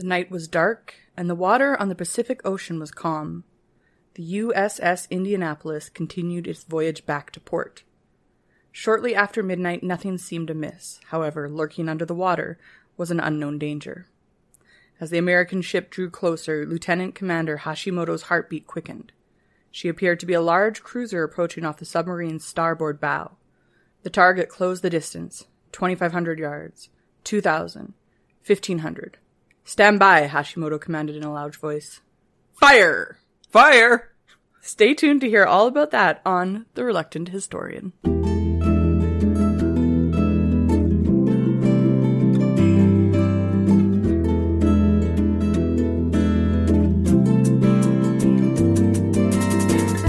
The 0.00 0.06
night 0.06 0.30
was 0.30 0.48
dark, 0.48 0.94
and 1.14 1.28
the 1.28 1.34
water 1.34 1.78
on 1.78 1.90
the 1.90 1.94
Pacific 1.94 2.40
Ocean 2.42 2.80
was 2.80 2.90
calm. 2.90 3.44
The 4.14 4.38
USS 4.38 5.06
Indianapolis 5.10 5.90
continued 5.90 6.46
its 6.46 6.64
voyage 6.64 7.04
back 7.04 7.30
to 7.32 7.38
port. 7.40 7.82
Shortly 8.72 9.14
after 9.14 9.42
midnight, 9.42 9.82
nothing 9.82 10.16
seemed 10.16 10.48
amiss. 10.48 11.00
However, 11.08 11.50
lurking 11.50 11.86
under 11.86 12.06
the 12.06 12.14
water 12.14 12.58
was 12.96 13.10
an 13.10 13.20
unknown 13.20 13.58
danger. 13.58 14.06
As 14.98 15.10
the 15.10 15.18
American 15.18 15.60
ship 15.60 15.90
drew 15.90 16.08
closer, 16.08 16.64
Lieutenant 16.64 17.14
Commander 17.14 17.58
Hashimoto's 17.58 18.22
heartbeat 18.22 18.66
quickened. 18.66 19.12
She 19.70 19.88
appeared 19.88 20.18
to 20.20 20.26
be 20.26 20.32
a 20.32 20.40
large 20.40 20.82
cruiser 20.82 21.24
approaching 21.24 21.66
off 21.66 21.76
the 21.76 21.84
submarine's 21.84 22.46
starboard 22.46 23.00
bow. 23.00 23.32
The 24.02 24.08
target 24.08 24.48
closed 24.48 24.82
the 24.82 24.88
distance 24.88 25.44
2,500 25.72 26.38
yards, 26.38 26.88
2,000, 27.22 27.92
1,500. 28.46 29.18
Stand 29.64 29.98
by, 29.98 30.26
Hashimoto 30.26 30.80
commanded 30.80 31.16
in 31.16 31.22
a 31.22 31.32
loud 31.32 31.54
voice. 31.54 32.00
Fire! 32.54 33.18
Fire! 33.50 34.12
Stay 34.60 34.94
tuned 34.94 35.20
to 35.22 35.28
hear 35.28 35.44
all 35.44 35.66
about 35.66 35.90
that 35.90 36.20
on 36.26 36.66
The 36.74 36.84
Reluctant 36.84 37.28
Historian. 37.28 37.92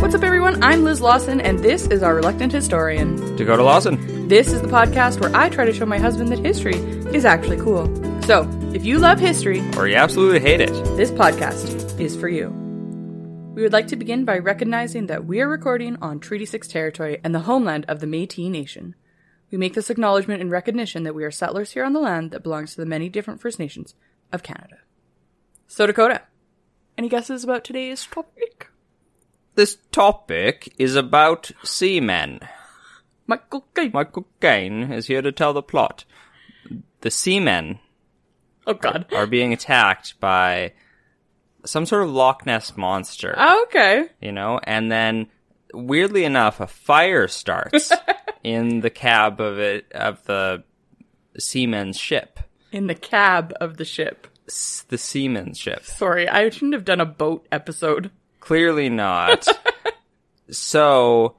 What's 0.02 0.16
up, 0.16 0.23
everyone? 0.23 0.61
I'm 0.63 0.83
Liz 0.83 0.99
Lawson, 1.02 1.39
and 1.39 1.59
this 1.59 1.88
is 1.88 2.03
our 2.03 2.16
Reluctant 2.16 2.52
Historian. 2.52 3.35
Dakota 3.35 3.63
Lawson. 3.63 4.27
This 4.27 4.52
is 4.52 4.61
the 4.61 4.67
podcast 4.67 5.22
where 5.22 5.33
I 5.35 5.49
try 5.49 5.66
to 5.66 5.73
show 5.73 5.85
my 5.85 5.99
husband 5.99 6.31
that 6.31 6.39
history 6.39 6.75
is 7.13 7.25
actually 7.25 7.57
cool. 7.57 7.85
So, 8.23 8.44
if 8.73 8.86
you 8.86 9.00
love 9.00 9.19
history, 9.19 9.61
Or 9.77 9.88
you 9.88 9.95
absolutely 9.95 10.39
hate 10.39 10.61
it. 10.61 10.72
this 10.97 11.11
podcast 11.11 12.00
is 12.00 12.16
for 12.16 12.27
you. 12.30 12.50
We 13.53 13.63
would 13.63 13.73
like 13.73 13.88
to 13.88 13.95
begin 13.97 14.23
by 14.23 14.38
recognizing 14.38 15.08
that 15.08 15.25
we 15.25 15.41
are 15.41 15.47
recording 15.47 15.97
on 16.02 16.19
Treaty 16.19 16.45
6 16.45 16.67
territory 16.69 17.19
and 17.23 17.36
the 17.36 17.41
homeland 17.41 17.86
of 17.88 18.00
the 18.00 18.08
Métis 18.08 18.50
Nation. 18.50 18.95
We 19.52 19.58
make 19.58 19.73
this 19.73 19.89
acknowledgement 19.89 20.41
in 20.41 20.50
recognition 20.50 21.03
that 21.03 21.13
we 21.16 21.25
are 21.25 21.31
settlers 21.31 21.72
here 21.72 21.83
on 21.83 21.91
the 21.91 22.00
land 22.00 22.31
that 22.31 22.44
belongs 22.44 22.72
to 22.72 22.78
the 22.81 22.86
many 22.86 23.09
different 23.09 23.41
First 23.41 23.59
Nations 23.59 23.94
of 24.31 24.44
Canada. 24.44 24.78
So, 25.67 25.85
Dakota, 25.85 26.22
any 26.97 27.09
guesses 27.09 27.44
about 27.44 27.66
today's 27.66 28.06
topic? 28.06 28.69
This 29.56 29.78
topic 29.91 30.73
is 30.78 30.95
about 30.95 31.52
seamen. 31.63 32.39
Michael 33.28 33.66
Caine. 33.75 33.91
Michael 33.94 34.28
Caine 34.39 34.91
is 34.94 35.08
here 35.08 35.22
to 35.22 35.31
tell 35.33 35.52
the 35.52 35.61
plot. 35.61 36.06
The 37.02 37.11
seamen 37.11 37.80
Oh, 38.67 38.73
God. 38.73 39.05
are 39.13 39.25
being 39.27 39.53
attacked 39.53 40.19
by 40.19 40.73
some 41.65 41.85
sort 41.85 42.03
of 42.03 42.09
Loch 42.11 42.45
Ness 42.45 42.75
monster, 42.77 43.33
Oh, 43.37 43.63
okay. 43.67 44.07
you 44.21 44.31
know, 44.31 44.59
and 44.63 44.91
then 44.91 45.27
weirdly 45.73 46.23
enough, 46.25 46.59
a 46.59 46.67
fire 46.67 47.27
starts 47.27 47.91
in 48.44 48.81
the 48.81 48.89
cab 48.89 49.39
of 49.39 49.57
it 49.59 49.91
of 49.94 50.23
the 50.25 50.63
seaman's 51.38 51.97
ship. 51.97 52.39
In 52.71 52.88
the 52.88 52.95
cab 52.95 53.53
of 53.61 53.77
the 53.77 53.85
ship. 53.85 54.27
S- 54.47 54.85
The 54.89 54.97
seaman's 54.97 55.57
ship. 55.59 55.83
Sorry, 55.85 56.27
I 56.27 56.50
shouldn't 56.50 56.73
have 56.73 56.85
done 56.85 57.01
a 57.01 57.05
boat 57.05 57.47
episode. 57.51 58.11
Clearly 58.39 58.89
not. 58.89 59.47
so 60.50 61.35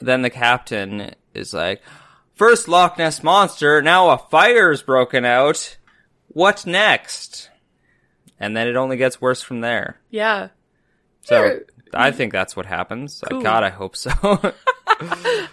then 0.00 0.22
the 0.22 0.30
captain 0.30 1.14
is 1.34 1.54
like, 1.54 1.82
First 2.34 2.66
Loch 2.68 2.98
Ness 2.98 3.22
monster, 3.22 3.82
now 3.82 4.10
a 4.10 4.18
fire's 4.18 4.82
broken 4.82 5.24
out. 5.24 5.76
What 6.32 6.66
next? 6.66 7.50
And 8.38 8.56
then 8.56 8.66
it 8.66 8.76
only 8.76 8.96
gets 8.96 9.20
worse 9.20 9.42
from 9.42 9.60
there. 9.60 10.00
Yeah. 10.10 10.48
So. 11.22 11.60
I 11.94 12.10
think 12.10 12.32
that's 12.32 12.56
what 12.56 12.66
happens. 12.66 13.22
Cool. 13.28 13.42
God, 13.42 13.64
I 13.64 13.68
hope 13.70 13.96
so. 13.96 14.10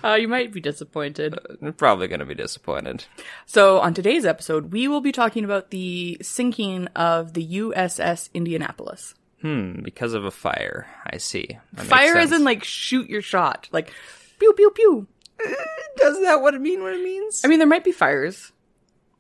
Uh, 0.04 0.14
you 0.14 0.28
might 0.28 0.54
be 0.54 0.62
disappointed. 0.62 1.38
I'm 1.62 1.74
probably 1.74 2.08
going 2.08 2.20
to 2.20 2.26
be 2.26 2.36
disappointed. 2.36 3.06
So, 3.46 3.80
on 3.80 3.94
today's 3.94 4.26
episode, 4.26 4.72
we 4.72 4.88
will 4.88 5.02
be 5.02 5.12
talking 5.12 5.44
about 5.44 5.72
the 5.72 6.18
sinking 6.22 6.88
of 6.96 7.34
the 7.34 7.46
USS 7.60 8.30
Indianapolis. 8.34 9.16
Hmm, 9.42 9.82
because 9.82 10.14
of 10.14 10.26
a 10.26 10.32
fire. 10.32 10.88
I 11.06 11.18
see. 11.18 11.58
That 11.74 11.86
Fire 11.86 12.14
sense. 12.16 12.32
in 12.32 12.44
like 12.44 12.64
shoot 12.64 13.10
your 13.10 13.22
shot, 13.22 13.68
like 13.72 13.94
pew 14.38 14.54
pew 14.54 14.70
pew. 14.72 15.08
Does 15.98 16.22
that 16.22 16.42
what 16.42 16.54
it 16.54 16.62
mean 16.62 16.82
what 16.82 16.94
it 16.94 17.04
means? 17.04 17.42
I 17.44 17.48
mean, 17.48 17.60
there 17.60 17.68
might 17.68 17.84
be 17.86 17.92
fires, 17.92 18.52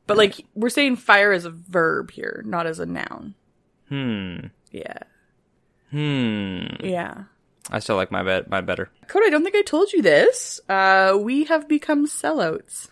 but 0.09 0.17
like 0.17 0.45
we're 0.55 0.69
saying 0.69 0.97
fire 0.97 1.31
as 1.31 1.45
a 1.45 1.49
verb 1.49 2.11
here, 2.11 2.43
not 2.45 2.67
as 2.67 2.79
a 2.79 2.85
noun. 2.85 3.35
hmm. 3.87 4.37
Yeah, 4.71 4.99
Hmm. 5.91 6.65
yeah. 6.85 7.23
I 7.71 7.79
still 7.79 7.95
like 7.95 8.11
my 8.11 8.23
bet 8.23 8.49
my 8.49 8.61
better. 8.61 8.89
Code, 9.07 9.23
I 9.25 9.29
don't 9.29 9.43
think 9.43 9.55
I 9.55 9.61
told 9.61 9.91
you 9.93 10.01
this. 10.01 10.59
Uh, 10.67 11.17
we 11.19 11.45
have 11.45 11.67
become 11.67 12.07
sellouts. 12.07 12.87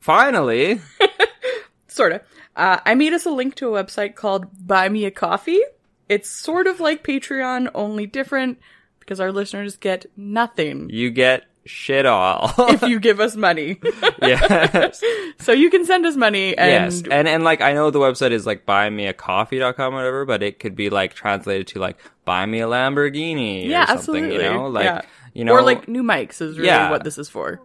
Finally. 0.00 0.80
Sorta. 1.88 2.22
Uh, 2.56 2.78
I 2.84 2.94
made 2.94 3.12
us 3.12 3.26
a 3.26 3.30
link 3.30 3.54
to 3.56 3.74
a 3.74 3.84
website 3.84 4.14
called 4.14 4.46
Buy 4.66 4.88
Me 4.88 5.04
a 5.04 5.10
Coffee. 5.10 5.60
It's 6.08 6.28
sort 6.28 6.66
of 6.66 6.80
like 6.80 7.04
Patreon, 7.04 7.70
only 7.74 8.06
different 8.06 8.58
because 8.98 9.20
our 9.20 9.32
listeners 9.32 9.76
get 9.76 10.06
nothing 10.16 10.90
You 10.90 11.10
get 11.10 11.44
shit 11.70 12.04
all. 12.06 12.52
if 12.58 12.82
you 12.82 12.98
give 13.08 13.20
us 13.20 13.36
money. 13.36 13.78
yes. 14.22 15.02
so 15.38 15.52
you 15.52 15.70
can 15.70 15.84
send 15.86 16.04
us 16.04 16.16
money 16.16 16.56
and 16.58 16.92
yes. 16.92 17.02
And 17.10 17.28
and 17.28 17.44
like 17.44 17.60
I 17.60 17.72
know 17.72 17.90
the 17.90 18.00
website 18.00 18.32
is 18.32 18.44
like 18.46 18.66
buymeacoffee.com 18.66 19.94
or 19.94 19.96
whatever, 19.96 20.24
but 20.24 20.42
it 20.42 20.58
could 20.58 20.74
be 20.74 20.90
like 20.90 21.14
translated 21.14 21.68
to 21.68 21.78
like 21.78 21.98
buy 22.24 22.44
me 22.46 22.60
a 22.60 22.66
Lamborghini 22.66 23.66
yeah, 23.66 23.84
or 23.84 23.86
something, 23.86 24.24
absolutely. 24.24 24.34
you 24.34 24.42
know? 24.42 24.66
Like 24.66 24.84
yeah. 24.84 25.02
you 25.34 25.44
know 25.44 25.52
or 25.52 25.62
like 25.62 25.88
new 25.88 26.02
mics 26.02 26.40
is 26.42 26.56
really 26.58 26.68
Yeah. 26.68 26.90
what 26.90 27.04
this 27.04 27.18
is 27.18 27.28
for. 27.28 27.60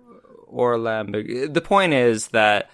or 0.48 0.78
Lamborghini. 0.78 1.54
The 1.54 1.62
point 1.62 1.94
is 1.94 2.30
that 2.30 2.70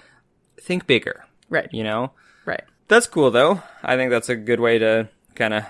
think 0.59 0.85
bigger, 0.85 1.25
Right. 1.49 1.69
you 1.71 1.83
know? 1.83 2.11
Right. 2.45 2.63
That's 2.87 3.07
cool 3.07 3.31
though. 3.31 3.61
I 3.83 3.95
think 3.95 4.11
that's 4.11 4.29
a 4.29 4.35
good 4.35 4.59
way 4.59 4.77
to 4.79 5.09
kind 5.35 5.53
of 5.53 5.63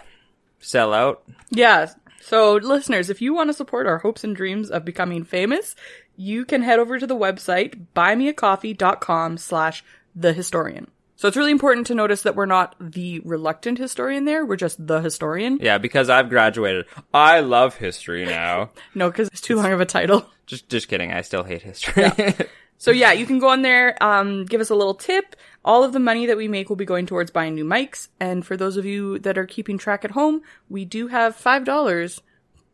sell 0.59 0.93
out. 0.93 1.23
Yeah. 1.49 1.89
So 2.21 2.55
listeners, 2.55 3.09
if 3.09 3.21
you 3.21 3.33
want 3.33 3.49
to 3.49 3.53
support 3.53 3.87
our 3.87 3.97
hopes 3.99 4.23
and 4.23 4.35
dreams 4.35 4.69
of 4.69 4.85
becoming 4.85 5.23
famous, 5.23 5.75
you 6.15 6.45
can 6.45 6.61
head 6.61 6.79
over 6.79 6.99
to 6.99 7.07
the 7.07 7.15
website 7.15 7.85
buymeacoffee.com 7.95 9.37
slash 9.37 9.83
the 10.15 10.33
historian. 10.33 10.89
So 11.15 11.27
it's 11.27 11.37
really 11.37 11.51
important 11.51 11.85
to 11.87 11.95
notice 11.95 12.23
that 12.23 12.35
we're 12.35 12.47
not 12.47 12.75
the 12.79 13.19
reluctant 13.19 13.77
historian 13.77 14.25
there. 14.25 14.43
We're 14.43 14.55
just 14.55 14.85
the 14.87 15.01
historian. 15.01 15.59
Yeah, 15.61 15.77
because 15.77 16.09
I've 16.09 16.29
graduated. 16.29 16.85
I 17.13 17.41
love 17.41 17.75
history 17.75 18.25
now. 18.25 18.71
No, 18.95 19.09
because 19.11 19.27
it's 19.27 19.41
too 19.41 19.55
long 19.55 19.71
of 19.71 19.79
a 19.79 19.85
title. 19.85 20.25
just 20.47 20.67
just 20.67 20.87
kidding. 20.87 21.13
I 21.13 21.21
still 21.21 21.43
hate 21.43 21.61
history. 21.61 22.05
So 22.81 22.89
yeah, 22.89 23.11
you 23.11 23.27
can 23.27 23.37
go 23.37 23.49
on 23.49 23.61
there, 23.61 23.95
um, 24.03 24.43
give 24.45 24.59
us 24.59 24.71
a 24.71 24.75
little 24.75 24.95
tip. 24.95 25.35
All 25.63 25.83
of 25.83 25.93
the 25.93 25.99
money 25.99 26.25
that 26.25 26.37
we 26.37 26.47
make 26.47 26.69
will 26.69 26.75
be 26.75 26.85
going 26.85 27.05
towards 27.05 27.29
buying 27.31 27.53
new 27.55 27.65
mics. 27.65 28.07
And 28.19 28.45
for 28.45 28.57
those 28.57 28.77
of 28.77 28.85
you 28.85 29.19
that 29.19 29.37
are 29.37 29.45
keeping 29.45 29.77
track 29.77 30.03
at 30.03 30.11
home, 30.11 30.41
we 30.69 30.85
do 30.85 31.07
have 31.07 31.35
five 31.35 31.65
dollars 31.65 32.21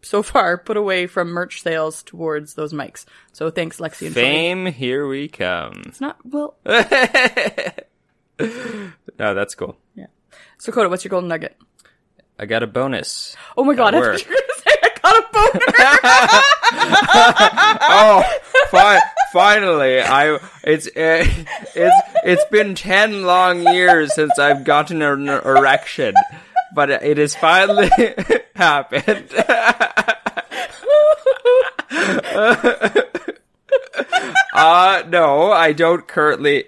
so 0.01 0.23
far 0.23 0.57
put 0.57 0.77
away 0.77 1.07
from 1.07 1.29
merch 1.29 1.61
sales 1.61 2.03
towards 2.03 2.53
those 2.53 2.71
mics. 2.71 3.05
So 3.33 3.49
thanks, 3.49 3.77
Lexi 3.79 4.05
and 4.07 4.13
Troy. 4.15 4.21
Fame, 4.23 4.65
here 4.67 5.07
we 5.07 5.27
come. 5.27 5.83
It's 5.87 5.99
not 6.01 6.17
well. 6.25 6.55
No, 8.39 9.33
that's 9.33 9.55
cool. 9.55 9.75
Yeah. 9.95 10.05
So 10.59 10.71
Coda, 10.71 10.89
what's 10.89 11.03
your 11.03 11.09
golden 11.09 11.27
nugget? 11.27 11.57
I 12.37 12.45
got 12.45 12.61
a 12.61 12.67
bonus. 12.67 13.35
Oh 13.57 13.63
my 13.63 13.73
god, 13.73 13.95
I 13.95 13.99
thought 13.99 14.23
you 14.23 14.29
were 14.29 14.35
gonna 14.35 14.59
say 14.59 14.75
I 14.83 14.89
got 15.01 15.17
a 15.17 15.25
bonus. 15.33 15.63
oh, 17.89 18.23
fi- 18.69 19.01
finally! 19.31 20.01
I 20.01 20.39
it's 20.63 20.87
uh, 20.87 21.25
it's 21.75 21.95
it's 22.23 22.45
been 22.45 22.75
ten 22.75 23.23
long 23.23 23.61
years 23.61 24.13
since 24.13 24.37
I've 24.39 24.63
gotten 24.63 25.01
an 25.01 25.27
erection, 25.27 26.13
but 26.73 26.89
it 26.89 27.17
has 27.17 27.35
finally 27.35 27.89
happened. 28.55 29.31
uh 34.53 35.03
no, 35.07 35.51
I 35.51 35.73
don't 35.73 36.07
currently. 36.07 36.65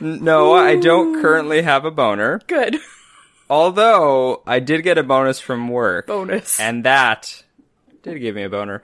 No, 0.00 0.54
I 0.54 0.76
don't 0.76 1.20
currently 1.20 1.60
have 1.62 1.84
a 1.84 1.90
boner. 1.90 2.40
Good. 2.46 2.78
Although 3.50 4.42
I 4.46 4.60
did 4.60 4.82
get 4.82 4.96
a 4.96 5.02
bonus 5.02 5.40
from 5.40 5.68
work. 5.68 6.06
Bonus. 6.06 6.58
And 6.58 6.84
that 6.84 7.42
did 8.02 8.18
give 8.20 8.34
me 8.34 8.44
a 8.44 8.48
boner. 8.48 8.82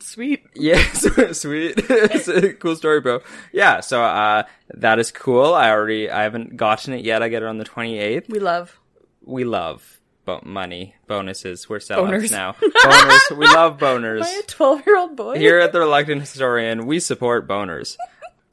Sweet. 0.00 0.44
Yes, 0.54 1.06
sweet. 1.40 1.76
cool 2.60 2.76
story, 2.76 3.00
bro. 3.00 3.20
Yeah, 3.52 3.80
so 3.80 4.02
uh 4.02 4.42
that 4.74 4.98
is 4.98 5.10
cool. 5.10 5.54
I 5.54 5.70
already 5.70 6.10
I 6.10 6.22
haven't 6.24 6.56
gotten 6.56 6.92
it 6.94 7.04
yet. 7.04 7.22
I 7.22 7.28
get 7.28 7.42
it 7.42 7.46
on 7.48 7.58
the 7.58 7.64
28th. 7.64 8.28
We 8.28 8.38
love. 8.38 8.78
We 9.24 9.44
love 9.44 10.00
bo- 10.24 10.40
money, 10.44 10.94
bonuses. 11.06 11.68
We're 11.68 11.78
sellouts 11.78 12.08
Boners. 12.10 12.30
now. 12.30 12.52
boners. 12.62 13.36
We 13.36 13.46
love 13.46 13.78
boners. 13.78 14.20
By 14.20 14.40
a 14.42 14.46
12 14.46 14.86
year 14.86 14.96
old 14.98 15.16
boy. 15.16 15.38
Here 15.38 15.58
at 15.58 15.72
the 15.72 15.80
Reluctant 15.80 16.20
Historian, 16.20 16.86
we 16.86 17.00
support 17.00 17.48
boners. 17.48 17.96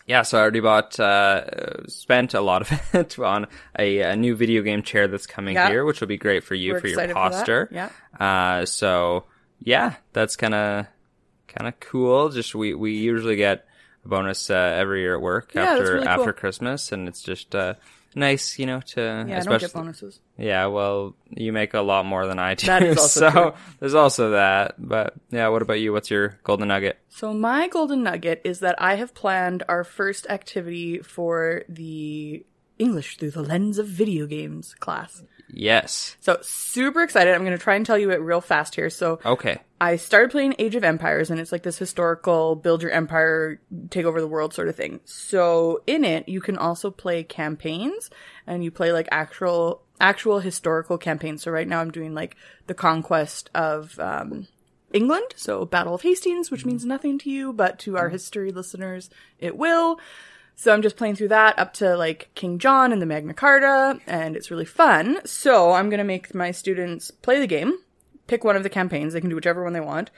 Yeah, 0.08 0.22
so 0.22 0.38
I 0.38 0.42
already 0.42 0.60
bought, 0.60 1.00
uh, 1.00 1.88
spent 1.88 2.36
a 2.36 2.42
lot 2.42 2.62
of 2.62 2.72
it 2.94 3.18
on 3.18 3.48
a, 3.80 4.02
a 4.02 4.16
new 4.16 4.36
video 4.36 4.62
game 4.62 4.84
chair 4.84 5.08
that's 5.08 5.26
coming 5.26 5.56
Yeah. 5.56 5.68
here, 5.68 5.84
which 5.84 6.00
will 6.00 6.08
be 6.08 6.18
great 6.18 6.44
for 6.44 6.54
you 6.54 6.74
We're 6.74 6.80
for 6.82 6.88
your 6.88 6.94
excited 7.00 7.14
for 7.14 7.30
posture. 7.32 7.70
Yeah. 7.72 7.90
Uh, 8.20 8.66
so 8.68 9.24
yeah, 9.60 9.96
that's 10.14 10.36
kind 10.36 10.54
of 10.54 10.86
kind 11.58 11.68
of 11.68 11.80
cool. 11.80 12.30
Just 12.30 12.54
we 12.56 12.74
we 12.74 12.94
usually 12.94 13.36
get 13.36 13.66
a 14.04 14.08
bonus 14.08 14.50
uh, 14.50 14.54
every 14.54 15.02
year 15.02 15.16
at 15.16 15.22
work 15.22 15.52
Yeah, 15.56 15.64
after 15.64 15.94
really 15.96 16.06
after 16.08 16.34
cool. 16.34 16.40
Christmas, 16.40 16.92
and 16.92 17.08
it's 17.08 17.22
just 17.24 17.56
uh, 17.56 17.76
nice, 18.16 18.58
you 18.60 18.66
know, 18.66 18.82
to 18.82 19.02
Yeah, 19.02 19.22
I 19.22 19.26
don't 19.26 19.38
especially 19.40 19.68
get 19.68 19.74
bonuses. 19.74 20.20
yeah. 20.38 20.66
Well, 20.68 21.16
you 21.30 21.52
make 21.54 21.74
a 21.74 21.82
lot 21.82 22.06
more 22.06 22.28
than 22.28 22.40
I 22.40 22.56
do, 22.56 22.68
That 22.68 22.84
is 22.84 22.98
also 23.00 23.20
so 23.20 23.32
true. 23.32 23.54
there's 23.80 23.94
also 23.96 24.32
that. 24.32 24.76
But 24.78 25.14
yeah, 25.32 25.48
what 25.50 25.62
about 25.62 25.80
you? 25.80 25.92
What's 25.94 26.12
your 26.12 26.38
golden 26.44 26.68
nugget? 26.70 26.98
So 27.10 27.34
my 27.34 27.68
golden 27.68 28.04
nugget 28.04 28.42
is 28.44 28.60
that 28.60 28.76
I 28.82 28.96
have 28.96 29.14
planned 29.14 29.64
our 29.70 29.84
first 29.84 30.28
activity 30.30 31.00
for 31.00 31.64
the 31.70 32.46
English 32.78 33.18
through 33.18 33.32
the 33.32 33.42
lens 33.42 33.78
of 33.78 33.88
video 33.88 34.26
games 34.26 34.74
class. 34.80 35.24
Yes. 35.48 36.18
So 36.22 36.40
super 36.42 37.04
excited. 37.04 37.34
I'm 37.34 37.46
going 37.46 37.58
to 37.58 37.64
try 37.64 37.76
and 37.76 37.86
tell 37.86 37.98
you 37.98 38.12
it 38.12 38.20
real 38.22 38.42
fast 38.42 38.76
here. 38.76 38.90
So 38.90 39.20
Okay. 39.26 39.60
I 39.80 39.98
started 39.98 40.32
playing 40.32 40.56
Age 40.58 40.76
of 40.76 40.84
Empires 40.84 41.30
and 41.30 41.40
it's 41.40 41.52
like 41.52 41.64
this 41.64 41.78
historical 41.78 42.56
build 42.56 42.82
your 42.82 42.92
empire, 42.92 43.60
take 43.90 44.06
over 44.06 44.20
the 44.20 44.28
world 44.28 44.54
sort 44.54 44.68
of 44.68 44.76
thing. 44.76 45.02
So 45.06 45.84
in 45.86 46.04
it, 46.04 46.28
you 46.28 46.42
can 46.42 46.58
also 46.58 46.90
play 46.90 47.24
campaigns 47.24 48.10
and 48.48 48.64
you 48.64 48.72
play 48.72 48.92
like 48.92 49.08
actual, 49.12 49.84
actual 50.00 50.40
historical 50.40 50.98
campaigns. 50.98 51.44
So 51.44 51.52
right 51.52 51.68
now 51.68 51.82
I'm 51.82 51.92
doing 51.92 52.14
like 52.14 52.36
the 52.68 52.74
conquest 52.74 53.50
of, 53.54 54.00
um, 54.00 54.48
England. 54.94 55.34
So 55.36 55.66
Battle 55.66 55.94
of 55.94 56.02
Hastings, 56.04 56.50
which 56.50 56.66
means 56.66 56.86
nothing 56.86 57.20
to 57.20 57.30
you, 57.30 57.52
but 57.52 57.80
to 57.80 57.98
our 57.98 58.10
history 58.10 58.52
listeners, 58.52 59.10
it 59.40 59.58
will. 59.58 60.00
So 60.56 60.74
I'm 60.74 60.82
just 60.82 60.96
playing 60.96 61.16
through 61.16 61.28
that 61.30 61.60
up 61.60 61.74
to 61.76 61.98
like 61.98 62.30
King 62.34 62.60
John 62.60 62.94
and 62.94 63.02
the 63.02 63.06
Magna 63.06 63.34
Carta, 63.34 64.00
and 64.08 64.36
it's 64.38 64.50
really 64.50 64.66
fun. 64.66 65.20
So 65.26 65.74
I'm 65.74 65.90
gonna 65.90 66.06
make 66.06 66.34
my 66.34 66.52
students 66.52 67.12
play 67.12 67.40
the 67.40 67.48
game, 67.48 67.78
pick 68.28 68.44
one 68.44 68.56
of 68.56 68.64
the 68.64 68.70
campaigns. 68.70 69.14
They 69.14 69.20
can 69.20 69.30
do 69.30 69.36
whichever 69.36 69.64
one 69.64 69.74
they 69.74 69.82
want, 69.82 70.12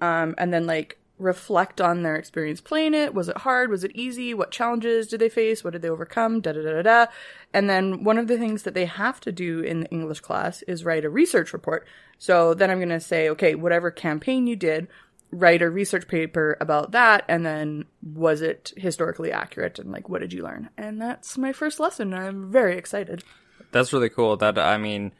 um, 0.00 0.34
and 0.36 0.52
then 0.52 0.66
like 0.66 0.98
reflect 1.18 1.80
on 1.80 2.02
their 2.02 2.16
experience 2.16 2.60
playing 2.60 2.92
it. 2.92 3.14
Was 3.14 3.28
it 3.28 3.38
hard? 3.38 3.70
Was 3.70 3.84
it 3.84 3.92
easy? 3.94 4.34
What 4.34 4.50
challenges 4.50 5.06
did 5.06 5.20
they 5.20 5.28
face? 5.28 5.62
What 5.62 5.72
did 5.72 5.82
they 5.82 5.88
overcome? 5.88 6.40
Da 6.40 6.52
da 6.52 6.62
da 6.62 6.72
da 6.72 6.82
da. 6.82 7.06
And 7.52 7.70
then 7.70 8.02
one 8.02 8.18
of 8.18 8.26
the 8.26 8.36
things 8.36 8.64
that 8.64 8.74
they 8.74 8.86
have 8.86 9.20
to 9.20 9.30
do 9.30 9.60
in 9.60 9.80
the 9.80 9.90
English 9.90 10.20
class 10.20 10.62
is 10.62 10.84
write 10.84 11.04
a 11.04 11.10
research 11.10 11.52
report. 11.52 11.86
So 12.18 12.52
then 12.52 12.68
I'm 12.68 12.80
gonna 12.80 13.00
say, 13.00 13.28
okay, 13.30 13.54
whatever 13.54 13.92
campaign 13.92 14.48
you 14.48 14.56
did, 14.56 14.88
write 15.30 15.62
a 15.62 15.68
research 15.70 16.06
paper 16.06 16.56
about 16.60 16.92
that 16.92 17.24
and 17.28 17.44
then 17.44 17.84
was 18.02 18.40
it 18.40 18.72
historically 18.76 19.32
accurate 19.32 19.78
and 19.78 19.90
like 19.90 20.08
what 20.08 20.20
did 20.20 20.32
you 20.32 20.42
learn 20.42 20.68
and 20.78 21.00
that's 21.02 21.36
my 21.36 21.52
first 21.52 21.80
lesson 21.80 22.14
i'm 22.14 22.50
very 22.52 22.76
excited 22.78 23.22
That's 23.72 23.92
really 23.92 24.08
cool. 24.08 24.36
That 24.36 24.56
I 24.56 24.78
mean, 24.78 25.10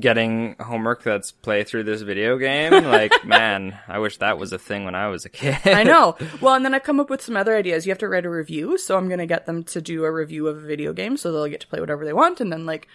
getting 0.00 0.56
homework 0.58 1.02
that's 1.02 1.30
play 1.30 1.62
through 1.64 1.84
this 1.84 2.00
video 2.00 2.38
game. 2.38 2.72
Like, 2.72 3.12
man, 3.24 3.78
I 3.86 3.98
wish 3.98 4.16
that 4.18 4.38
was 4.38 4.52
a 4.52 4.58
thing 4.58 4.84
when 4.86 4.94
I 4.94 5.08
was 5.08 5.24
a 5.26 5.28
kid. 5.28 5.58
i 5.66 5.82
know 5.84 6.16
well 6.40 6.54
and 6.54 6.64
then 6.64 6.74
i've 6.74 6.82
come 6.82 7.00
up 7.00 7.10
with 7.10 7.20
some 7.22 7.36
other 7.36 7.54
ideas 7.54 7.84
you 7.86 7.90
have 7.90 7.98
to 7.98 8.08
write 8.08 8.24
a 8.24 8.30
review 8.30 8.78
so 8.78 8.96
i'm 8.96 9.08
going 9.08 9.18
to 9.18 9.26
get 9.26 9.44
them 9.44 9.62
to 9.64 9.80
do 9.82 10.04
a 10.04 10.10
review 10.12 10.48
of 10.48 10.56
a 10.56 10.60
video 10.66 10.92
game 10.94 11.16
so 11.18 11.30
they'll 11.30 11.48
get 11.48 11.60
to 11.60 11.66
play 11.66 11.80
whatever 11.80 12.04
they 12.06 12.12
want 12.14 12.40
and 12.40 12.50
then 12.50 12.64
like 12.64 12.88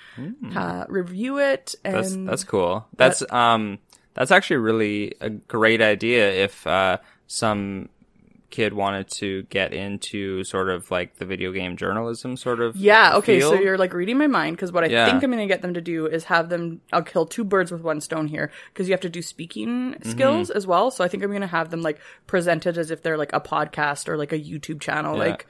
uh, 0.55 0.85
review 0.89 1.37
it 1.37 1.75
and 1.85 1.95
That's 1.95 2.15
that's 2.15 2.43
cool. 2.43 2.87
That's 2.97 3.23
um 3.31 3.77
that's 4.13 4.31
actually 4.31 4.57
really 4.57 5.13
a 5.21 5.29
great 5.29 5.81
idea 5.81 6.31
if 6.31 6.65
uh 6.67 6.97
some 7.27 7.89
kid 8.49 8.71
wanted 8.73 9.07
to 9.09 9.41
get 9.49 9.73
into 9.73 10.43
sort 10.43 10.69
of 10.69 10.91
like 10.91 11.15
the 11.15 11.25
video 11.25 11.51
game 11.51 11.75
journalism 11.75 12.37
sort 12.37 12.61
of 12.61 12.75
Yeah, 12.75 13.15
okay, 13.15 13.39
so 13.39 13.55
you're 13.55 13.79
like 13.79 13.93
reading 13.95 14.19
my 14.19 14.27
mind 14.27 14.55
because 14.55 14.71
what 14.71 14.83
I 14.83 14.87
Yeah. 14.87 15.05
think 15.07 15.23
I'm 15.23 15.31
going 15.31 15.41
to 15.41 15.51
get 15.51 15.63
them 15.63 15.73
to 15.73 15.81
do 15.81 16.05
is 16.05 16.25
have 16.25 16.49
them, 16.49 16.79
I'll 16.91 17.01
kill 17.01 17.25
two 17.25 17.43
birds 17.43 17.71
with 17.71 17.81
one 17.81 17.99
stone 17.99 18.27
here 18.27 18.51
because 18.71 18.87
you 18.87 18.93
have 18.93 19.01
to 19.01 19.09
do 19.09 19.23
speaking 19.23 19.93
Mm-hmm. 19.93 20.07
skills 20.07 20.51
as 20.51 20.67
well. 20.67 20.91
So 20.91 21.03
I 21.03 21.07
think 21.07 21.23
I'm 21.23 21.31
going 21.31 21.41
to 21.41 21.47
have 21.47 21.71
them 21.71 21.81
like 21.81 21.99
presented 22.27 22.77
as 22.77 22.91
if 22.91 23.01
they're 23.01 23.17
like 23.17 23.33
a 23.33 23.41
podcast 23.41 24.07
or 24.07 24.17
like 24.17 24.31
a 24.31 24.39
YouTube 24.39 24.79
channel. 24.81 25.13
Yeah. 25.17 25.29
Like, 25.29 25.47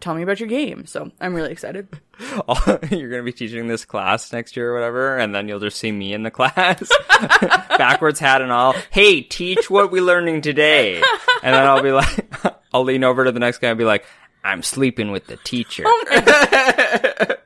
tell 0.00 0.14
me 0.14 0.22
about 0.22 0.40
your 0.40 0.48
game. 0.48 0.86
So 0.86 1.10
I'm 1.20 1.34
really 1.34 1.52
excited. 1.52 1.88
you're 2.18 3.10
going 3.10 3.20
to 3.20 3.22
be 3.22 3.32
teaching 3.32 3.68
this 3.68 3.84
class 3.84 4.32
next 4.32 4.56
year 4.56 4.70
or 4.70 4.74
whatever, 4.74 5.16
and 5.16 5.34
then 5.34 5.48
you'll 5.48 5.60
just 5.60 5.78
see 5.78 5.92
me 5.92 6.12
in 6.12 6.22
the 6.22 6.30
class, 6.32 6.88
backwards 7.76 8.18
hat 8.18 8.42
and 8.42 8.52
all. 8.52 8.74
Hey, 8.90 9.22
teach 9.22 9.70
what 9.70 9.90
we're 9.90 10.02
learning 10.02 10.42
today, 10.42 10.96
and 11.42 11.54
then 11.54 11.64
I'll 11.64 11.82
be 11.82 11.92
like, 11.92 12.26
I'll 12.72 12.84
lean 12.84 13.04
over 13.04 13.24
to 13.24 13.32
the 13.32 13.40
next 13.40 13.58
guy 13.58 13.68
and 13.68 13.78
be 13.78 13.84
like, 13.84 14.04
I'm 14.42 14.62
sleeping 14.62 15.10
with 15.10 15.26
the 15.26 15.36
teacher. 15.36 15.84
Oh 15.86 17.36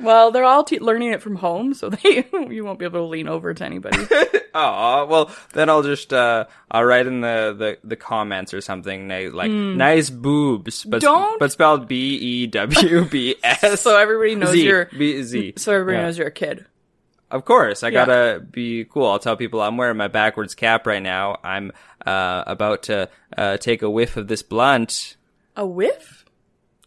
Well, 0.00 0.30
they're 0.30 0.44
all 0.44 0.64
te- 0.64 0.78
learning 0.78 1.12
it 1.12 1.22
from 1.22 1.36
home, 1.36 1.74
so 1.74 1.88
they 1.90 2.26
you 2.32 2.64
won't 2.64 2.78
be 2.78 2.84
able 2.84 3.00
to 3.00 3.04
lean 3.06 3.28
over 3.28 3.52
to 3.54 3.64
anybody. 3.64 3.98
Oh, 4.54 5.06
well, 5.06 5.30
then 5.52 5.68
I'll 5.68 5.82
just 5.82 6.12
uh, 6.12 6.46
I'll 6.70 6.82
write 6.82 7.06
in 7.06 7.20
the, 7.20 7.54
the, 7.56 7.78
the 7.86 7.96
comments 7.96 8.52
or 8.54 8.60
something 8.60 9.06
like 9.08 9.50
nice 9.52 10.10
boobs, 10.10 10.84
but. 10.84 11.00
Don't- 11.02 11.38
but 11.38 11.52
spelled 11.52 11.86
B 11.86 12.16
E 12.16 12.46
W 12.48 13.04
B 13.04 13.36
S. 13.44 13.80
so 13.80 13.96
everybody 13.96 14.34
knows 14.34 14.52
Z 14.52 14.64
you're. 14.64 14.86
B 14.86 15.22
Z. 15.22 15.52
So 15.58 15.74
everybody 15.74 15.98
Yeah. 15.98 16.02
knows 16.04 16.18
you're 16.18 16.26
a 16.28 16.32
kid. 16.32 16.64
Of 17.30 17.44
course, 17.44 17.82
I 17.84 17.88
Yeah. 17.88 18.06
gotta 18.06 18.40
be 18.40 18.86
cool. 18.86 19.06
I'll 19.06 19.18
tell 19.20 19.36
people 19.36 19.60
I'm 19.60 19.76
wearing 19.76 19.98
my 19.98 20.08
backwards 20.08 20.54
cap 20.56 20.86
right 20.86 21.02
now. 21.02 21.38
I'm 21.44 21.70
uh, 22.04 22.42
about 22.46 22.84
to 22.84 23.10
uh, 23.36 23.58
take 23.58 23.82
a 23.82 23.90
whiff 23.90 24.16
of 24.16 24.26
this 24.28 24.42
blunt. 24.42 25.16
A 25.56 25.66
whiff? 25.66 26.24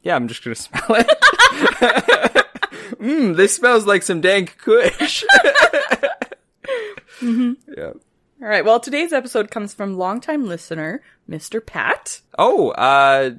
Yeah, 0.02 0.16
I'm 0.16 0.28
just 0.28 0.44
gonna 0.44 0.56
smell 0.56 0.84
it. 0.90 2.46
Mmm, 3.02 3.36
this 3.36 3.56
smells 3.56 3.86
like 3.86 4.04
some 4.04 4.22
dank 4.22 4.58
kush. 4.58 5.24
Yeah. 7.22 7.92
All 8.42 8.48
right. 8.48 8.66
Well, 8.66 8.80
today's 8.80 9.14
episode 9.14 9.52
comes 9.52 9.74
from 9.74 9.96
longtime 9.98 10.46
listener, 10.48 11.02
Mr. 11.30 11.64
Pat. 11.64 12.22
Oh, 12.40 12.70
uh, 12.72 13.32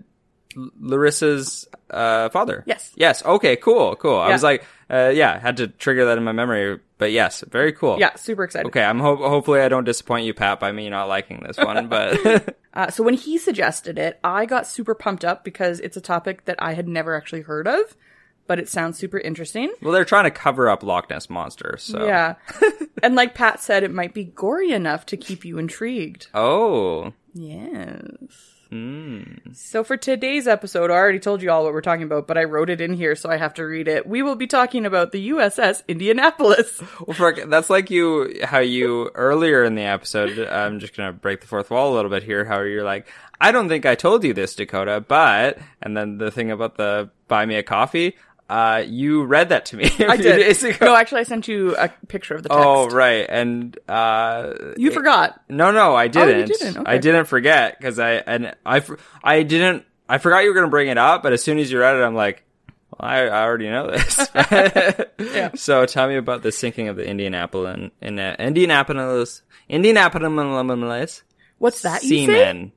Larissa's 0.81 1.67
uh, 1.91 2.29
father. 2.29 2.63
Yes. 2.67 2.93
Yes. 2.95 3.25
Okay. 3.25 3.57
Cool. 3.57 3.97
Cool. 3.97 4.17
I 4.19 4.31
was 4.31 4.45
like, 4.45 4.65
uh, 4.89 5.11
yeah, 5.13 5.39
had 5.41 5.57
to 5.57 5.67
trigger 5.67 6.05
that 6.07 6.19
in 6.19 6.23
my 6.25 6.31
memory. 6.33 6.79
But 6.99 7.11
yes, 7.11 7.43
very 7.51 7.73
cool. 7.73 7.99
Yeah, 7.99 8.15
super 8.15 8.45
excited. 8.45 8.69
Okay. 8.69 8.85
I'm 8.85 9.01
ho- 9.01 9.17
hopefully 9.17 9.61
I 9.61 9.69
don't 9.69 9.83
disappoint 9.85 10.27
you, 10.27 10.35
Pat, 10.35 10.61
by 10.61 10.71
me 10.71 10.89
not 10.89 11.09
liking 11.09 11.43
this 11.45 11.57
one. 11.57 11.89
But 11.89 12.57
Uh, 12.75 12.91
so 12.91 13.03
when 13.03 13.15
he 13.15 13.37
suggested 13.39 13.99
it, 13.99 14.21
I 14.23 14.47
got 14.47 14.67
super 14.69 14.95
pumped 14.95 15.25
up 15.25 15.43
because 15.45 15.81
it's 15.81 15.97
a 15.97 16.01
topic 16.01 16.45
that 16.45 16.57
I 16.63 16.75
had 16.75 16.87
never 16.89 17.17
actually 17.17 17.43
heard 17.43 17.67
of, 17.67 17.97
but 18.47 18.59
it 18.59 18.69
sounds 18.69 18.99
super 18.99 19.19
interesting. 19.19 19.73
well, 19.83 19.93
they're 19.93 20.05
trying 20.05 20.25
to 20.25 20.31
cover 20.31 20.69
up 20.69 20.83
Loch 20.83 21.09
Ness 21.11 21.31
monster. 21.31 21.77
So 21.79 22.07
Yeah. 22.07 22.35
and 23.03 23.15
like 23.15 23.35
Pat 23.35 23.61
said, 23.61 23.83
it 23.83 23.93
might 23.93 24.15
be 24.15 24.25
gory 24.25 24.73
enough 24.73 25.07
to 25.07 25.17
keep 25.17 25.45
you 25.45 25.59
intrigued. 25.59 26.29
Oh. 26.35 27.13
Yes. 27.35 28.53
Hmm. 28.73 29.23
So 29.53 29.85
for 29.85 29.99
today's 29.99 30.49
episode, 30.49 30.91
I 30.91 30.95
already 30.95 31.19
told 31.19 31.43
you 31.43 31.51
all 31.51 31.63
what 31.65 31.75
we're 31.75 31.83
talking 31.83 32.05
about, 32.05 32.27
but 32.27 32.39
I 32.39 32.45
wrote 32.45 32.71
it 32.71 32.81
in 32.81 32.95
here, 32.95 33.15
so 33.15 33.29
I 33.31 33.37
have 33.37 33.53
to 33.55 33.65
read 33.65 33.87
it. 33.87 34.07
We 34.07 34.23
will 34.23 34.35
be 34.35 34.47
talking 34.47 34.87
about 34.87 35.13
the 35.13 35.29
USS 35.29 35.83
Indianapolis. 35.89 36.81
Well, 37.07 37.15
for, 37.15 37.35
that's 37.47 37.69
like 37.69 37.91
you, 37.91 38.41
how 38.45 38.61
you 38.61 39.11
earlier 39.15 39.65
in 39.65 39.75
the 39.75 39.83
episode. 39.83 40.39
I'm 40.39 40.79
just 40.79 40.97
gonna 40.97 41.13
break 41.13 41.43
the 41.43 41.47
fourth 41.47 41.71
wall 41.71 41.93
a 41.93 41.97
little 41.97 42.11
bit 42.11 42.23
here. 42.23 42.45
How 42.45 42.61
you're 42.61 42.85
like, 42.85 43.09
I 43.41 43.53
don't 43.53 43.69
think 43.69 43.85
I 43.85 43.95
told 43.95 44.25
you 44.25 44.33
this, 44.33 44.55
Dakota, 44.55 45.05
but 45.07 45.59
and 45.83 45.97
then 45.97 46.17
the 46.17 46.31
thing 46.31 46.51
about 46.51 46.77
the 46.77 47.11
buy 47.29 47.45
me 47.45 47.57
a 47.57 47.63
coffee. 47.63 48.17
Uh, 48.53 48.85
you 48.87 49.25
read 49.25 49.49
that 49.49 49.65
to 49.65 49.79
me. 49.79 49.85
I 50.01 50.19
did. 50.19 50.81
No, 50.83 50.95
actually, 50.95 51.21
I 51.21 51.25
sent 51.25 51.49
you 51.49 51.75
a 51.75 51.89
picture 52.09 52.35
of 52.35 52.43
the 52.43 52.51
text. 52.51 52.63
Oh 52.63 52.87
right, 52.89 53.25
and 53.27 53.79
uh, 53.89 54.53
You 54.77 54.91
forgot. 54.91 55.41
no, 55.49 55.71
no, 55.71 55.95
I 55.95 56.09
didn't. 56.09 56.49
didn't? 56.49 56.77
Okay. 56.77 56.91
I 56.93 56.99
didn't 56.99 57.25
forget 57.25 57.79
because 57.79 57.99
I 57.99 58.13
and 58.13 58.55
I 58.67 58.83
I 59.25 59.43
didn't. 59.43 59.87
I 60.07 60.19
forgot 60.19 60.41
you 60.43 60.51
were 60.51 60.55
gonna 60.55 60.69
bring 60.69 60.89
it 60.89 60.99
up, 60.99 61.23
but 61.23 61.33
as 61.33 61.43
soon 61.43 61.59
as 61.59 61.73
you 61.73 61.81
read 61.81 61.97
it, 61.97 62.03
I'm 62.03 62.15
like, 62.15 62.45
well, 62.91 63.09
I, 63.11 63.21
I 63.29 63.43
already 63.43 63.71
know 63.71 63.91
this. 63.91 64.19
Yeah. 65.19 65.51
So 65.55 65.87
tell 65.87 66.09
me 66.09 66.17
about 66.17 66.43
the 66.43 66.53
sinking 66.53 66.89
of 66.89 66.97
the 66.97 67.07
Indianapolis 67.07 67.91
in 68.03 68.19
uh, 68.19 68.37
Indianapolis 68.39 69.41
Indianapolis 69.71 71.23
What's 71.57 71.81
that 71.83 72.03
seamen. 72.03 72.73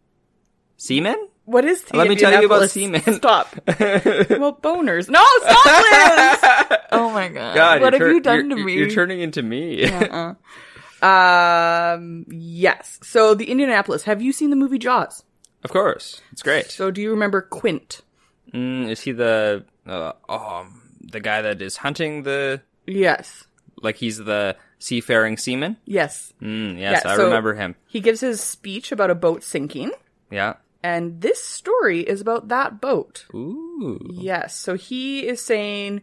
Seamen? 0.77 1.27
What 1.45 1.63
is 1.65 1.83
the 1.83 1.97
Let 1.97 2.07
me 2.07 2.15
tell 2.15 2.31
you 2.41 2.47
about 2.47 2.69
semen. 2.69 3.01
Stop. 3.13 3.55
well, 3.67 4.57
boners. 4.61 5.07
No, 5.09 5.23
stop, 5.41 5.65
Liz! 5.65 6.79
oh 6.91 7.11
my 7.13 7.27
god. 7.29 7.55
God, 7.55 7.81
what 7.81 7.93
have 7.93 7.99
you're 7.99 8.13
you 8.13 8.19
done 8.19 8.49
to 8.49 8.55
me? 8.55 8.73
You're 8.73 8.89
turning 8.89 9.19
into 9.21 9.43
me. 9.43 9.85
um, 11.01 12.25
yes. 12.29 12.99
So 13.03 13.35
the 13.35 13.45
Indianapolis. 13.51 14.03
Have 14.03 14.21
you 14.21 14.31
seen 14.31 14.49
the 14.49 14.55
movie 14.55 14.79
Jaws? 14.79 15.23
of 15.63 15.71
course, 15.71 16.21
it's 16.31 16.43
great. 16.43 16.69
So 16.69 16.91
do 16.91 17.01
you 17.01 17.09
remember 17.11 17.41
Quint? 17.41 18.01
Mm, 18.53 18.89
is 18.89 19.01
he 19.01 19.11
the 19.13 19.65
uh, 19.87 20.13
oh, 20.29 20.67
the 21.01 21.19
guy 21.19 21.41
that 21.41 21.61
is 21.61 21.77
hunting 21.77 22.23
the 22.23 22.61
Yes. 22.85 23.45
like 23.81 23.95
he's 23.95 24.17
the 24.17 24.55
seafaring 24.79 25.37
seaman? 25.37 25.77
Yes. 25.85 26.33
Mm, 26.41 26.79
yes, 26.79 27.01
Yeah, 27.03 27.11
I 27.11 27.15
so- 27.17 27.23
remember 27.25 27.53
him. 27.55 27.75
He 27.87 27.99
gives 27.99 28.19
his 28.21 28.41
speech 28.41 28.91
about 28.91 29.09
a 29.09 29.15
boat 29.15 29.43
sinking, 29.43 29.91
Yeah. 30.31 30.55
And 30.85 31.21
this 31.21 31.43
story 31.43 32.01
is 32.13 32.21
about 32.21 32.49
that 32.49 32.79
boat. 32.79 33.25
Ooh. 33.33 33.99
Yes. 34.31 34.55
So 34.65 34.71
he 34.75 35.25
is 35.31 35.39
saying, 35.41 36.01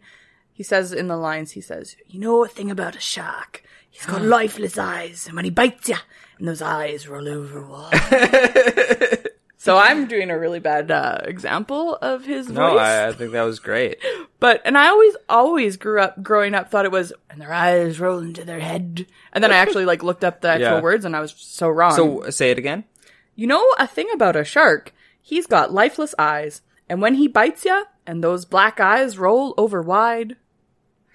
he 0.52 0.62
says 0.64 0.92
in 0.92 1.06
the 1.08 1.16
lines, 1.16 1.52
he 1.52 1.60
says, 1.60 1.96
You 2.08 2.18
know 2.20 2.44
a 2.44 2.48
thing 2.48 2.70
about 2.70 2.96
a 2.96 3.00
shark? 3.00 3.62
He's 3.90 4.06
got 4.06 4.22
lifeless 4.38 4.76
eyes, 4.78 5.26
and 5.26 5.36
when 5.36 5.44
he 5.44 5.50
bites 5.52 5.88
you, 5.88 5.96
and 6.38 6.48
those 6.48 6.62
eyes 6.62 7.06
roll 7.08 7.28
over 7.28 7.64
water. 7.66 7.98
so 9.58 9.76
I'm 9.76 10.06
doing 10.08 10.30
a 10.30 10.38
really 10.38 10.58
bad 10.60 10.90
uh, 10.90 11.18
example 11.24 11.96
of 12.02 12.24
his 12.24 12.48
No, 12.48 12.70
voice. 12.70 12.80
I, 12.80 13.08
I 13.08 13.12
think 13.12 13.32
that 13.32 13.42
was 13.42 13.58
great. 13.60 13.98
But, 14.42 14.60
and 14.64 14.76
I 14.76 14.88
always, 14.88 15.14
always 15.28 15.76
grew 15.76 16.00
up, 16.00 16.20
growing 16.20 16.52
up, 16.52 16.68
thought 16.68 16.84
it 16.84 16.90
was, 16.90 17.12
and 17.30 17.40
their 17.40 17.52
eyes 17.52 18.00
roll 18.00 18.18
into 18.18 18.42
their 18.44 18.58
head. 18.58 19.06
And 19.32 19.44
then 19.44 19.52
I 19.52 19.56
actually 19.62 19.84
like 19.84 20.02
looked 20.02 20.24
up 20.24 20.40
the 20.40 20.48
actual 20.48 20.78
Yeah. 20.78 20.80
words 20.80 21.04
and 21.04 21.14
I 21.14 21.20
was 21.20 21.32
so 21.38 21.68
wrong. 21.68 21.94
So 21.94 22.28
say 22.30 22.50
it 22.50 22.58
again. 22.58 22.82
You 23.34 23.46
know 23.46 23.66
a 23.78 23.86
thing 23.86 24.08
about 24.12 24.36
a 24.36 24.44
shark? 24.44 24.92
He's 25.20 25.46
got 25.46 25.72
lifeless 25.72 26.14
eyes, 26.18 26.62
and 26.88 27.00
when 27.00 27.14
he 27.14 27.28
bites 27.28 27.64
ya, 27.64 27.84
and 28.06 28.22
those 28.22 28.44
black 28.44 28.80
eyes 28.80 29.18
roll 29.18 29.54
over 29.56 29.80
wide. 29.80 30.36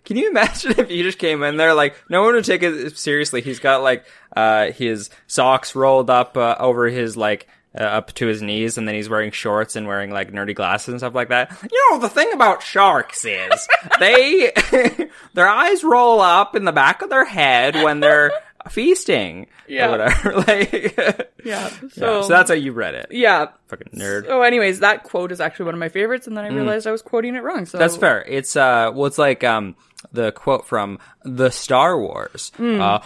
Can 0.05 0.17
you 0.17 0.29
imagine 0.29 0.71
if 0.77 0.89
you 0.89 1.03
just 1.03 1.19
came 1.19 1.43
in 1.43 1.57
there 1.57 1.73
like 1.73 1.95
no 2.09 2.23
one 2.23 2.33
would 2.33 2.45
take 2.45 2.63
it 2.63 2.97
seriously? 2.97 3.41
He's 3.41 3.59
got 3.59 3.83
like 3.83 4.05
uh 4.35 4.71
his 4.71 5.09
socks 5.27 5.75
rolled 5.75 6.09
up 6.09 6.37
uh, 6.37 6.55
over 6.59 6.87
his 6.87 7.17
like 7.17 7.47
uh, 7.77 7.83
up 7.83 8.13
to 8.13 8.25
his 8.25 8.41
knees, 8.41 8.77
and 8.77 8.87
then 8.87 8.95
he's 8.95 9.09
wearing 9.09 9.31
shorts 9.31 9.75
and 9.75 9.87
wearing 9.87 10.09
like 10.09 10.31
nerdy 10.31 10.55
glasses 10.55 10.89
and 10.89 10.99
stuff 10.99 11.13
like 11.13 11.29
that. 11.29 11.51
You 11.71 11.91
know 11.91 11.99
the 11.99 12.09
thing 12.09 12.31
about 12.33 12.63
sharks 12.63 13.25
is 13.25 13.67
they 13.99 14.51
their 15.33 15.47
eyes 15.47 15.83
roll 15.83 16.21
up 16.21 16.55
in 16.55 16.65
the 16.65 16.71
back 16.71 17.01
of 17.01 17.09
their 17.09 17.25
head 17.25 17.75
when 17.75 17.99
they're 17.99 18.31
feasting 18.67 19.47
Yeah. 19.67 19.87
or 19.87 19.91
whatever. 19.91 20.33
like 20.47 21.31
Yeah. 21.43 21.67
so, 21.69 21.87
So, 21.89 22.21
so 22.23 22.27
that's 22.27 22.49
how 22.49 22.55
you 22.55 22.71
read 22.73 22.93
it. 22.95 23.07
yeah. 23.11 23.47
Fucking 23.67 23.89
nerd. 23.99 24.25
So, 24.27 24.41
anyways, 24.41 24.79
that 24.81 25.03
quote 25.03 25.31
is 25.31 25.39
actually 25.41 25.65
one 25.65 25.75
of 25.75 25.79
my 25.79 25.89
favorites, 25.89 26.27
and 26.27 26.35
then 26.37 26.45
I 26.45 26.49
realized 26.49 26.87
I 26.87 26.91
was 26.91 27.01
quoting 27.01 27.35
it 27.35 27.43
wrong. 27.43 27.65
So 27.65 27.77
Mm. 27.77 27.79
That's 27.79 27.97
fair. 27.97 28.23
It's 28.27 28.55
uh, 28.55 28.91
well, 28.93 29.05
it's 29.05 29.17
like 29.17 29.43
um, 29.43 29.75
the 30.11 30.31
quote 30.31 30.65
from 30.67 30.99
the 31.23 31.49
Star 31.49 31.99
Wars. 31.99 32.51
Uh, 32.59 32.99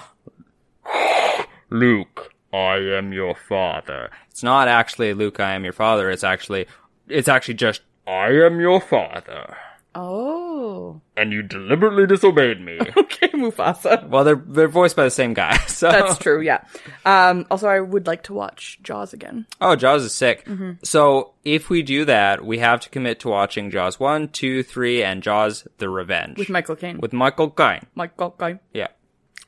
Luke, 1.69 2.33
I 2.53 2.75
am 2.77 3.13
your 3.13 3.35
father. 3.35 4.09
It's 4.29 4.43
not 4.43 4.67
actually 4.67 5.13
Luke, 5.13 5.39
I 5.39 5.53
am 5.53 5.63
your 5.63 5.73
father. 5.73 6.09
It's 6.09 6.23
actually, 6.23 6.65
it's 7.07 7.27
actually 7.27 7.53
just 7.55 7.81
I 8.07 8.27
am 8.29 8.59
your 8.59 8.81
father, 8.81 9.55
Oh. 9.93 11.01
and 11.17 11.31
you 11.33 11.41
deliberately 11.43 12.05
disobeyed 12.07 12.61
me. 12.61 12.79
Okay, 12.97 13.27
Mufasa. 13.37 14.07
well, 14.09 14.23
they're 14.23 14.35
they're 14.35 14.67
voiced 14.67 14.95
by 14.95 15.03
the 15.03 15.11
same 15.11 15.33
guy. 15.33 15.57
So 15.67 15.91
That's 15.91 16.17
true. 16.17 16.41
Yeah. 16.41 16.63
Um. 17.05 17.45
Also, 17.51 17.67
I 17.67 17.79
would 17.79 18.07
like 18.07 18.23
to 18.23 18.33
watch 18.33 18.79
Jaws 18.83 19.13
again. 19.13 19.45
Oh, 19.59 19.75
Jaws 19.75 20.03
is 20.03 20.13
sick. 20.13 20.45
Mm-hmm. 20.45 20.71
So 20.83 21.33
if 21.43 21.69
we 21.69 21.81
do 21.83 22.05
that, 22.05 22.43
we 22.45 22.59
have 22.59 22.79
to 22.81 22.89
commit 22.89 23.19
to 23.21 23.29
watching 23.29 23.69
Jaws 23.69 23.99
one, 23.99 24.29
two, 24.29 24.63
three, 24.63 25.03
and 25.03 25.21
Jaws: 25.21 25.67
The 25.77 25.89
Revenge 25.89 26.37
With 26.39 26.49
Michael 26.49 26.75
Caine. 26.75 26.99
with 26.99 27.13
Michael 27.13 27.49
Caine. 27.51 27.85
Michael 27.95 28.31
Caine. 28.31 28.59
Yeah. 28.73 28.87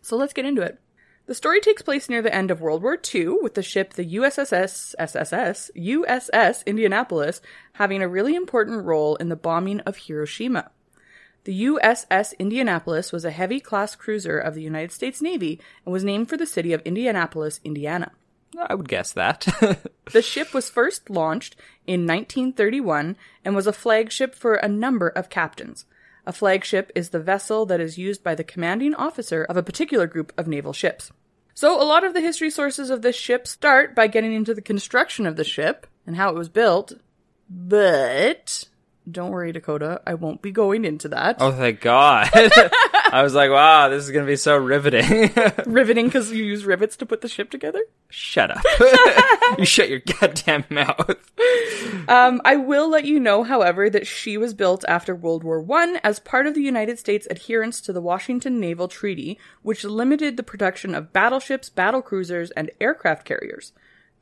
So 0.02 0.18
let's 0.18 0.34
get 0.34 0.46
into 0.46 0.62
it. 0.62 0.80
The 1.26 1.36
story 1.36 1.62
takes 1.62 1.82
place 1.82 2.10
near 2.10 2.22
the 2.22 2.34
end 2.36 2.52
of 2.52 2.60
World 2.60 2.84
War 2.84 2.98
II 3.14 3.38
with 3.42 3.54
the 3.54 3.64
ship 3.64 3.94
the 3.94 4.16
USSS 4.16 4.94
SSS 5.00 5.72
USS 5.76 6.66
Indianapolis 6.66 7.42
having 7.74 8.02
a 8.02 8.10
really 8.10 8.36
important 8.36 8.84
role 8.84 9.16
in 9.16 9.30
the 9.30 9.38
bombing 9.38 9.80
of 9.82 9.96
Hiroshima. 9.98 10.72
The 11.46 11.66
USS 11.66 12.38
Indianapolis 12.40 13.12
was 13.12 13.24
a 13.26 13.32
heavy 13.32 13.60
class 13.60 13.96
cruiser 13.96 14.38
of 14.38 14.54
the 14.54 14.62
United 14.62 14.92
States 14.92 15.22
Navy 15.22 15.62
and 15.86 15.94
was 15.94 16.04
named 16.04 16.30
for 16.30 16.38
the 16.38 16.46
city 16.46 16.74
of 16.74 16.82
Indianapolis, 16.82 17.60
Indiana. 17.64 18.12
I 18.58 18.76
would 18.76 18.90
guess 18.90 19.12
that. 19.14 19.48
The 20.12 20.22
ship 20.22 20.54
was 20.54 20.70
first 20.70 21.10
launched 21.10 21.56
in 21.88 22.06
1931 22.06 23.16
and 23.46 23.56
was 23.56 23.68
a 23.68 23.74
flagship 23.74 24.36
for 24.36 24.56
a 24.56 24.68
number 24.68 25.08
of 25.08 25.30
captains. 25.30 25.86
A 26.26 26.34
flagship 26.34 26.92
is 26.96 27.10
the 27.10 27.20
vessel 27.20 27.66
that 27.66 27.82
is 27.82 27.98
used 27.98 28.24
by 28.24 28.36
the 28.36 28.44
commanding 28.44 28.96
officer 28.96 29.44
of 29.44 29.58
a 29.58 29.64
particular 29.64 30.08
group 30.08 30.32
of 30.38 30.48
naval 30.48 30.74
ships. 30.74 31.12
So, 31.54 31.80
a 31.82 31.86
lot 31.86 32.04
of 32.04 32.14
the 32.14 32.22
history 32.22 32.50
sources 32.50 32.90
of 32.90 33.02
this 33.02 33.16
ship 33.16 33.48
start 33.48 33.94
by 33.94 34.08
getting 34.08 34.34
into 34.34 34.54
the 34.54 34.62
construction 34.62 35.26
of 35.26 35.36
the 35.36 35.44
ship 35.44 35.86
and 36.08 36.16
how 36.16 36.30
it 36.30 36.36
was 36.36 36.50
built. 36.50 36.94
But, 37.50 38.66
don't 39.10 39.32
worry, 39.32 39.52
Dakota, 39.52 40.02
I 40.08 40.14
won't 40.14 40.42
be 40.42 40.52
going 40.52 40.86
into 40.86 41.10
that. 41.10 41.38
Oh, 41.40 41.52
thank 41.52 41.82
God. 41.82 42.30
I 42.34 43.22
was 43.22 43.36
like, 43.36 43.52
wow, 43.52 43.90
this 43.90 44.04
is 44.04 44.12
going 44.12 44.26
to 44.26 44.32
be 44.32 44.38
so 44.38 44.58
riveting. 44.58 45.32
Riveting 45.66 46.06
because 46.06 46.32
you 46.32 46.44
use 46.44 46.66
rivets 46.66 46.98
to 46.98 47.06
put 47.06 47.22
the 47.22 47.28
ship 47.28 47.52
together? 47.52 47.84
Shut 48.10 48.50
up. 48.50 48.64
you 49.60 49.66
shut 49.66 49.90
your 49.90 50.00
goddamn 50.00 50.66
mouth. 50.70 51.18
Um, 52.08 52.42
I 52.44 52.56
will 52.56 52.90
let 52.90 53.06
you 53.06 53.20
know, 53.20 53.44
however, 53.44 53.90
that 53.90 54.08
she 54.08 54.38
was 54.38 54.54
built 54.54 54.84
after 54.88 55.16
World 55.16 55.44
War 55.44 55.64
I 55.72 56.00
as 56.04 56.20
part 56.20 56.48
of 56.48 56.56
the 56.56 56.64
United 56.64 56.98
States' 56.98 57.28
adherence 57.30 57.82
to 57.82 57.94
the 57.94 58.02
Washington 58.02 58.60
Naval 58.60 58.88
Treaty, 58.88 59.38
which 59.62 59.84
limited 59.84 60.36
the 60.36 60.44
production 60.44 60.96
of 60.96 61.14
battleships, 61.14 61.70
battle 61.70 62.02
cruisers, 62.02 62.50
and 62.52 62.72
aircraft 62.82 63.26
carriers. 63.26 63.74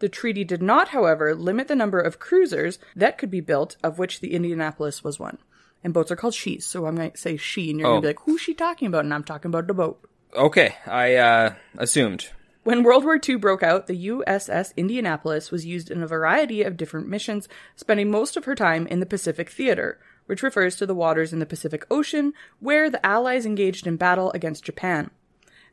The 0.02 0.10
treaty 0.10 0.44
did 0.44 0.62
not, 0.62 0.90
however, 0.90 1.34
limit 1.36 1.68
the 1.68 1.76
number 1.76 2.00
of 2.00 2.20
cruisers 2.20 2.80
that 2.96 3.18
could 3.18 3.30
be 3.32 3.40
built, 3.40 3.78
of 3.84 3.98
which 4.00 4.20
the 4.20 4.34
Indianapolis 4.34 5.04
was 5.04 5.20
one. 5.20 5.38
And 5.84 5.94
boats 5.94 6.12
are 6.12 6.16
called 6.16 6.34
she's, 6.34 6.66
so 6.66 6.86
I'm 6.88 6.96
going 6.96 7.12
to 7.12 7.18
say 7.18 7.38
she, 7.38 7.70
and 7.70 7.80
you're 7.80 7.88
going 7.88 7.98
Oh. 8.00 8.02
to 8.02 8.02
be 8.02 8.08
like, 8.08 8.20
who's 8.26 8.42
she 8.42 8.54
talking 8.54 8.88
about? 8.88 9.06
And 9.06 9.14
I'm 9.14 9.24
talking 9.24 9.50
about 9.50 9.68
the 9.68 9.74
boat. 9.76 10.02
Okay, 10.36 10.76
I 10.88 11.16
uh, 11.16 11.54
assumed. 11.78 12.30
When 12.64 12.84
World 12.84 13.04
War 13.04 13.20
II 13.28 13.36
broke 13.36 13.64
out, 13.64 13.88
the 13.88 14.08
USS 14.08 14.76
Indianapolis 14.76 15.50
was 15.52 15.66
used 15.66 15.90
in 15.92 16.02
a 16.04 16.08
variety 16.08 16.62
of 16.64 16.78
different 16.78 17.08
missions, 17.08 17.48
spending 17.76 18.10
most 18.12 18.36
of 18.38 18.46
her 18.46 18.56
time 18.56 18.86
in 18.88 19.00
the 19.00 19.06
Pacific 19.06 19.50
Theater, 19.50 20.00
which 20.26 20.44
refers 20.44 20.76
to 20.78 20.86
the 20.86 20.96
waters 20.96 21.32
in 21.34 21.40
the 21.40 21.46
Pacific 21.46 21.86
Ocean 21.92 22.34
where 22.60 22.90
the 22.90 23.04
Allies 23.06 23.46
engaged 23.46 23.86
in 23.88 23.98
battle 23.98 24.32
against 24.34 24.64
Japan. 24.64 25.10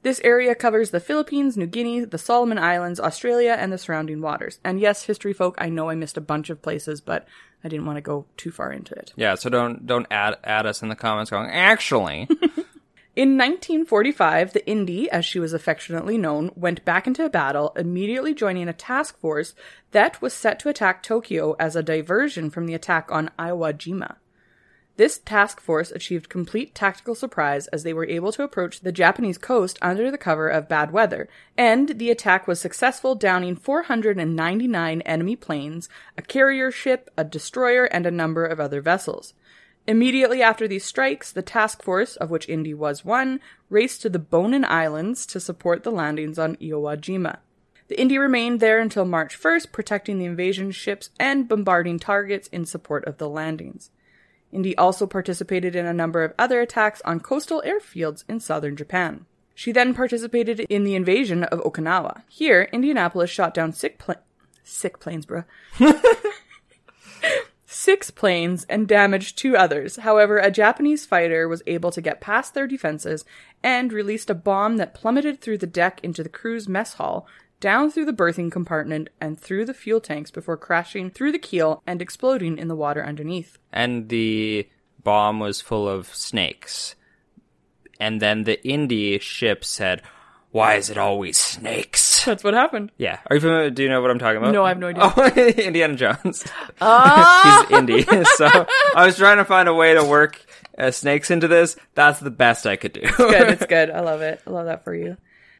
This 0.02 0.20
area 0.22 0.54
covers 0.54 0.90
the 0.90 1.00
Philippines, 1.00 1.56
New 1.56 1.66
Guinea, 1.66 2.04
the 2.04 2.18
Solomon 2.18 2.58
Islands, 2.58 3.00
Australia, 3.00 3.56
and 3.58 3.72
the 3.72 3.78
surrounding 3.78 4.20
waters. 4.20 4.60
And 4.64 4.80
yes, 4.80 5.02
history 5.02 5.32
folk, 5.32 5.56
I 5.58 5.68
know 5.68 5.88
I 5.88 5.96
missed 5.96 6.16
a 6.16 6.22
bunch 6.22 6.50
of 6.50 6.62
places, 6.62 7.00
but 7.00 7.26
I 7.64 7.68
didn't 7.68 7.86
want 7.86 7.96
to 7.96 8.02
go 8.02 8.26
too 8.36 8.52
far 8.52 8.72
into 8.72 8.94
it. 8.94 9.12
Yeah, 9.16 9.34
so 9.34 9.50
don't 9.50 9.86
don't 9.86 10.06
add 10.10 10.36
add 10.44 10.66
us 10.66 10.82
in 10.82 10.88
the 10.88 10.96
comments 10.96 11.30
going, 11.30 11.50
actually. 11.50 12.28
In 13.16 13.30
1945, 13.30 14.52
the 14.52 14.64
Indy, 14.64 15.10
as 15.10 15.24
she 15.24 15.40
was 15.40 15.52
affectionately 15.52 16.16
known, 16.16 16.52
went 16.54 16.84
back 16.84 17.08
into 17.08 17.28
battle, 17.28 17.72
immediately 17.74 18.32
joining 18.32 18.68
a 18.68 18.72
task 18.72 19.18
force 19.18 19.56
that 19.90 20.22
was 20.22 20.32
set 20.32 20.60
to 20.60 20.68
attack 20.68 21.02
Tokyo 21.02 21.56
as 21.58 21.74
a 21.74 21.82
diversion 21.82 22.48
from 22.48 22.66
the 22.66 22.74
attack 22.74 23.10
on 23.10 23.32
Iwo 23.36 23.72
Jima. 23.72 24.18
This 24.98 25.18
task 25.18 25.60
force 25.60 25.92
achieved 25.92 26.28
complete 26.28 26.74
tactical 26.74 27.14
surprise 27.14 27.68
as 27.68 27.84
they 27.84 27.92
were 27.92 28.08
able 28.08 28.32
to 28.32 28.42
approach 28.42 28.80
the 28.80 28.90
Japanese 28.90 29.38
coast 29.38 29.78
under 29.80 30.10
the 30.10 30.18
cover 30.18 30.48
of 30.48 30.68
bad 30.68 30.90
weather, 30.90 31.28
and 31.56 32.00
the 32.00 32.10
attack 32.10 32.48
was 32.48 32.58
successful, 32.58 33.14
downing 33.14 33.54
499 33.54 35.00
enemy 35.02 35.36
planes, 35.36 35.88
a 36.16 36.22
carrier 36.22 36.72
ship, 36.72 37.10
a 37.16 37.22
destroyer, 37.22 37.84
and 37.84 38.06
a 38.06 38.10
number 38.10 38.44
of 38.44 38.58
other 38.58 38.80
vessels. 38.80 39.34
Immediately 39.86 40.42
after 40.42 40.66
these 40.66 40.84
strikes, 40.84 41.30
the 41.30 41.42
task 41.42 41.80
force, 41.80 42.16
of 42.16 42.30
which 42.30 42.48
Indy 42.48 42.74
was 42.74 43.04
one, 43.04 43.38
raced 43.70 44.02
to 44.02 44.10
the 44.10 44.18
Bonin 44.18 44.64
Islands 44.64 45.26
to 45.26 45.38
support 45.38 45.84
the 45.84 45.92
landings 45.92 46.40
on 46.40 46.56
Iwo 46.56 46.96
Jima. 46.96 47.38
The 47.86 48.00
Indy 48.00 48.18
remained 48.18 48.58
there 48.58 48.80
until 48.80 49.04
March 49.04 49.40
1st, 49.40 49.70
protecting 49.70 50.18
the 50.18 50.24
invasion 50.24 50.72
ships 50.72 51.10
and 51.20 51.46
bombarding 51.46 52.00
targets 52.00 52.48
in 52.48 52.64
support 52.64 53.04
of 53.04 53.18
the 53.18 53.28
landings. 53.28 53.92
Indy 54.52 54.76
also 54.76 55.06
participated 55.06 55.76
in 55.76 55.86
a 55.86 55.92
number 55.92 56.24
of 56.24 56.34
other 56.38 56.60
attacks 56.60 57.02
on 57.04 57.20
coastal 57.20 57.62
airfields 57.66 58.24
in 58.28 58.40
southern 58.40 58.76
Japan. 58.76 59.26
She 59.54 59.72
then 59.72 59.92
participated 59.92 60.60
in 60.60 60.84
the 60.84 60.94
invasion 60.94 61.44
of 61.44 61.60
Okinawa. 61.60 62.22
Here, 62.28 62.68
Indianapolis 62.72 63.30
shot 63.30 63.54
down 63.54 63.72
six, 63.72 63.96
pla- 63.98 64.14
sick 64.62 65.00
planes, 65.00 65.26
bruh. 65.26 65.44
six 67.66 68.10
planes 68.10 68.64
and 68.68 68.88
damaged 68.88 69.36
two 69.36 69.56
others. 69.56 69.96
However, 69.96 70.38
a 70.38 70.50
Japanese 70.50 71.04
fighter 71.04 71.48
was 71.48 71.62
able 71.66 71.90
to 71.90 72.00
get 72.00 72.20
past 72.20 72.54
their 72.54 72.66
defenses 72.66 73.24
and 73.62 73.92
released 73.92 74.30
a 74.30 74.34
bomb 74.34 74.76
that 74.76 74.94
plummeted 74.94 75.40
through 75.40 75.58
the 75.58 75.66
deck 75.66 76.00
into 76.02 76.22
the 76.22 76.28
crew's 76.28 76.68
mess 76.68 76.94
hall, 76.94 77.26
down 77.60 77.90
through 77.90 78.04
the 78.04 78.12
berthing 78.12 78.50
compartment 78.50 79.08
and 79.20 79.38
through 79.38 79.64
the 79.64 79.74
fuel 79.74 80.00
tanks 80.00 80.30
before 80.30 80.56
crashing 80.56 81.10
through 81.10 81.32
the 81.32 81.38
keel 81.38 81.82
and 81.86 82.00
exploding 82.00 82.58
in 82.58 82.68
the 82.68 82.76
water 82.76 83.04
underneath. 83.04 83.58
And 83.72 84.08
the 84.08 84.68
bomb 85.02 85.40
was 85.40 85.60
full 85.60 85.88
of 85.88 86.14
snakes. 86.14 86.94
And 88.00 88.22
then 88.22 88.44
the 88.44 88.64
Indy 88.66 89.18
ship 89.18 89.64
said, 89.64 90.02
Why 90.52 90.74
is 90.76 90.88
it 90.88 90.96
always 90.98 91.36
snakes? 91.36 92.24
That's 92.24 92.44
what 92.44 92.54
happened. 92.54 92.92
Yeah. 92.96 93.18
Are 93.28 93.36
you 93.36 93.40
familiar? 93.40 93.70
Do 93.70 93.82
you 93.82 93.88
know 93.88 94.00
what 94.00 94.10
I'm 94.10 94.18
talking 94.20 94.38
about? 94.38 94.52
No, 94.52 94.64
I 94.64 94.68
have 94.68 94.78
no 94.78 94.88
idea. 94.88 95.02
Oh, 95.16 95.26
Indiana 95.66 95.96
Jones. 95.96 96.46
Oh! 96.80 97.66
He's 97.68 97.78
Indy. 97.78 98.02
so 98.36 98.46
I 98.94 99.04
was 99.04 99.16
trying 99.16 99.38
to 99.38 99.44
find 99.44 99.68
a 99.68 99.74
way 99.74 99.94
to 99.94 100.04
work 100.04 100.40
uh, 100.78 100.92
snakes 100.92 101.30
into 101.32 101.48
this. 101.48 101.76
That's 101.94 102.20
the 102.20 102.30
best 102.30 102.66
I 102.66 102.76
could 102.76 102.92
do. 102.92 103.00
good. 103.00 103.50
It's 103.50 103.66
good. 103.66 103.90
I 103.90 104.00
love 104.00 104.20
it. 104.22 104.40
I 104.46 104.50
love 104.50 104.66
that 104.66 104.84
for 104.84 104.94
you. 104.94 105.16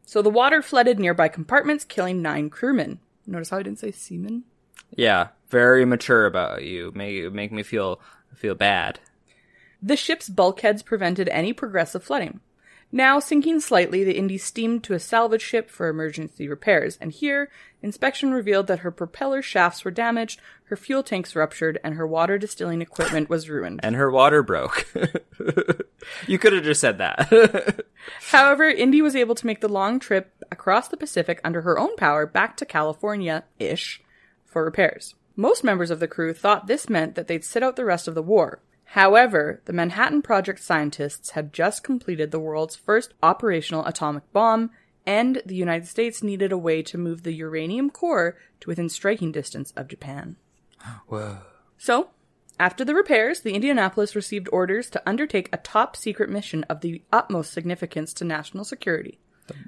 So 0.09 0.23
the 0.23 0.31
water 0.31 0.63
flooded 0.63 0.99
nearby 0.99 1.29
compartments, 1.29 1.85
killing 1.85 2.23
nine 2.23 2.49
crewmen. 2.49 2.99
Notice 3.27 3.51
how 3.51 3.59
I 3.59 3.63
didn't 3.63 3.79
say 3.79 3.91
seamen? 3.91 4.45
yeah. 4.97 5.29
Very 5.51 5.85
mature 5.85 6.25
about 6.25 6.65
you. 6.65 6.93
Make 6.95 7.31
make 7.31 7.53
me 7.53 7.63
feel 7.63 8.01
feel 8.35 8.55
bad. 8.55 9.01
The 9.83 9.97
ship's 9.97 10.31
bulkheads 10.31 10.83
prevented 10.83 11.29
any 11.29 11.53
progressive 11.53 12.03
flooding. 12.03 12.41
Now 12.91 13.21
sinking 13.21 13.61
slightly, 13.61 14.03
the 14.03 14.17
Indy 14.17 14.39
steamed 14.39 14.83
to 14.85 14.95
a 14.95 14.99
salvage 14.99 15.43
ship 15.43 15.71
for 15.71 15.89
emergency 15.89 16.49
repairs, 16.49 16.97
and 17.01 17.13
here, 17.13 17.51
inspection 17.83 18.33
revealed 18.33 18.67
that 18.69 18.79
her 18.79 18.91
propeller 18.91 19.43
shafts 19.43 19.85
were 19.85 19.91
damaged, 19.91 20.41
her 20.65 20.77
fuel 20.77 21.03
tanks 21.03 21.37
ruptured, 21.37 21.79
and 21.85 21.95
her 21.95 22.07
water 22.07 22.39
distilling 22.39 22.81
equipment 22.81 23.29
was 23.29 23.51
ruined. 23.51 23.81
And 23.83 23.95
her 23.95 24.11
water 24.11 24.43
broke. 24.43 24.87
you 26.27 26.39
could 26.39 26.55
have 26.55 26.65
just 26.65 26.81
said 26.81 26.97
that. 26.97 27.85
However, 28.31 28.65
Indy 28.65 29.03
was 29.03 29.15
able 29.15 29.35
to 29.35 29.47
make 29.47 29.61
the 29.61 29.69
long 29.69 30.01
trip 30.01 30.33
across 30.51 30.89
the 30.89 30.97
Pacific 30.97 31.43
under 31.45 31.61
her 31.63 31.79
own 31.79 31.95
power 31.97 32.25
back 32.25 32.57
to 32.57 32.65
California 32.65 33.45
ish 33.59 34.03
for 34.47 34.65
repairs. 34.65 35.15
Most 35.37 35.63
members 35.63 35.91
of 35.91 36.01
the 36.01 36.09
crew 36.09 36.33
thought 36.33 36.67
this 36.67 36.89
meant 36.89 37.15
that 37.17 37.29
they'd 37.29 37.45
sit 37.45 37.63
out 37.63 37.77
the 37.77 37.85
rest 37.85 38.09
of 38.09 38.15
the 38.15 38.23
war. 38.23 38.61
However, 38.93 39.61
the 39.67 39.75
Manhattan 39.75 40.23
Project 40.23 40.61
scientists 40.61 41.31
had 41.31 41.53
just 41.53 41.85
completed 41.85 42.31
the 42.31 42.41
world's 42.41 42.75
first 42.75 43.13
operational 43.23 43.85
atomic 43.85 44.33
bomb, 44.33 44.71
and 45.05 45.43
the 45.45 45.55
United 45.55 45.87
States 45.87 46.23
needed 46.23 46.53
a 46.53 46.59
way 46.59 46.83
to 46.85 46.97
move 46.97 47.23
the 47.23 47.35
uranium 47.35 47.91
core 47.91 48.39
to 48.61 48.67
within 48.67 48.89
striking 48.89 49.31
distance 49.31 49.75
of 49.77 49.89
Japan. 49.89 50.37
Whoa. 51.07 51.39
So, 51.77 52.09
after 52.59 52.83
the 52.83 52.95
repairs, 52.95 53.41
the 53.41 53.53
Indianapolis 53.53 54.17
received 54.17 54.49
orders 54.51 54.89
to 54.91 55.03
undertake 55.07 55.51
a 55.53 55.59
top 55.59 55.95
secret 55.95 56.31
mission 56.31 56.65
of 56.65 56.81
the 56.81 57.03
utmost 57.13 57.53
significance 57.53 58.15
to 58.15 58.25
national 58.25 58.65
security. 58.65 59.19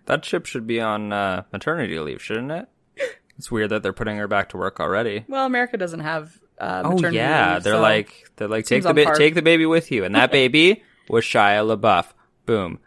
That 0.06 0.24
ship 0.24 0.46
should 0.46 0.66
be 0.66 0.80
on 0.80 1.12
uh, 1.12 1.42
maternity 1.52 1.98
leave, 1.98 2.22
shouldn't 2.22 2.52
it? 2.52 2.68
It's 3.38 3.50
weird 3.50 3.70
that 3.70 3.82
they're 3.82 3.94
putting 3.94 4.18
her 4.18 4.28
back 4.28 4.50
to 4.50 4.58
work 4.58 4.80
already. 4.80 5.24
Well, 5.26 5.46
America 5.46 5.78
doesn't 5.78 6.00
have 6.00 6.38
uh, 6.60 6.82
Oh 6.84 7.08
yeah, 7.10 7.54
leave, 7.54 7.62
they're 7.64 7.74
so- 7.74 7.80
like 7.80 8.30
they're 8.36 8.48
like 8.48 8.66
take 8.66 8.82
the 8.82 8.94
ba- 8.94 9.14
take 9.16 9.34
the 9.34 9.42
baby 9.42 9.66
with 9.66 9.90
you, 9.90 10.04
and 10.04 10.14
that 10.14 10.30
baby 10.40 10.82
was 11.08 11.24
Shia 11.24 11.64
LaBeouf. 11.76 12.06
Boom, 12.46 12.78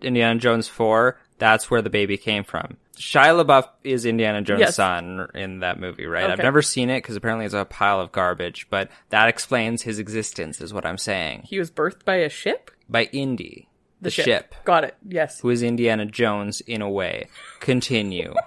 Indiana 0.00 0.38
Jones 0.38 0.68
four. 0.68 1.18
That's 1.38 1.70
where 1.70 1.82
the 1.82 1.90
baby 1.90 2.16
came 2.18 2.44
from. 2.44 2.76
Shia 2.96 3.42
LaBeouf 3.44 3.68
is 3.82 4.04
Indiana 4.06 4.42
Jones' 4.42 4.60
Yes. 4.60 4.76
son 4.76 5.26
in 5.34 5.60
that 5.60 5.80
movie, 5.80 6.06
right? 6.06 6.30
I've 6.30 6.38
never 6.38 6.62
seen 6.62 6.88
it 6.90 6.98
because 6.98 7.16
apparently 7.16 7.46
it's 7.46 7.54
a 7.54 7.64
pile 7.64 7.98
of 8.00 8.12
garbage, 8.12 8.68
but 8.70 8.90
that 9.08 9.28
explains 9.28 9.82
his 9.82 9.98
existence, 9.98 10.60
is 10.60 10.72
what 10.72 10.86
I'm 10.86 10.98
saying. 10.98 11.42
he 11.46 11.58
was 11.58 11.70
birthed 11.70 12.04
by 12.04 12.16
a 12.16 12.28
ship. 12.28 12.70
By 12.88 13.04
Indy, 13.04 13.68
the, 14.00 14.10
ship. 14.10 14.24
ship, 14.26 14.54
Got 14.64 14.84
it. 14.84 14.94
Yes. 15.08 15.40
who 15.40 15.48
is 15.50 15.62
Indiana 15.64 16.04
Jones 16.06 16.60
in 16.60 16.80
a 16.82 16.90
way. 16.90 17.28
Continue. 17.60 18.34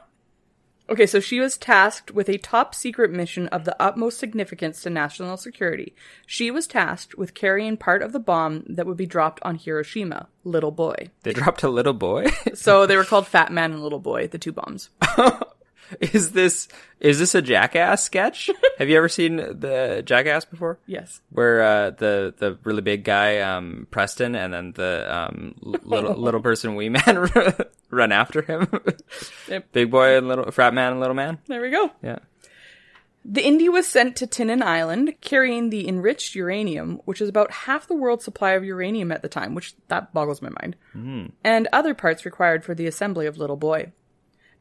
Okay, 0.87 1.07
so 1.07 1.19
she 1.19 1.39
was 1.39 1.57
tasked 1.57 2.11
with 2.11 2.29
a 2.29 2.37
top 2.37 2.75
secret 2.75 3.09
mission 3.11 3.47
of 3.47 3.65
the 3.65 3.75
utmost 3.81 4.19
significance 4.19 4.81
to 4.81 4.89
national 4.89 5.35
security. 5.37 5.95
She 6.27 6.51
was 6.51 6.67
tasked 6.67 7.15
with 7.15 7.33
carrying 7.33 7.75
part 7.75 8.03
of 8.03 8.11
the 8.11 8.19
bomb 8.19 8.63
that 8.69 8.85
would 8.85 8.97
be 8.97 9.07
dropped 9.07 9.39
on 9.43 9.55
Hiroshima, 9.55 10.27
Little 10.43 10.71
Boy. 10.71 11.09
they 11.23 11.33
dropped 11.33 11.63
a 11.63 11.69
little 11.69 11.93
boy. 11.93 12.27
So 12.53 12.85
they 12.85 12.95
were 12.97 13.03
called 13.03 13.27
Fat 13.27 13.51
Man 13.51 13.73
and 13.73 13.81
Little 13.83 13.99
Boy, 13.99 14.27
the 14.27 14.37
two 14.37 14.51
bombs. 14.51 14.89
Is 15.99 16.31
this 16.31 16.67
is 16.99 17.19
this 17.19 17.35
a 17.35 17.41
Jackass 17.41 18.03
sketch? 18.03 18.49
Have 18.79 18.89
you 18.89 18.97
ever 18.97 19.09
seen 19.09 19.35
the 19.35 20.01
Jackass 20.03 20.45
before? 20.45 20.79
Yes. 20.87 21.21
Where 21.29 21.61
uh, 21.61 21.89
the 21.91 22.33
the 22.35 22.57
really 22.63 22.81
big 22.81 23.03
guy 23.03 23.39
um, 23.39 23.85
Preston 23.91 24.35
and 24.35 24.53
then 24.53 24.71
the 24.71 25.15
um, 25.15 25.53
little 25.61 26.15
little 26.15 26.41
person 26.41 26.75
Wee 26.75 26.89
Man 26.89 27.29
run 27.89 28.11
after 28.11 28.41
him. 28.41 28.67
Yep. 29.47 29.71
Big 29.73 29.91
boy 29.91 30.17
and 30.17 30.27
little 30.27 30.49
frat 30.51 30.73
man 30.73 30.91
and 30.91 30.99
little 30.99 31.15
man. 31.15 31.37
There 31.47 31.61
we 31.61 31.69
go. 31.69 31.91
Yeah. 32.01 32.17
The 33.23 33.45
Indy 33.45 33.69
was 33.69 33.87
sent 33.87 34.15
to 34.17 34.27
Tinian 34.27 34.63
Island 34.63 35.15
carrying 35.21 35.69
the 35.69 35.87
enriched 35.87 36.33
uranium, 36.33 36.99
which 37.05 37.21
is 37.21 37.29
about 37.29 37.51
half 37.51 37.87
the 37.87 37.95
world's 37.95 38.23
supply 38.23 38.51
of 38.51 38.63
uranium 38.63 39.11
at 39.11 39.21
the 39.21 39.29
time, 39.29 39.53
which 39.53 39.75
that 39.87 40.13
boggles 40.13 40.41
my 40.41 40.49
mind, 40.61 40.75
hmm. 40.93 41.27
and 41.43 41.67
other 41.71 41.93
parts 41.93 42.25
required 42.25 42.63
for 42.63 42.73
the 42.73 42.87
assembly 42.87 43.27
of 43.27 43.37
Little 43.37 43.55
Boy. 43.55 43.91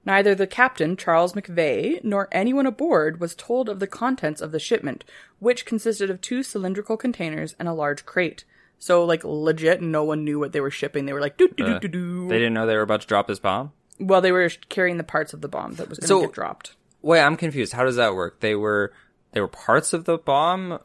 Neither 0.06 0.34
the 0.34 0.46
captain, 0.46 0.96
Charles 0.96 1.32
McVay, 1.32 2.02
nor 2.04 2.28
anyone 2.30 2.66
aboard 2.66 3.20
was 3.20 3.34
told 3.34 3.68
of 3.68 3.80
the 3.80 3.86
contents 3.86 4.40
of 4.40 4.52
the 4.52 4.58
shipment, 4.58 5.04
which 5.38 5.64
consisted 5.64 6.10
of 6.10 6.20
two 6.20 6.42
cylindrical 6.42 6.96
containers 6.96 7.54
and 7.58 7.68
a 7.68 7.72
large 7.72 8.04
crate. 8.04 8.44
So, 8.84 9.06
like, 9.06 9.24
legit, 9.24 9.80
no 9.80 10.04
one 10.04 10.24
knew 10.24 10.38
what 10.38 10.52
they 10.52 10.60
were 10.60 10.70
shipping. 10.70 11.06
They 11.06 11.14
were 11.14 11.20
like. 11.22 11.38
They 11.38 11.46
didn't 11.46 12.52
know 12.52 12.66
they 12.66 12.76
were 12.76 12.82
about 12.82 13.00
to 13.00 13.06
drop 13.06 13.26
this 13.26 13.38
bomb. 13.38 13.72
Well, 13.98 14.20
they 14.20 14.30
were 14.30 14.50
carrying 14.68 14.98
the 14.98 15.04
parts 15.04 15.32
of 15.32 15.40
the 15.40 15.48
bomb 15.48 15.76
that 15.76 15.88
was 15.88 15.98
going 15.98 16.04
to 16.04 16.08
So- 16.08 16.20
get 16.20 16.32
dropped. 16.32 16.76
Wait, 17.00 17.22
I'm 17.22 17.38
confused. 17.38 17.72
How 17.72 17.84
does 17.84 17.96
that 17.96 18.14
work? 18.14 18.40
They 18.40 18.54
were 18.54 18.92
they 19.32 19.40
were 19.40 19.48
parts 19.48 19.94
of 19.94 20.04
the 20.04 20.18
bomb, 20.18 20.80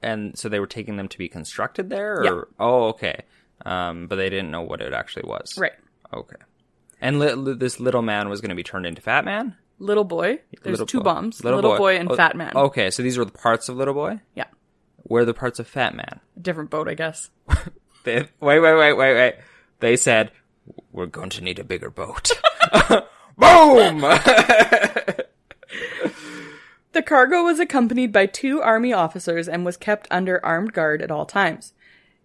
and 0.00 0.38
so 0.38 0.48
they 0.48 0.60
were 0.60 0.66
taking 0.68 0.96
them 0.96 1.08
to 1.08 1.18
be 1.18 1.28
constructed 1.28 1.90
there. 1.90 2.20
Or? 2.20 2.24
Yeah. 2.24 2.40
Oh, 2.60 2.84
okay. 2.90 3.22
Um, 3.66 4.06
but 4.06 4.14
they 4.16 4.30
didn't 4.30 4.52
know 4.52 4.62
what 4.62 4.80
it 4.80 4.92
actually 4.92 5.28
was. 5.28 5.58
Right. 5.58 5.72
Okay. 6.14 6.36
And 7.00 7.18
li- 7.18 7.34
li- 7.34 7.54
this 7.54 7.80
little 7.80 8.02
man 8.02 8.28
was 8.28 8.40
going 8.40 8.50
to 8.50 8.54
be 8.56 8.62
turned 8.62 8.86
into 8.86 9.02
Fat 9.02 9.24
Man. 9.24 9.56
Little 9.80 10.04
Boy. 10.04 10.38
There's 10.62 10.74
Little 10.74 10.86
two 10.86 10.98
boy. 10.98 11.04
bombs. 11.04 11.42
Little, 11.42 11.62
boy. 11.62 11.96
and 11.96 12.10
Oh, 12.10 12.14
Fat 12.16 12.36
Man. 12.36 12.52
Okay, 12.54 12.90
so 12.90 13.02
these 13.02 13.18
were 13.18 13.24
the 13.24 13.32
parts 13.32 13.68
of 13.68 13.76
Little 13.76 13.94
Boy. 13.94 14.20
Yeah. 14.36 14.44
Where 15.02 15.24
the 15.24 15.34
parts 15.34 15.58
of 15.58 15.66
Fat 15.66 15.94
Man? 15.94 16.20
Different 16.40 16.70
boat, 16.70 16.88
I 16.88 16.94
guess. 16.94 17.30
They, 18.02 18.20
wait, 18.40 18.60
wait, 18.60 18.74
wait, 18.74 18.94
wait, 18.94 19.14
wait. 19.14 19.34
They 19.80 19.94
said 19.94 20.32
we're 20.90 21.04
going 21.04 21.28
to 21.28 21.44
need 21.44 21.58
a 21.58 21.64
bigger 21.64 21.90
boat. 21.90 22.30
Boom! 23.36 24.04
The 26.92 27.02
cargo 27.02 27.44
was 27.44 27.60
accompanied 27.60 28.10
by 28.10 28.26
two 28.26 28.60
Army 28.60 28.92
officers 28.92 29.48
and 29.48 29.64
was 29.64 29.76
kept 29.76 30.08
under 30.10 30.44
armed 30.44 30.72
guard 30.72 31.00
at 31.00 31.10
all 31.12 31.24
times. 31.24 31.72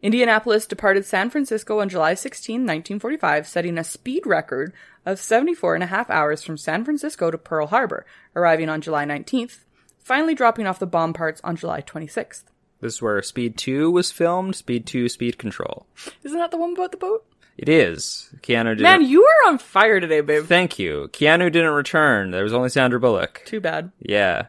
Indianapolis 0.01 0.65
departed 0.65 1.05
San 1.05 1.29
Francisco 1.29 1.79
on 1.81 1.88
July 1.88 2.15
16, 2.15 2.61
1945, 2.61 3.47
setting 3.47 3.77
a 3.77 3.83
speed 3.83 4.25
record 4.25 4.73
of 5.05 5.19
74 5.19 5.75
and 5.75 5.83
a 5.83 5.88
half 5.88 6.09
hours 6.09 6.43
from 6.43 6.57
San 6.57 6.83
Francisco 6.83 7.29
to 7.29 7.38
Pearl 7.38 7.67
Harbor, 7.67 8.07
arriving 8.35 8.67
on 8.67 8.81
July 8.81 9.05
19th, 9.05 9.59
finally 9.99 10.33
dropping 10.33 10.65
off 10.65 10.79
the 10.79 10.88
bomb 10.88 11.13
parts 11.13 11.41
on 11.43 11.55
July 11.55 11.81
26th. 11.81 12.45
This 12.86 12.95
is 12.95 13.02
where 13.02 13.21
Speed 13.21 13.58
Two 13.58 13.89
was 13.89 14.12
filmed. 14.12 14.56
Speed 14.56 14.86
Two, 14.86 15.10
Speed 15.10 15.38
Control. 15.38 15.88
Isn't 16.24 16.38
that 16.38 16.52
the 16.52 16.58
one 16.58 16.74
about 16.74 16.91
the 16.91 16.98
boat? 16.98 17.26
It 17.58 17.67
is. 17.67 18.30
Keanu 18.41 18.78
didn't. 18.78 18.82
Man, 18.82 19.02
you 19.02 19.24
are 19.24 19.50
on 19.50 19.58
fire 19.58 20.00
today, 20.00 20.21
babe. 20.21 20.45
Thank 20.45 20.78
you. 20.78 21.10
Keanu 21.12 21.52
didn't 21.52 21.71
return. 21.71 22.32
There 22.32 22.43
was 22.43 22.54
only 22.54 22.69
Sandra 22.69 23.00
Bullock. 23.00 23.41
Too 23.45 23.60
bad. 23.60 23.91
Yeah. 24.00 24.48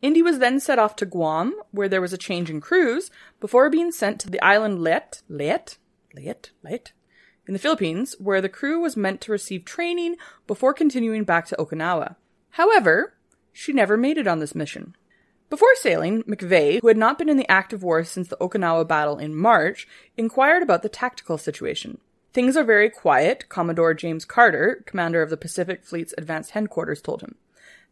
Indy 0.00 0.22
was 0.22 0.38
then 0.38 0.60
set 0.60 0.78
off 0.78 0.96
to 0.96 1.06
Guam, 1.06 1.54
where 1.70 1.88
there 1.88 2.02
was 2.02 2.12
a 2.12 2.18
change 2.18 2.50
in 2.50 2.60
crews, 2.60 3.10
before 3.40 3.70
being 3.70 3.90
sent 3.90 4.20
to 4.20 4.30
the 4.30 4.42
island 4.42 4.80
Leyte, 4.80 5.22
Leyte, 5.28 5.78
Leyte, 6.14 6.52
Leyte, 6.62 6.92
in 7.48 7.54
the 7.54 7.58
Philippines, 7.58 8.14
where 8.18 8.42
the 8.42 8.50
crew 8.50 8.78
was 8.80 8.96
meant 8.96 9.22
to 9.22 9.32
receive 9.32 9.64
training 9.64 10.16
before 10.46 10.74
continuing 10.74 11.24
back 11.24 11.46
to 11.46 11.56
Okinawa. 11.56 12.16
However, 12.50 13.14
she 13.50 13.72
never 13.72 13.96
made 13.96 14.18
it 14.18 14.28
on 14.28 14.40
this 14.40 14.54
mission. 14.54 14.94
Before 15.50 15.74
sailing, 15.76 16.22
McVay, 16.24 16.80
who 16.80 16.88
had 16.88 16.96
not 16.96 17.18
been 17.18 17.28
in 17.28 17.36
the 17.36 17.50
active 17.50 17.82
war 17.82 18.02
since 18.04 18.28
the 18.28 18.36
Okinawa 18.38 18.88
battle 18.88 19.18
in 19.18 19.34
March, 19.34 19.86
inquired 20.16 20.62
about 20.62 20.82
the 20.82 20.88
tactical 20.88 21.38
situation. 21.38 21.98
Things 22.32 22.56
are 22.56 22.64
very 22.64 22.90
quiet, 22.90 23.48
Commodore 23.48 23.94
James 23.94 24.24
Carter, 24.24 24.82
commander 24.86 25.22
of 25.22 25.30
the 25.30 25.36
Pacific 25.36 25.84
Fleet's 25.84 26.14
advanced 26.18 26.50
headquarters, 26.50 27.00
told 27.00 27.20
him. 27.22 27.36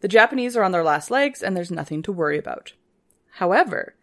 The 0.01 0.09
Japanese 0.09 0.57
are 0.57 0.65
on 0.65 0.73
their 0.73 0.83
last 0.83 1.13
legs 1.13 1.43
and 1.43 1.57
there's 1.57 1.71
nothing 1.71 2.03
to 2.03 2.13
worry 2.13 2.39
about. 2.39 2.73
However, 3.37 3.95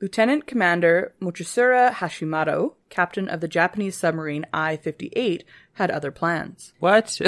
Lieutenant 0.00 0.46
Commander 0.46 1.12
Mochitsura 1.20 1.92
Hashimoto, 1.94 2.74
captain 2.88 3.28
of 3.28 3.40
the 3.40 3.48
Japanese 3.48 3.96
submarine 3.96 4.46
I 4.54 4.76
58, 4.76 5.42
had 5.74 5.90
other 5.90 6.12
plans. 6.12 6.72
What? 6.78 7.18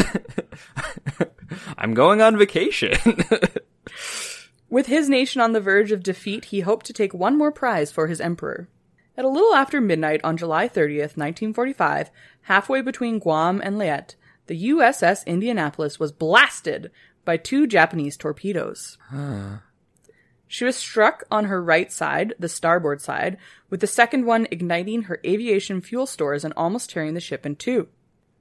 I'm 1.77 1.95
going 1.95 2.23
on 2.23 2.39
vacation. 2.39 2.95
With 4.71 4.87
his 4.87 5.09
nation 5.09 5.41
on 5.41 5.53
the 5.53 5.61
verge 5.61 5.91
of 5.91 6.05
defeat, 6.05 6.47
he 6.47 6.61
hoped 6.61 6.87
to 6.87 6.93
take 6.93 7.13
one 7.13 7.37
more 7.37 7.51
prize 7.51 7.91
for 7.91 8.07
his 8.07 8.21
emperor. 8.21 8.69
At 9.17 9.25
a 9.25 9.29
little 9.29 9.55
after 9.55 9.81
midnight 9.81 10.21
on 10.23 10.37
July 10.37 10.69
30th, 10.69 11.17
1945, 11.17 12.11
halfway 12.43 12.81
between 12.81 13.19
Guam 13.19 13.61
and 13.63 13.77
Leyte, 13.77 14.15
the 14.47 14.71
USS 14.71 15.27
Indianapolis 15.27 15.99
was 15.99 16.13
blasted 16.13 16.93
by 17.25 17.37
two 17.37 17.67
Japanese 17.67 18.17
torpedoes. 18.17 18.97
She 20.47 20.65
was 20.65 20.77
struck 20.77 21.25
on 21.31 21.45
her 21.47 21.63
right 21.63 21.93
side, 21.93 22.35
the 22.39 22.49
starboard 22.49 23.01
side, 23.01 23.39
with 23.69 23.81
the 23.81 23.87
second 23.87 24.25
one 24.25 24.47
igniting 24.51 25.03
her 25.03 25.21
aviation 25.25 25.81
fuel 25.81 26.07
stores 26.07 26.45
and 26.45 26.55
almost 26.57 26.91
tearing 26.91 27.15
the 27.15 27.21
ship 27.21 27.45
in 27.45 27.57
two. 27.57 27.89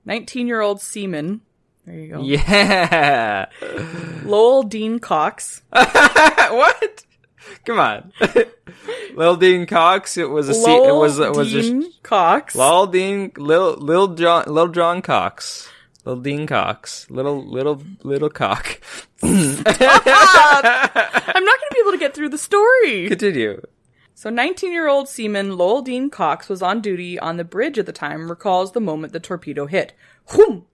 19 0.05 0.47
year 0.47 0.61
old 0.61 0.81
seaman, 0.81 1.41
there 1.85 1.95
you 1.95 2.13
go, 2.13 2.21
Yeah. 2.21 3.47
Lowell 4.23 4.63
Dean 4.63 4.99
Cox, 4.99 5.61
what? 5.69 7.05
Come 7.65 7.79
on. 7.79 8.13
Lil 9.15 9.35
Dean 9.37 9.65
Cox. 9.65 10.17
It 10.17 10.29
was 10.29 10.49
a 10.49 10.53
se- 10.53 10.87
it 10.87 10.93
was 10.95 11.19
it 11.19 11.31
was 11.33 11.51
Dean 11.51 11.81
just 11.81 12.03
Cox, 12.03 12.55
Lil 12.55 12.87
Dean 12.87 13.31
Lil 13.37 13.75
Lil 13.77 14.09
John 14.15 14.43
Lil 14.47 14.67
John 14.69 15.01
Cox. 15.01 15.69
Lil 16.05 16.17
Dean 16.17 16.47
Cox. 16.47 17.09
Little 17.09 17.43
little 17.45 17.81
little 18.03 18.29
cock. 18.29 18.79
I'm 19.23 19.31
not 19.33 19.65
going 19.65 21.69
to 21.69 21.73
be 21.73 21.79
able 21.81 21.91
to 21.91 21.97
get 21.97 22.13
through 22.13 22.29
the 22.29 22.37
story. 22.37 23.07
Continue. 23.07 23.61
So 24.15 24.29
19 24.29 24.71
year 24.71 24.87
old 24.87 25.07
seaman 25.09 25.57
Lowell 25.57 25.81
Dean 25.81 26.09
Cox 26.09 26.49
was 26.49 26.61
on 26.61 26.81
duty 26.81 27.17
on 27.19 27.37
the 27.37 27.43
bridge 27.43 27.77
at 27.79 27.85
the 27.85 27.91
time, 27.93 28.29
recalls 28.29 28.71
the 28.73 28.81
moment 28.81 29.13
the 29.13 29.19
torpedo 29.19 29.65
hit. 29.65 29.93
Whoom! 30.31 30.65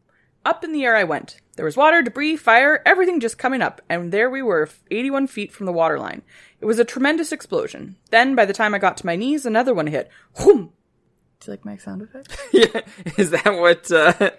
Up 0.45 0.63
in 0.63 0.71
the 0.71 0.85
air 0.85 0.95
I 0.95 1.03
went. 1.03 1.41
There 1.55 1.65
was 1.65 1.75
water, 1.75 2.03
debris, 2.03 2.37
fire, 2.37 2.81
everything 2.85 3.19
just 3.19 3.39
coming 3.39 3.61
up, 3.61 3.81
and 3.89 4.11
there 4.11 4.29
we 4.29 4.43
were, 4.43 4.69
81 4.91 5.27
feet 5.27 5.51
from 5.51 5.65
the 5.65 5.73
waterline. 5.73 6.21
It 6.61 6.65
was 6.65 6.77
a 6.77 6.85
tremendous 6.85 7.31
explosion. 7.31 7.95
Then, 8.11 8.35
by 8.35 8.45
the 8.45 8.53
time 8.53 8.75
I 8.75 8.79
got 8.79 8.95
to 8.97 9.05
my 9.05 9.15
knees, 9.15 9.45
another 9.45 9.73
one 9.73 9.87
hit. 9.87 10.09
Whoom! 10.37 10.71
Do 11.39 11.51
you 11.51 11.53
like 11.53 11.65
my 11.65 11.77
sound 11.77 12.01
effect? 12.01 12.37
Yeah. 12.53 12.81
Is 13.17 13.31
that 13.31 13.45
what 13.59 13.91
uh 13.91 14.31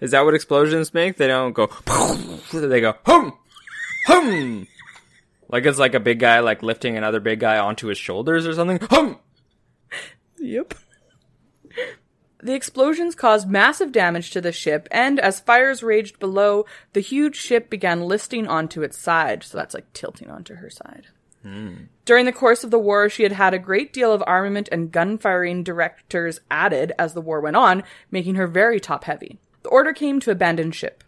is 0.00 0.10
that 0.10 0.24
what 0.24 0.34
explosions 0.34 0.92
make? 0.92 1.16
They 1.16 1.28
don't 1.28 1.52
go 1.52 1.66
they 2.52 2.80
go 2.80 2.96
hum 3.06 3.38
hum. 4.06 4.66
Like 5.48 5.64
it's 5.64 5.78
like 5.78 5.94
a 5.94 6.00
big 6.00 6.18
guy 6.18 6.40
like 6.40 6.62
lifting 6.62 6.96
another 6.96 7.20
big 7.20 7.38
guy 7.40 7.58
onto 7.58 7.86
his 7.86 7.98
shoulders 7.98 8.46
or 8.46 8.54
something. 8.54 8.78
Hum. 8.90 9.18
Yep. 10.38 10.74
The 12.44 12.52
explosions 12.52 13.14
caused 13.14 13.48
massive 13.48 13.90
damage 13.90 14.30
to 14.32 14.40
the 14.42 14.52
ship, 14.52 14.86
and 14.90 15.18
as 15.18 15.40
fires 15.40 15.82
raged 15.82 16.18
below, 16.18 16.66
the 16.92 17.00
huge 17.00 17.36
ship 17.36 17.70
began 17.70 18.02
listing 18.02 18.46
onto 18.46 18.82
its 18.82 18.98
side. 18.98 19.42
So 19.42 19.56
that's 19.56 19.72
like 19.72 19.90
tilting 19.94 20.30
onto 20.30 20.56
her 20.56 20.68
side. 20.68 21.06
Hmm. 21.42 21.84
During 22.04 22.26
the 22.26 22.32
course 22.32 22.62
of 22.62 22.70
the 22.70 22.78
war, 22.78 23.08
she 23.08 23.22
had 23.22 23.32
had 23.32 23.54
a 23.54 23.58
great 23.58 23.94
deal 23.94 24.12
of 24.12 24.22
armament 24.26 24.68
and 24.70 24.92
gun 24.92 25.16
firing 25.16 25.62
directors 25.62 26.40
added 26.50 26.92
as 26.98 27.14
the 27.14 27.22
war 27.22 27.40
went 27.40 27.56
on, 27.56 27.82
making 28.10 28.34
her 28.34 28.46
very 28.46 28.78
top 28.78 29.04
heavy. 29.04 29.38
The 29.62 29.70
order 29.70 29.94
came 29.94 30.20
to 30.20 30.30
abandon 30.30 30.70
ship. 30.70 31.02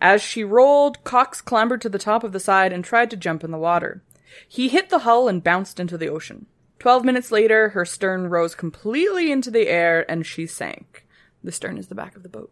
As 0.00 0.20
she 0.20 0.42
rolled, 0.42 1.04
Cox 1.04 1.40
clambered 1.40 1.82
to 1.82 1.88
the 1.88 1.98
top 2.00 2.24
of 2.24 2.32
the 2.32 2.40
side 2.40 2.72
and 2.72 2.84
tried 2.84 3.10
to 3.10 3.16
jump 3.16 3.44
in 3.44 3.52
the 3.52 3.58
water. 3.58 4.02
He 4.48 4.66
hit 4.66 4.90
the 4.90 5.00
hull 5.00 5.28
and 5.28 5.44
bounced 5.44 5.78
into 5.78 5.96
the 5.96 6.08
ocean. 6.08 6.46
Twelve 6.80 7.04
minutes 7.04 7.30
later, 7.30 7.68
her 7.68 7.84
stern 7.84 8.28
rose 8.28 8.54
completely 8.54 9.30
into 9.30 9.50
the 9.50 9.68
air 9.68 10.10
and 10.10 10.26
she 10.26 10.46
sank. 10.46 11.06
The 11.44 11.52
stern 11.52 11.76
is 11.76 11.88
the 11.88 11.94
back 11.94 12.16
of 12.16 12.22
the 12.22 12.28
boat. 12.28 12.50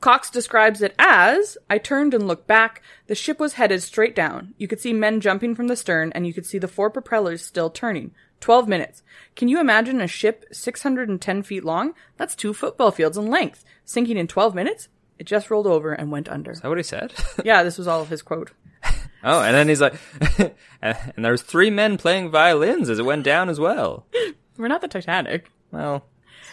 Cox 0.00 0.30
describes 0.30 0.82
it 0.82 0.94
as 0.98 1.56
I 1.68 1.78
turned 1.78 2.12
and 2.12 2.26
looked 2.26 2.48
back. 2.48 2.82
The 3.06 3.14
ship 3.14 3.38
was 3.38 3.52
headed 3.52 3.82
straight 3.82 4.16
down. 4.16 4.54
You 4.58 4.66
could 4.66 4.80
see 4.80 4.92
men 4.92 5.20
jumping 5.20 5.54
from 5.54 5.68
the 5.68 5.76
stern, 5.76 6.10
and 6.12 6.26
you 6.26 6.34
could 6.34 6.44
see 6.44 6.58
the 6.58 6.66
four 6.66 6.90
propellers 6.90 7.44
still 7.44 7.70
turning. 7.70 8.12
Twelve 8.40 8.66
minutes. 8.66 9.02
Can 9.36 9.46
you 9.46 9.60
imagine 9.60 10.00
a 10.00 10.08
ship 10.08 10.46
610 10.50 11.42
feet 11.44 11.64
long? 11.64 11.94
That's 12.16 12.34
two 12.34 12.52
football 12.52 12.90
fields 12.90 13.16
in 13.16 13.26
length. 13.30 13.64
Sinking 13.84 14.16
in 14.16 14.26
12 14.26 14.56
minutes? 14.56 14.88
It 15.20 15.26
just 15.26 15.50
rolled 15.50 15.68
over 15.68 15.92
and 15.92 16.10
went 16.10 16.28
under. 16.28 16.50
Is 16.50 16.62
that 16.62 16.68
what 16.68 16.78
he 16.78 16.82
said? 16.82 17.12
Yeah, 17.44 17.62
this 17.62 17.78
was 17.78 17.86
all 17.86 18.02
of 18.02 18.08
his 18.08 18.22
quote. 18.22 18.50
Oh, 19.24 19.40
and 19.42 19.54
then 19.54 19.68
he's 19.68 19.80
like 19.80 19.94
and 20.82 21.24
there's 21.24 21.42
three 21.42 21.70
men 21.70 21.96
playing 21.98 22.30
violins 22.30 22.88
as 22.88 22.98
it 22.98 23.04
went 23.04 23.24
down 23.24 23.48
as 23.48 23.58
well. 23.60 24.06
We're 24.56 24.68
not 24.68 24.80
the 24.80 24.88
Titanic. 24.88 25.50
Well, 25.70 26.04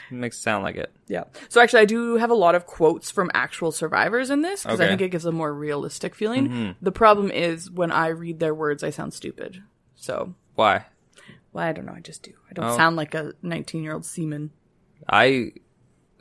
it 0.10 0.14
makes 0.16 0.38
it 0.38 0.42
sound 0.42 0.64
like 0.64 0.76
it. 0.76 0.94
Yeah. 1.08 1.26
So 1.50 1.60
actually, 1.62 1.82
I 1.82 1.86
do 1.86 2.16
have 2.18 2.30
a 2.30 2.36
lot 2.36 2.56
of 2.56 2.66
quotes 2.66 3.12
from 3.12 3.30
actual 3.34 3.72
survivors 3.72 4.30
in 4.30 4.42
this 4.42 4.64
because 4.64 4.80
I 4.80 4.84
Okay. 4.84 4.92
think 4.92 5.02
it 5.02 5.10
gives 5.10 5.26
a 5.26 5.32
more 5.32 5.54
realistic 5.54 6.16
feeling. 6.16 6.48
Mm-hmm. 6.48 6.72
The 6.82 6.92
problem 6.92 7.32
is 7.32 7.70
when 7.70 7.92
I 7.92 8.08
read 8.10 8.40
their 8.40 8.54
words, 8.56 8.84
I 8.84 8.90
sound 8.92 9.14
stupid. 9.14 9.64
So, 9.96 10.36
Why? 10.56 10.86
well, 11.52 11.66
I 11.66 11.72
don't 11.74 11.86
know. 11.86 11.94
I 11.96 12.00
just 12.02 12.24
do. 12.24 12.32
I 12.50 12.54
don't 12.54 12.66
Oh. 12.66 12.78
sound 12.78 12.96
like 12.96 13.14
a 13.16 13.34
19 13.42 13.84
year 13.84 13.94
old 13.94 14.06
seaman. 14.06 14.52
I 15.10 15.54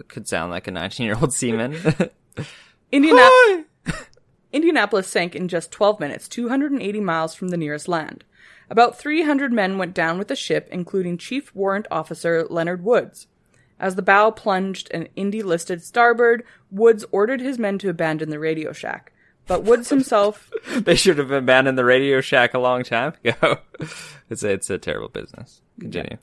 could 0.08 0.26
sound 0.26 0.50
like 0.50 0.66
a 0.66 0.70
19 0.70 1.06
year 1.06 1.16
old 1.20 1.32
seaman. 1.32 1.74
Indiana- 2.92 3.64
Indianapolis 4.56 5.06
sank 5.06 5.36
in 5.36 5.48
just 5.48 5.70
12 5.70 6.00
minutes, 6.00 6.28
280 6.28 7.00
miles 7.00 7.34
from 7.34 7.48
the 7.48 7.58
nearest 7.58 7.88
land. 7.88 8.24
About 8.70 8.98
300 8.98 9.52
men 9.52 9.76
went 9.76 9.92
down 9.92 10.18
with 10.18 10.28
the 10.28 10.34
ship, 10.34 10.66
including 10.72 11.18
Chief 11.18 11.54
Warrant 11.54 11.86
Officer 11.90 12.46
Leonard 12.48 12.82
Woods. 12.82 13.26
As 13.78 13.96
the 13.96 14.02
bow 14.02 14.30
plunged 14.30 14.88
and 14.92 15.10
Indy 15.14 15.42
listed 15.42 15.82
starboard, 15.82 16.42
Woods 16.70 17.04
ordered 17.12 17.42
his 17.42 17.58
men 17.58 17.76
to 17.80 17.90
abandon 17.90 18.30
the 18.30 18.38
radio 18.38 18.72
shack. 18.72 19.12
But 19.46 19.62
Woods 19.62 19.90
himself, 19.90 20.50
they 20.70 20.94
should 20.96 21.18
have 21.18 21.30
abandoned 21.30 21.76
the 21.76 21.84
Radio 21.84 22.22
Shack 22.22 22.54
a 22.54 22.58
long 22.58 22.82
time 22.82 23.12
ago. 23.22 23.58
it's 24.30 24.42
a, 24.42 24.52
it's 24.52 24.70
a 24.70 24.78
terrible 24.78 25.10
business. 25.10 25.60
Continue. 25.78 26.16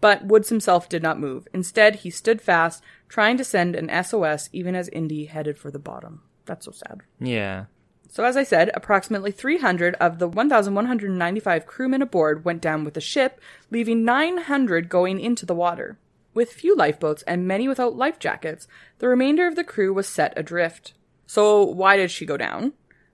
but 0.00 0.24
Woods 0.24 0.48
himself 0.48 0.88
did 0.88 1.02
not 1.02 1.20
move. 1.20 1.46
Instead, 1.52 1.96
he 1.96 2.10
stood 2.10 2.40
fast, 2.40 2.82
trying 3.08 3.36
to 3.36 3.44
send 3.44 3.76
an 3.76 3.90
SOS 4.02 4.48
even 4.52 4.74
as 4.74 4.88
Indy 4.88 5.26
headed 5.26 5.58
for 5.58 5.70
the 5.70 5.78
bottom. 5.78 6.22
That's 6.46 6.64
so 6.64 6.72
sad. 6.72 7.02
Yeah. 7.20 7.66
So, 8.08 8.24
as 8.24 8.36
I 8.36 8.44
said, 8.44 8.70
approximately 8.72 9.30
300 9.30 9.94
of 9.96 10.18
the 10.18 10.28
1,195 10.28 11.66
crewmen 11.66 12.02
aboard 12.02 12.44
went 12.44 12.62
down 12.62 12.84
with 12.84 12.94
the 12.94 13.00
ship, 13.00 13.40
leaving 13.70 14.04
900 14.04 14.88
going 14.88 15.20
into 15.20 15.44
the 15.44 15.54
water. 15.54 15.98
With 16.32 16.52
few 16.52 16.76
lifeboats 16.76 17.22
and 17.22 17.46
many 17.48 17.66
without 17.66 17.96
life 17.96 18.18
jackets, 18.18 18.68
the 18.98 19.08
remainder 19.08 19.46
of 19.46 19.56
the 19.56 19.64
crew 19.64 19.92
was 19.92 20.08
set 20.08 20.32
adrift. 20.36 20.94
So, 21.26 21.62
why 21.62 21.96
did 21.96 22.10
she 22.10 22.24
go 22.24 22.36
down? 22.36 22.72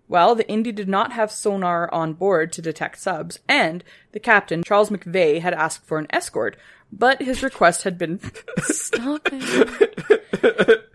Well, 0.09 0.35
the 0.35 0.49
Indy 0.49 0.73
did 0.73 0.89
not 0.89 1.13
have 1.13 1.33
sonar 1.33 1.93
on 1.93 2.13
board 2.13 2.53
to 2.53 2.63
detect 2.63 3.01
subs, 3.01 3.39
and 3.49 3.83
the 4.13 4.21
captain, 4.21 4.63
Charles 4.63 4.91
McVay, 4.91 5.41
had 5.41 5.55
asked 5.55 5.87
for 5.87 5.99
an 5.99 6.07
escort, 6.11 6.57
but 6.93 7.23
his 7.23 7.43
request 7.43 7.85
had 7.85 7.97
been. 7.97 8.21
Stop 8.59 9.27
it. 9.33 10.91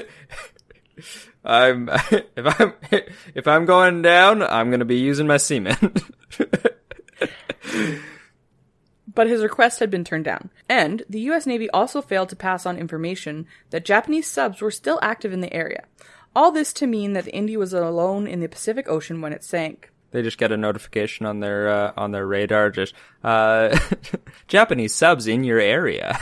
I'm 1.44 1.88
if 2.10 2.60
I'm 2.60 2.72
if 3.34 3.48
I'm 3.48 3.64
going 3.64 4.02
down, 4.02 4.42
I'm 4.42 4.70
gonna 4.70 4.84
be 4.84 4.98
using 4.98 5.26
my 5.26 5.36
semen. 5.38 5.76
but 9.14 9.26
his 9.26 9.42
request 9.42 9.80
had 9.80 9.90
been 9.90 10.04
turned 10.04 10.24
down. 10.24 10.50
And 10.68 11.02
the 11.08 11.20
US 11.22 11.46
Navy 11.46 11.68
also 11.70 12.00
failed 12.02 12.28
to 12.30 12.36
pass 12.36 12.66
on 12.66 12.76
information 12.78 13.46
that 13.70 13.84
Japanese 13.84 14.26
subs 14.26 14.60
were 14.60 14.70
still 14.70 14.98
active 15.02 15.32
in 15.32 15.40
the 15.40 15.52
area. 15.52 15.84
All 16.36 16.52
this 16.52 16.72
to 16.74 16.86
mean 16.86 17.14
that 17.14 17.24
the 17.24 17.34
Indy 17.34 17.56
was 17.56 17.72
alone 17.72 18.26
in 18.26 18.40
the 18.40 18.48
Pacific 18.48 18.88
Ocean 18.88 19.20
when 19.20 19.32
it 19.32 19.42
sank. 19.42 19.90
they 20.12 20.22
just 20.22 20.38
get 20.38 20.52
a 20.52 20.56
notification 20.56 21.26
on 21.26 21.40
their 21.40 21.68
uh, 21.68 21.92
on 21.96 22.12
their 22.12 22.26
radar, 22.26 22.70
just 22.70 22.94
uh, 23.24 23.76
Japanese 24.46 24.94
subs 24.94 25.26
in 25.26 25.42
your 25.44 25.58
area. 25.58 26.18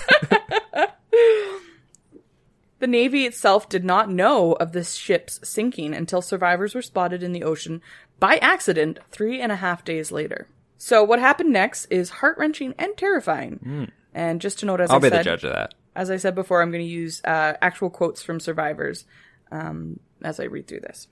The 2.81 2.87
Navy 2.87 3.27
itself 3.27 3.69
did 3.69 3.85
not 3.85 4.11
know 4.11 4.53
of 4.53 4.73
this 4.73 4.95
ship's 4.95 5.41
sinking 5.49 5.95
until 5.95 6.23
survivors 6.23 6.75
were 6.75 6.83
spotted 6.83 7.23
in 7.23 7.33
the 7.33 7.43
ocean 7.43 7.83
by 8.21 8.37
accident 8.37 9.01
three 9.11 9.41
and 9.41 9.51
a 9.51 9.57
half 9.57 9.85
days 9.85 10.13
later. 10.13 10.47
So 10.77 11.03
what 11.03 11.19
happened 11.19 11.53
next 11.53 11.87
is 11.87 12.09
heart 12.11 12.39
wrenching 12.39 12.75
and 12.79 12.97
terrifying. 12.97 13.91
And 14.15 14.41
just 14.41 14.61
to 14.61 14.67
note, 14.67 14.81
as 14.81 14.91
I'll 14.91 14.97
I 14.97 15.01
be 15.01 15.09
said, 15.09 15.21
the 15.21 15.25
judge 15.25 15.45
of 15.45 15.53
that. 15.53 15.75
as 15.97 16.11
I 16.11 16.17
said 16.17 16.35
before, 16.35 16.63
I'm 16.63 16.71
going 16.71 16.85
to 16.85 16.91
use 16.91 17.21
uh, 17.25 17.55
actual 17.61 17.91
quotes 17.91 18.23
from 18.23 18.39
survivors 18.39 19.05
um, 19.51 19.99
as 20.23 20.39
I 20.39 20.45
read 20.45 20.69
through 20.69 20.81
this. 20.81 21.09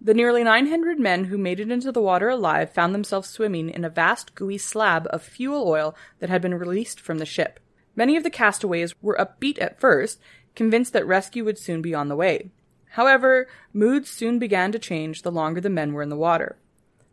The 0.00 0.14
nearly 0.14 0.42
900 0.44 0.98
men 0.98 1.24
who 1.24 1.36
made 1.36 1.60
it 1.60 1.70
into 1.70 1.92
the 1.92 2.00
water 2.00 2.28
alive 2.30 2.72
found 2.72 2.94
themselves 2.94 3.28
swimming 3.28 3.68
in 3.68 3.84
a 3.84 3.90
vast 3.90 4.34
gooey 4.34 4.58
slab 4.58 5.06
of 5.10 5.22
fuel 5.22 5.68
oil 5.68 5.94
that 6.20 6.30
had 6.30 6.40
been 6.40 6.54
released 6.54 7.00
from 7.00 7.18
the 7.18 7.26
ship. 7.26 7.60
Many 7.94 8.16
of 8.16 8.22
the 8.22 8.30
castaways 8.30 8.94
were 9.02 9.16
upbeat 9.20 9.60
at 9.60 9.78
first, 9.78 10.18
convinced 10.54 10.92
that 10.92 11.06
rescue 11.06 11.44
would 11.44 11.58
soon 11.58 11.82
be 11.82 11.94
on 11.94 12.08
the 12.08 12.16
way. 12.16 12.50
However, 12.90 13.48
moods 13.72 14.10
soon 14.10 14.38
began 14.38 14.72
to 14.72 14.78
change 14.78 15.22
the 15.22 15.30
longer 15.30 15.60
the 15.60 15.70
men 15.70 15.92
were 15.92 16.02
in 16.02 16.08
the 16.08 16.16
water. 16.16 16.56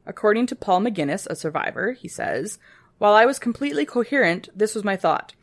According 0.05 0.47
to 0.47 0.55
Paul 0.55 0.81
McGinnis, 0.81 1.27
a 1.27 1.35
survivor, 1.35 1.91
he 1.91 2.07
says, 2.07 2.57
While 2.97 3.13
I 3.13 3.25
was 3.25 3.39
completely 3.39 3.85
coherent, 3.85 4.49
this 4.55 4.73
was 4.73 4.83
my 4.83 4.95
thought 4.95 5.33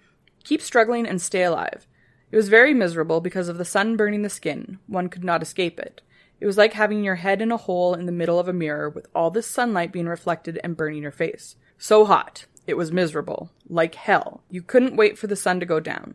keep 0.43 0.61
struggling 0.61 1.07
and 1.07 1.23
stay 1.23 1.43
alive. 1.43 1.87
It 2.31 2.37
was 2.37 2.51
very 2.51 2.75
miserable 2.75 3.23
because 3.23 3.49
of 3.49 3.57
the 3.57 3.65
sun 3.65 3.97
burning 3.97 4.23
the 4.23 4.29
skin. 4.29 4.79
One 4.87 5.09
could 5.09 5.25
not 5.25 5.43
escape 5.43 5.81
it. 5.81 6.03
It 6.39 6.47
was 6.47 6.59
like 6.59 6.75
having 6.75 7.03
your 7.03 7.15
head 7.15 7.41
in 7.41 7.51
a 7.51 7.57
hole 7.57 7.95
in 7.95 8.07
the 8.07 8.13
middle 8.13 8.39
of 8.39 8.49
a 8.49 8.53
mirror 8.53 8.91
with 8.91 9.07
all 9.15 9.31
this 9.31 9.47
sunlight 9.47 9.93
being 9.93 10.07
reflected 10.07 10.61
and 10.63 10.77
burning 10.77 11.03
your 11.03 11.13
face. 11.13 11.57
So 11.79 12.05
hot. 12.05 12.47
It 12.67 12.77
was 12.77 12.93
miserable. 12.93 13.51
Like 13.69 13.95
hell. 13.95 14.43
You 14.51 14.63
couldn't 14.63 14.97
wait 14.97 15.17
for 15.17 15.27
the 15.27 15.37
sun 15.37 15.61
to 15.61 15.67
go 15.67 15.81
down. 15.81 16.15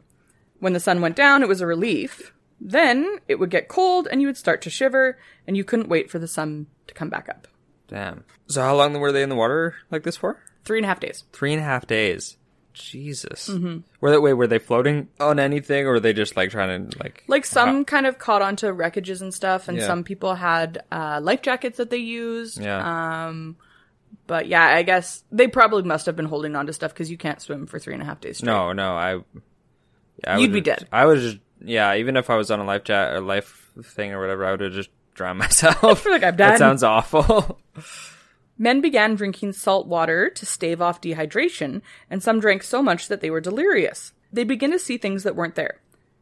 When 0.59 0.73
the 0.73 0.79
sun 0.79 1.01
went 1.01 1.15
down, 1.15 1.41
it 1.41 1.47
was 1.47 1.61
a 1.61 1.67
relief. 1.67 2.33
Then 2.61 3.19
it 3.27 3.35
would 3.39 3.49
get 3.49 3.67
cold 3.69 4.07
and 4.11 4.21
you 4.21 4.27
would 4.27 4.37
start 4.37 4.61
to 4.63 4.69
shiver, 4.69 5.17
and 5.47 5.55
you 5.55 5.63
couldn't 5.63 5.87
wait 5.89 6.09
for 6.11 6.19
the 6.19 6.27
sun 6.27 6.67
to 6.87 6.93
come 6.93 7.09
back 7.09 7.29
up. 7.29 7.47
Damn. 7.87 8.23
So 8.47 8.61
how 8.61 8.75
long 8.75 8.93
were 8.99 9.11
they 9.11 9.23
in 9.23 9.29
the 9.29 9.35
water 9.35 9.75
like 9.91 10.03
this 10.03 10.17
for? 10.17 10.41
Three 10.65 10.77
and 10.79 10.85
a 10.85 10.87
half 10.89 10.99
days. 10.99 11.23
Three 11.33 11.53
and 11.53 11.61
a 11.61 11.65
half 11.65 11.87
days. 11.87 12.35
Jesus. 12.73 13.47
Hmm. 13.47 13.79
Were 13.99 14.11
they 14.11 14.17
wait? 14.17 14.33
Were 14.33 14.47
they 14.47 14.59
floating 14.59 15.07
on 15.19 15.39
anything, 15.39 15.85
or 15.85 15.91
were 15.93 15.99
they 15.99 16.13
just 16.13 16.37
like 16.37 16.49
trying 16.51 16.89
to 16.89 16.99
like? 16.99 17.23
Like 17.27 17.45
some 17.45 17.83
kind 17.85 18.05
of 18.05 18.19
caught 18.19 18.41
onto 18.41 18.67
wreckages 18.67 19.21
and 19.21 19.33
stuff, 19.33 19.67
and 19.67 19.77
Yeah. 19.77 19.87
some 19.87 20.03
people 20.03 20.35
had 20.35 20.83
uh, 20.91 21.19
life 21.21 21.41
jackets 21.41 21.77
that 21.77 21.89
they 21.89 21.97
used. 21.97 22.59
Yeah. 22.61 23.27
Um, 23.27 23.57
but 24.27 24.47
yeah, 24.47 24.63
I 24.63 24.83
guess 24.83 25.23
they 25.31 25.47
probably 25.47 25.83
must 25.83 26.05
have 26.05 26.15
been 26.15 26.25
holding 26.25 26.55
on 26.55 26.67
to 26.67 26.73
stuff 26.73 26.93
because 26.93 27.09
you 27.11 27.17
can't 27.17 27.41
swim 27.41 27.65
for 27.65 27.79
three 27.79 27.93
and 27.93 28.03
a 28.03 28.05
half 28.05 28.21
days 28.21 28.37
straight. 28.37 28.47
no, 28.51 28.71
no. 28.73 28.93
I. 28.95 29.19
I 30.25 30.37
You'd 30.37 30.53
be 30.53 30.61
dead. 30.61 30.87
I 30.91 31.05
was 31.05 31.21
just 31.21 31.37
yeah. 31.61 31.95
Even 31.95 32.17
if 32.17 32.29
I 32.29 32.35
was 32.35 32.51
on 32.51 32.59
a 32.59 32.65
life 32.65 32.83
jacket 32.83 33.15
or 33.15 33.21
life 33.21 33.71
thing 33.83 34.13
or 34.13 34.19
whatever, 34.19 34.45
I 34.45 34.51
would 34.51 34.61
have 34.61 34.73
just 34.73 34.89
drowned 35.13 35.39
myself. 35.39 36.05
Like, 36.05 36.23
I'm 36.23 36.35
dead. 36.35 36.51
That 36.51 36.57
sounds 36.59 36.83
awful. 36.83 37.59
Men 38.57 38.81
began 38.81 39.15
drinking 39.15 39.53
salt 39.53 39.87
water 39.87 40.29
to 40.29 40.45
stave 40.45 40.81
off 40.81 40.99
dehydration, 40.99 41.81
and 42.09 42.21
some 42.21 42.41
drank 42.41 42.63
so 42.63 42.83
much 42.83 43.07
that 43.07 43.21
they 43.21 43.29
were 43.29 43.39
delirious. 43.39 44.11
They 44.33 44.43
began 44.43 44.71
to 44.71 44.79
see 44.79 44.97
things 44.97 45.23
that 45.23 45.35
weren't 45.35 45.55
there. 45.55 45.79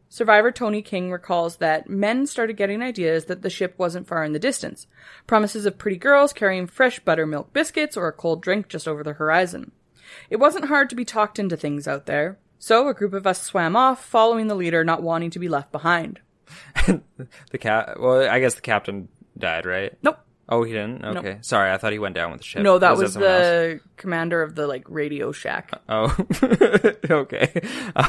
Survivor 0.10 0.52
Tony 0.52 0.82
King 0.82 1.12
recalls 1.12 1.58
that 1.58 1.90
men 1.90 2.26
started 2.26 2.56
getting 2.56 2.82
ideas 2.82 3.26
that 3.26 3.42
the 3.42 3.50
ship 3.50 3.74
wasn't 3.78 4.08
far 4.08 4.24
in 4.24 4.32
the 4.32 4.40
distance, 4.40 4.88
promises 5.26 5.66
of 5.66 5.78
pretty 5.78 5.98
girls 5.98 6.32
carrying 6.32 6.66
fresh 6.66 7.00
buttermilk 7.00 7.52
biscuits 7.52 7.98
or 7.98 8.08
a 8.08 8.14
cold 8.14 8.42
drink 8.42 8.70
just 8.70 8.88
over 8.88 9.04
the 9.04 9.14
horizon. 9.14 9.72
It 10.30 10.38
wasn't 10.38 10.66
hard 10.66 10.90
to 10.90 10.96
be 10.96 11.04
talked 11.04 11.40
into 11.40 11.58
things 11.58 11.88
out 11.88 12.06
there, 12.06 12.38
so 12.60 12.88
a 12.88 12.94
group 12.94 13.14
of 13.14 13.28
us 13.28 13.42
swam 13.42 13.76
off, 13.76 14.04
following 14.04 14.48
the 14.48 14.56
leader, 14.56 14.84
not 14.84 15.04
wanting 15.04 15.30
to 15.32 15.40
be 15.40 15.48
left 15.50 15.72
behind. 15.72 16.20
the 16.86 17.58
cat. 17.60 18.00
Well, 18.00 18.28
I 18.30 18.40
guess 18.40 18.56
the 18.56 18.62
captain 18.62 19.10
died, 19.38 19.66
right? 19.66 19.94
Nope. 20.02 20.20
Oh, 20.50 20.64
he 20.64 20.72
didn't. 20.72 21.04
Okay, 21.04 21.40
sorry. 21.42 21.72
I 21.72 21.78
thought 21.78 21.92
he 21.92 22.00
went 22.00 22.16
down 22.16 22.32
with 22.32 22.40
the 22.40 22.46
ship. 22.46 22.64
No, 22.64 22.80
that 22.80 22.92
Was 22.92 23.02
was 23.02 23.14
someone 23.14 23.32
else? 23.32 23.42
the 23.44 23.80
commander 23.98 24.42
of 24.42 24.56
the 24.56 24.66
like 24.66 24.86
radio 24.88 25.34
shack. 25.34 25.72
Oh, 25.90 26.16
okay. 27.10 27.62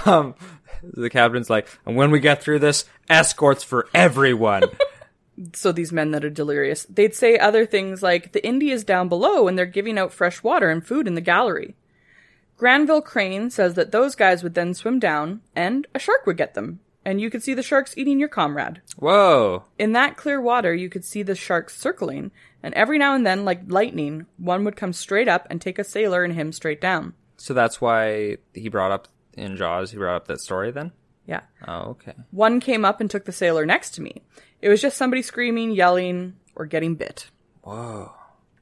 Um, 0.06 0.36
the 0.84 1.10
captain's 1.10 1.50
like, 1.50 1.68
and 1.84 1.96
when 1.96 2.12
we 2.12 2.20
get 2.20 2.40
through 2.40 2.60
this, 2.60 2.84
escorts 3.10 3.64
for 3.64 3.88
everyone. 3.92 4.62
so 5.52 5.72
these 5.72 5.92
men 5.92 6.12
that 6.12 6.24
are 6.24 6.30
delirious, 6.30 6.84
they'd 6.84 7.14
say 7.14 7.36
other 7.38 7.66
things 7.66 8.04
like, 8.04 8.30
the 8.30 8.46
Indy 8.46 8.70
is 8.70 8.84
down 8.84 9.08
below 9.08 9.48
and 9.48 9.58
they're 9.58 9.66
giving 9.66 9.98
out 9.98 10.12
fresh 10.12 10.40
water 10.40 10.70
and 10.70 10.86
food 10.86 11.08
in 11.08 11.16
the 11.16 11.20
gallery. 11.20 11.74
Granville 12.58 13.00
Crane 13.00 13.50
says 13.50 13.74
that 13.74 13.92
those 13.92 14.14
guys 14.16 14.42
would 14.42 14.54
then 14.54 14.74
swim 14.74 14.98
down 14.98 15.40
and 15.54 15.86
a 15.94 15.98
shark 15.98 16.26
would 16.26 16.36
get 16.36 16.54
them, 16.54 16.80
and 17.04 17.20
you 17.20 17.30
could 17.30 17.42
see 17.42 17.54
the 17.54 17.62
sharks 17.62 17.96
eating 17.96 18.18
your 18.18 18.28
comrade. 18.28 18.82
Whoa. 18.96 19.64
In 19.78 19.92
that 19.92 20.16
clear 20.16 20.40
water, 20.40 20.74
you 20.74 20.90
could 20.90 21.04
see 21.04 21.22
the 21.22 21.36
sharks 21.36 21.78
circling, 21.78 22.32
and 22.60 22.74
every 22.74 22.98
now 22.98 23.14
and 23.14 23.24
then, 23.24 23.44
like 23.44 23.62
lightning, 23.68 24.26
one 24.36 24.64
would 24.64 24.74
come 24.74 24.92
straight 24.92 25.28
up 25.28 25.46
and 25.48 25.60
take 25.60 25.78
a 25.78 25.84
sailor 25.84 26.24
and 26.24 26.34
him 26.34 26.50
straight 26.50 26.80
down. 26.80 27.14
So 27.36 27.54
that's 27.54 27.80
why 27.80 28.38
he 28.52 28.68
brought 28.68 28.90
up 28.90 29.06
in 29.34 29.56
Jaws. 29.56 29.92
He 29.92 29.96
brought 29.96 30.16
up 30.16 30.26
that 30.26 30.40
story 30.40 30.72
then. 30.72 30.90
Yeah. 31.26 31.42
Oh, 31.68 31.90
okay. 31.90 32.14
One 32.32 32.58
came 32.58 32.84
up 32.84 33.00
and 33.00 33.08
took 33.08 33.24
the 33.24 33.32
sailor 33.32 33.64
next 33.64 33.90
to 33.90 34.02
me. 34.02 34.22
It 34.60 34.68
was 34.68 34.82
just 34.82 34.96
somebody 34.96 35.22
screaming, 35.22 35.70
yelling, 35.70 36.34
or 36.56 36.66
getting 36.66 36.96
bit. 36.96 37.30
Whoa. 37.62 38.12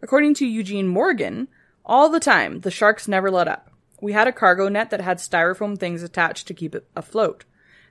According 0.02 0.34
to 0.34 0.46
Eugene 0.46 0.88
Morgan, 0.88 1.48
all 1.86 2.10
the 2.10 2.20
time, 2.20 2.60
the 2.60 2.70
sharks 2.70 3.08
never 3.08 3.30
let 3.30 3.48
up. 3.48 3.70
We 4.00 4.12
had 4.12 4.28
a 4.28 4.32
cargo 4.32 4.68
net 4.68 4.90
that 4.90 5.00
had 5.00 5.18
styrofoam 5.18 5.78
things 5.78 6.02
attached 6.02 6.46
to 6.48 6.54
keep 6.54 6.74
it 6.74 6.86
afloat. 6.94 7.44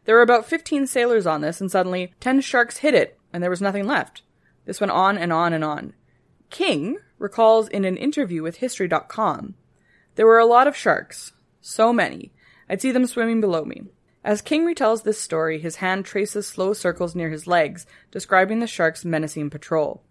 There 0.06 0.16
were 0.16 0.22
about 0.22 0.46
15 0.46 0.88
sailors 0.88 1.26
on 1.26 1.42
this, 1.42 1.60
and 1.60 1.72
suddenly 1.72 2.14
10 2.20 2.42
sharks 2.42 2.78
hit 2.78 2.94
it, 2.94 3.18
and 3.34 3.42
there 3.42 3.50
was 3.50 3.62
nothing 3.62 3.86
left. 3.86 4.22
This 4.66 4.80
went 4.80 4.92
on 4.92 5.18
and 5.18 5.34
on 5.34 5.54
and 5.54 5.64
on. 5.64 5.94
King 6.50 6.98
recalls 7.18 7.68
in 7.68 7.86
an 7.86 7.98
interview 7.98 8.44
with 8.44 8.58
History.com 8.58 9.56
there 10.16 10.26
were 10.26 10.40
a 10.40 10.46
lot 10.46 10.68
of 10.68 10.76
sharks. 10.76 11.34
So 11.62 11.92
many. 11.92 12.32
I'd 12.70 12.82
see 12.82 12.92
them 12.92 13.06
swimming 13.06 13.42
below 13.42 13.66
me. 13.66 13.84
As 14.24 14.42
King 14.42 14.66
retells 14.66 15.04
this 15.04 15.20
story, 15.20 15.60
his 15.60 15.78
hand 15.78 16.06
traces 16.06 16.48
slow 16.48 16.74
circles 16.74 17.16
near 17.16 17.30
his 17.30 17.48
legs, 17.48 17.86
describing 18.12 18.60
the 18.60 18.68
shark's 18.68 19.06
menacing 19.06 19.50
patrol. 19.50 20.02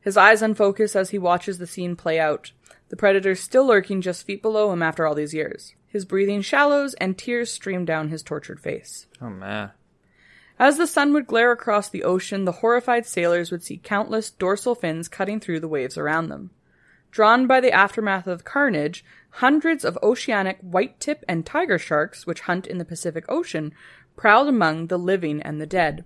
His 0.00 0.16
eyes 0.16 0.42
unfocus 0.42 0.96
as 0.96 1.10
he 1.10 1.18
watches 1.18 1.58
the 1.58 1.66
scene 1.66 1.94
play 1.94 2.18
out, 2.18 2.50
the 2.92 2.96
predator 2.96 3.34
still 3.34 3.66
lurking 3.66 4.02
just 4.02 4.26
feet 4.26 4.42
below 4.42 4.70
him 4.70 4.82
after 4.82 5.06
all 5.06 5.14
these 5.14 5.32
years. 5.32 5.74
His 5.86 6.04
breathing 6.04 6.42
shallows 6.42 6.92
and 7.00 7.16
tears 7.16 7.50
stream 7.50 7.86
down 7.86 8.10
his 8.10 8.22
tortured 8.22 8.60
face. 8.60 9.06
Oh 9.18 9.30
man. 9.30 9.70
As 10.58 10.76
the 10.76 10.86
sun 10.86 11.14
would 11.14 11.26
glare 11.26 11.52
across 11.52 11.88
the 11.88 12.04
ocean, 12.04 12.44
the 12.44 12.52
horrified 12.52 13.06
sailors 13.06 13.50
would 13.50 13.62
see 13.64 13.78
countless 13.78 14.30
dorsal 14.30 14.74
fins 14.74 15.08
cutting 15.08 15.40
through 15.40 15.60
the 15.60 15.68
waves 15.68 15.96
around 15.96 16.28
them. 16.28 16.50
Drawn 17.10 17.46
by 17.46 17.60
the 17.60 17.72
aftermath 17.72 18.26
of 18.26 18.44
carnage, 18.44 19.06
hundreds 19.30 19.86
of 19.86 19.98
oceanic 20.02 20.58
white 20.60 21.00
tip 21.00 21.24
and 21.26 21.46
tiger 21.46 21.78
sharks, 21.78 22.26
which 22.26 22.40
hunt 22.40 22.66
in 22.66 22.76
the 22.76 22.84
Pacific 22.84 23.24
Ocean, 23.26 23.72
prowled 24.16 24.48
among 24.48 24.88
the 24.88 24.98
living 24.98 25.40
and 25.40 25.58
the 25.58 25.66
dead. 25.66 26.04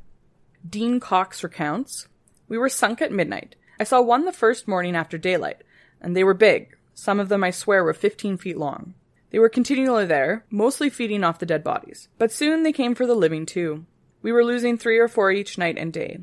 Dean 0.64 1.00
Cox 1.00 1.42
recounts 1.42 2.06
We 2.48 2.56
were 2.56 2.68
sunk 2.68 3.02
at 3.02 3.10
midnight. 3.10 3.56
I 3.80 3.82
saw 3.82 4.00
one 4.00 4.24
the 4.24 4.32
first 4.32 4.68
morning 4.68 4.94
after 4.94 5.18
daylight, 5.18 5.62
and 6.06 6.14
they 6.16 6.22
were 6.22 6.34
big. 6.34 6.76
Some 6.94 7.18
of 7.18 7.28
them, 7.28 7.42
I 7.42 7.50
swear, 7.50 7.82
were 7.82 7.92
15 7.92 8.36
feet 8.36 8.56
long. 8.56 8.94
They 9.30 9.40
were 9.40 9.48
continually 9.48 10.06
there, 10.06 10.44
mostly 10.50 10.88
feeding 10.88 11.24
off 11.24 11.40
the 11.40 11.46
dead 11.46 11.64
bodies. 11.64 12.06
But 12.16 12.30
soon 12.30 12.62
they 12.62 12.72
came 12.72 12.94
for 12.94 13.08
the 13.08 13.14
living, 13.16 13.44
too. 13.44 13.86
We 14.22 14.30
were 14.30 14.44
losing 14.44 14.78
three 14.78 14.98
or 14.98 15.08
four 15.08 15.32
each 15.32 15.58
night 15.58 15.76
and 15.76 15.92
day. 15.92 16.20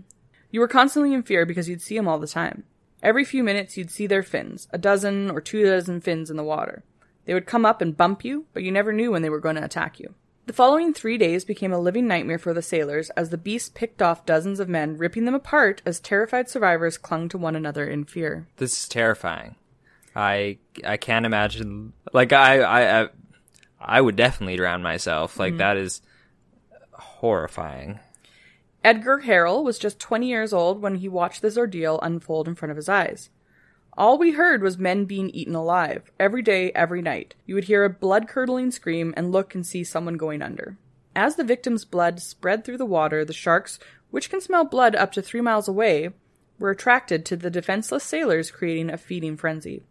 You 0.51 0.61
were 0.61 0.69
constantly 0.69 1.13
in 1.13 1.23
fear 1.23 1.45
because 1.45 1.67
you'd 1.67 1.81
see 1.81 1.97
'em 1.97 2.07
all 2.07 2.17
the 2.17 2.27
time. 2.27 2.63
Every 3.03 3.25
few 3.25 3.43
minutes 3.43 3.75
you'd 3.75 3.91
see 3.91 4.07
their 4.07 4.23
fins, 4.23 4.69
a 4.71 4.77
dozen 4.77 5.29
or 5.29 5.41
two 5.41 5.63
dozen 5.65 5.99
fins 5.99 6.31
in 6.31 6.37
the 6.37 6.43
water. 6.45 6.83
They 7.25 7.33
would 7.33 7.45
come 7.45 7.65
up 7.65 7.81
and 7.81 7.97
bump 7.97 8.23
you, 8.23 8.45
but 8.53 8.63
you 8.63 8.71
never 8.71 8.93
knew 8.93 9.11
when 9.11 9.21
they 9.21 9.29
were 9.29 9.41
going 9.41 9.57
to 9.57 9.65
attack 9.65 9.99
you. 9.99 10.15
The 10.45 10.53
following 10.53 10.93
three 10.93 11.17
days 11.17 11.43
became 11.43 11.73
a 11.73 11.79
living 11.79 12.07
nightmare 12.07 12.37
for 12.37 12.53
the 12.53 12.61
sailors 12.61 13.09
as 13.11 13.31
the 13.31 13.37
beasts 13.37 13.69
picked 13.73 14.01
off 14.01 14.25
dozens 14.25 14.61
of 14.61 14.69
men, 14.69 14.97
ripping 14.97 15.25
them 15.25 15.35
apart 15.35 15.81
as 15.85 15.99
terrified 15.99 16.49
survivors 16.49 16.97
clung 16.97 17.27
to 17.29 17.37
one 17.37 17.55
another 17.55 17.85
in 17.85 18.05
fear. 18.05 18.47
This 18.57 18.73
is 18.73 18.87
terrifying. 18.87 19.55
I 20.15 20.57
I 20.85 20.97
can't 20.97 21.25
imagine. 21.25 21.93
Like 22.11 22.33
I 22.33 22.59
I 22.59 23.01
I, 23.01 23.09
I 23.79 24.01
would 24.01 24.15
definitely 24.15 24.57
drown 24.57 24.81
myself. 24.83 25.37
Like 25.37 25.51
mm-hmm. 25.53 25.57
that 25.59 25.77
is 25.77 26.01
horrifying. 26.91 27.99
Edgar 28.83 29.21
Harrell 29.25 29.63
was 29.63 29.79
just 29.79 29.99
20 29.99 30.27
years 30.27 30.51
old 30.51 30.81
when 30.81 30.95
he 30.95 31.07
watched 31.07 31.41
this 31.41 31.57
ordeal 31.57 31.99
unfold 32.01 32.49
in 32.49 32.55
front 32.55 32.71
of 32.71 32.75
his 32.75 32.89
eyes. 32.89 33.29
All 33.95 34.17
we 34.17 34.31
heard 34.31 34.61
was 34.61 34.77
men 34.77 35.05
being 35.05 35.29
eaten 35.29 35.55
alive, 35.55 36.11
every 36.19 36.41
day, 36.41 36.71
every 36.71 37.01
night. 37.01 37.35
You 37.45 37.55
would 37.55 37.65
hear 37.65 37.85
a 37.85 37.89
blood 37.89 38.27
curdling 38.27 38.71
scream 38.71 39.13
and 39.15 39.31
look 39.31 39.55
and 39.55 39.65
see 39.65 39.83
someone 39.83 40.17
going 40.17 40.41
under. 40.41 40.77
As 41.15 41.35
the 41.35 41.43
victim's 41.43 41.85
blood 41.85 42.19
spread 42.19 42.65
through 42.65 42.79
the 42.79 42.85
water, 42.85 43.23
the 43.23 43.33
sharks, 43.33 43.79
which 44.09 44.29
can 44.29 44.41
smell 44.41 44.65
blood 44.65 44.95
up 44.95 45.11
to 45.13 45.21
three 45.21 45.41
miles 45.41 45.67
away, 45.67 46.09
were 46.57 46.71
attracted 46.71 47.23
to 47.25 47.37
the 47.37 47.51
defenseless 47.51 48.03
sailors, 48.03 48.51
creating 48.51 48.89
a 48.89 48.97
feeding 48.97 49.37
frenzy. 49.37 49.83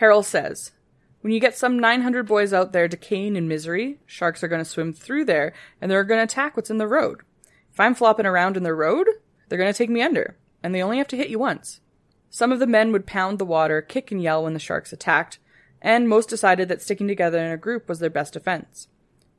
Harrell 0.00 0.24
says, 0.24 0.72
When 1.20 1.32
you 1.32 1.40
get 1.40 1.56
some 1.56 1.78
900 1.78 2.26
boys 2.26 2.52
out 2.52 2.72
there 2.72 2.88
decaying 2.88 3.36
in 3.36 3.48
misery, 3.48 3.98
sharks 4.06 4.42
are 4.42 4.48
going 4.48 4.62
to 4.62 4.70
swim 4.70 4.92
through 4.92 5.26
there 5.26 5.52
and 5.80 5.90
they're 5.90 6.04
going 6.04 6.18
to 6.18 6.24
attack 6.24 6.56
what's 6.56 6.70
in 6.70 6.78
the 6.78 6.86
road. 6.86 7.20
If 7.72 7.78
I'm 7.78 7.94
flopping 7.94 8.26
around 8.26 8.56
in 8.56 8.62
the 8.62 8.74
road, 8.74 9.06
they're 9.48 9.58
going 9.58 9.72
to 9.72 9.76
take 9.76 9.90
me 9.90 10.02
under, 10.02 10.36
and 10.62 10.74
they 10.74 10.82
only 10.82 10.98
have 10.98 11.08
to 11.08 11.16
hit 11.16 11.28
you 11.28 11.38
once. 11.38 11.80
Some 12.30 12.52
of 12.52 12.60
the 12.60 12.66
men 12.66 12.92
would 12.92 13.06
pound 13.06 13.38
the 13.38 13.44
water, 13.44 13.82
kick 13.82 14.10
and 14.10 14.22
yell 14.22 14.44
when 14.44 14.54
the 14.54 14.58
sharks 14.58 14.92
attacked, 14.92 15.38
and 15.82 16.08
most 16.08 16.28
decided 16.28 16.68
that 16.68 16.82
sticking 16.82 17.08
together 17.08 17.38
in 17.38 17.50
a 17.50 17.56
group 17.56 17.88
was 17.88 17.98
their 17.98 18.10
best 18.10 18.32
defense. 18.32 18.88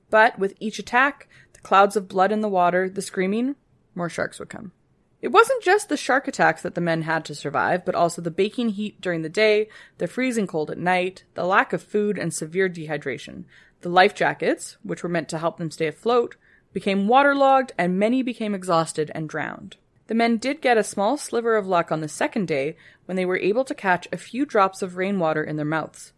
But 0.10 0.38
with 0.38 0.56
each 0.60 0.80
attack, 0.80 1.28
the 1.54 1.62
clouds 1.62 1.96
of 1.96 2.08
blood 2.08 2.32
in 2.32 2.42
the 2.42 2.50
water, 2.50 2.90
the 2.90 3.02
screaming, 3.02 3.56
more 3.96 4.10
sharks 4.10 4.40
would 4.40 4.50
come. 4.50 4.74
It 5.22 5.32
wasn't 5.32 5.64
just 5.64 5.88
the 5.88 5.98
shark 5.98 6.28
attacks 6.28 6.64
that 6.64 6.74
the 6.74 6.82
men 6.82 7.04
had 7.04 7.26
to 7.26 7.36
survive, 7.36 7.86
but 7.86 7.94
also 7.94 8.22
the 8.22 8.32
baking 8.32 8.70
heat 8.70 9.00
during 9.00 9.22
the 9.22 9.30
day, 9.30 9.70
the 10.00 10.08
freezing 10.08 10.48
cold 10.48 10.72
at 10.72 10.80
night, 10.80 11.24
the 11.36 11.46
lack 11.46 11.74
of 11.74 11.84
food, 11.84 12.18
and 12.18 12.34
severe 12.34 12.68
dehydration. 12.68 13.44
The 13.82 13.90
life 13.90 14.16
jackets, 14.16 14.78
which 14.84 15.04
were 15.04 15.10
meant 15.10 15.30
to 15.30 15.38
help 15.38 15.58
them 15.58 15.70
stay 15.70 15.88
afloat, 15.88 16.38
became 16.74 17.08
waterlogged, 17.08 17.72
and 17.78 18.00
many 18.00 18.24
became 18.24 18.56
exhausted 18.56 19.12
and 19.14 19.30
drowned. 19.30 19.78
The 20.08 20.16
men 20.16 20.38
did 20.38 20.60
get 20.60 20.78
a 20.78 20.84
small 20.84 21.18
sliver 21.18 21.56
of 21.56 21.68
luck 21.68 21.92
on 21.92 22.02
the 22.02 22.08
second 22.08 22.48
day 22.48 22.76
when 23.06 23.16
they 23.16 23.26
were 23.26 23.38
able 23.38 23.64
to 23.66 23.76
catch 23.76 24.08
a 24.12 24.18
few 24.18 24.46
drops 24.46 24.82
of 24.82 24.98
rainwater 24.98 25.44
in 25.44 25.56
their 25.56 25.66
mouths. 25.66 26.14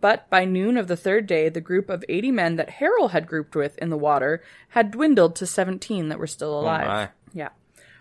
But 0.00 0.28
by 0.30 0.44
noon 0.44 0.76
of 0.76 0.88
the 0.88 0.96
third 0.96 1.26
day, 1.26 1.48
the 1.48 1.60
group 1.60 1.88
of 1.90 2.04
80 2.08 2.32
men 2.32 2.56
that 2.56 2.70
Harrell 2.80 3.10
had 3.10 3.26
grouped 3.26 3.54
with 3.54 3.76
in 3.78 3.90
the 3.90 3.96
water 3.96 4.42
had 4.70 4.90
dwindled 4.90 5.36
to 5.36 5.46
17 5.46 6.08
that 6.08 6.18
were 6.18 6.26
still 6.26 6.54
oh, 6.54 6.60
alive. 6.60 6.86
my. 6.86 7.08
Yeah. 7.32 7.50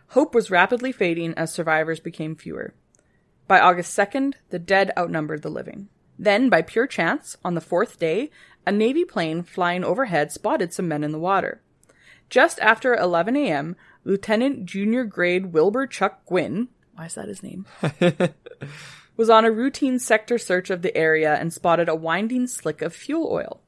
Hope 0.10 0.34
was 0.34 0.52
rapidly 0.52 0.92
fading 0.92 1.34
as 1.36 1.54
survivors 1.54 2.00
became 2.00 2.36
fewer. 2.36 2.74
By 3.48 3.60
August 3.60 3.98
2nd, 3.98 4.36
the 4.50 4.60
dead 4.60 4.92
outnumbered 4.98 5.42
the 5.42 5.50
living. 5.50 5.90
Then, 6.18 6.50
by 6.50 6.62
pure 6.62 6.88
chance, 6.88 7.38
on 7.44 7.54
the 7.54 7.62
fourth 7.62 8.00
day, 8.00 8.32
a 8.66 8.72
Navy 8.72 9.06
plane 9.06 9.44
flying 9.44 9.84
overhead 9.84 10.32
spotted 10.32 10.74
some 10.74 10.88
men 10.88 11.04
in 11.04 11.12
the 11.12 11.20
water. 11.20 11.62
Just 12.30 12.60
after 12.60 12.96
11 12.96 13.36
a.m., 13.36 13.76
Lieutenant 14.04 14.66
Junior 14.66 15.04
Grade 15.04 15.48
Wilbur 15.48 15.88
Chuck 15.88 16.26
Gwinn, 16.26 16.70
why 16.96 17.06
is 17.06 17.16
that 17.16 17.28
his 17.28 17.44
name? 17.44 17.66
was 19.18 19.30
on 19.30 19.46
a 19.46 19.52
routine 19.52 20.00
sector 20.00 20.38
search 20.38 20.70
of 20.70 20.82
the 20.82 20.96
area 20.96 21.36
and 21.36 21.54
spotted 21.54 21.90
a 21.90 21.96
winding 21.96 22.48
slick 22.48 22.82
of 22.82 22.94
fuel 22.94 23.30
oil. 23.32 23.62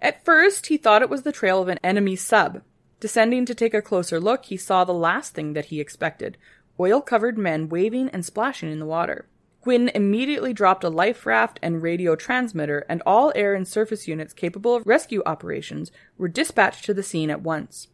At 0.00 0.24
first, 0.24 0.66
he 0.66 0.76
thought 0.76 1.02
it 1.02 1.10
was 1.10 1.22
the 1.22 1.32
trail 1.32 1.60
of 1.60 1.68
an 1.68 1.78
enemy 1.82 2.16
sub. 2.16 2.62
Descending 3.00 3.46
to 3.46 3.54
take 3.54 3.74
a 3.74 3.82
closer 3.82 4.20
look, 4.20 4.44
he 4.44 4.56
saw 4.56 4.84
the 4.84 4.92
last 4.92 5.34
thing 5.34 5.54
that 5.54 5.66
he 5.66 5.80
expected 5.80 6.36
oil 6.78 7.02
covered 7.02 7.36
men 7.36 7.68
waving 7.68 8.08
and 8.10 8.24
splashing 8.24 8.70
in 8.70 8.78
the 8.78 8.86
water. 8.86 9.26
Gwinn 9.62 9.90
immediately 9.94 10.54
dropped 10.54 10.84
a 10.84 10.88
life 10.88 11.26
raft 11.26 11.58
and 11.62 11.82
radio 11.82 12.16
transmitter, 12.16 12.86
and 12.88 13.02
all 13.04 13.32
air 13.34 13.54
and 13.54 13.68
surface 13.68 14.08
units 14.08 14.32
capable 14.32 14.74
of 14.74 14.86
rescue 14.86 15.22
operations 15.26 15.92
were 16.16 16.28
dispatched 16.28 16.86
to 16.86 16.94
the 16.94 17.02
scene 17.02 17.28
at 17.28 17.42
once. 17.42 17.88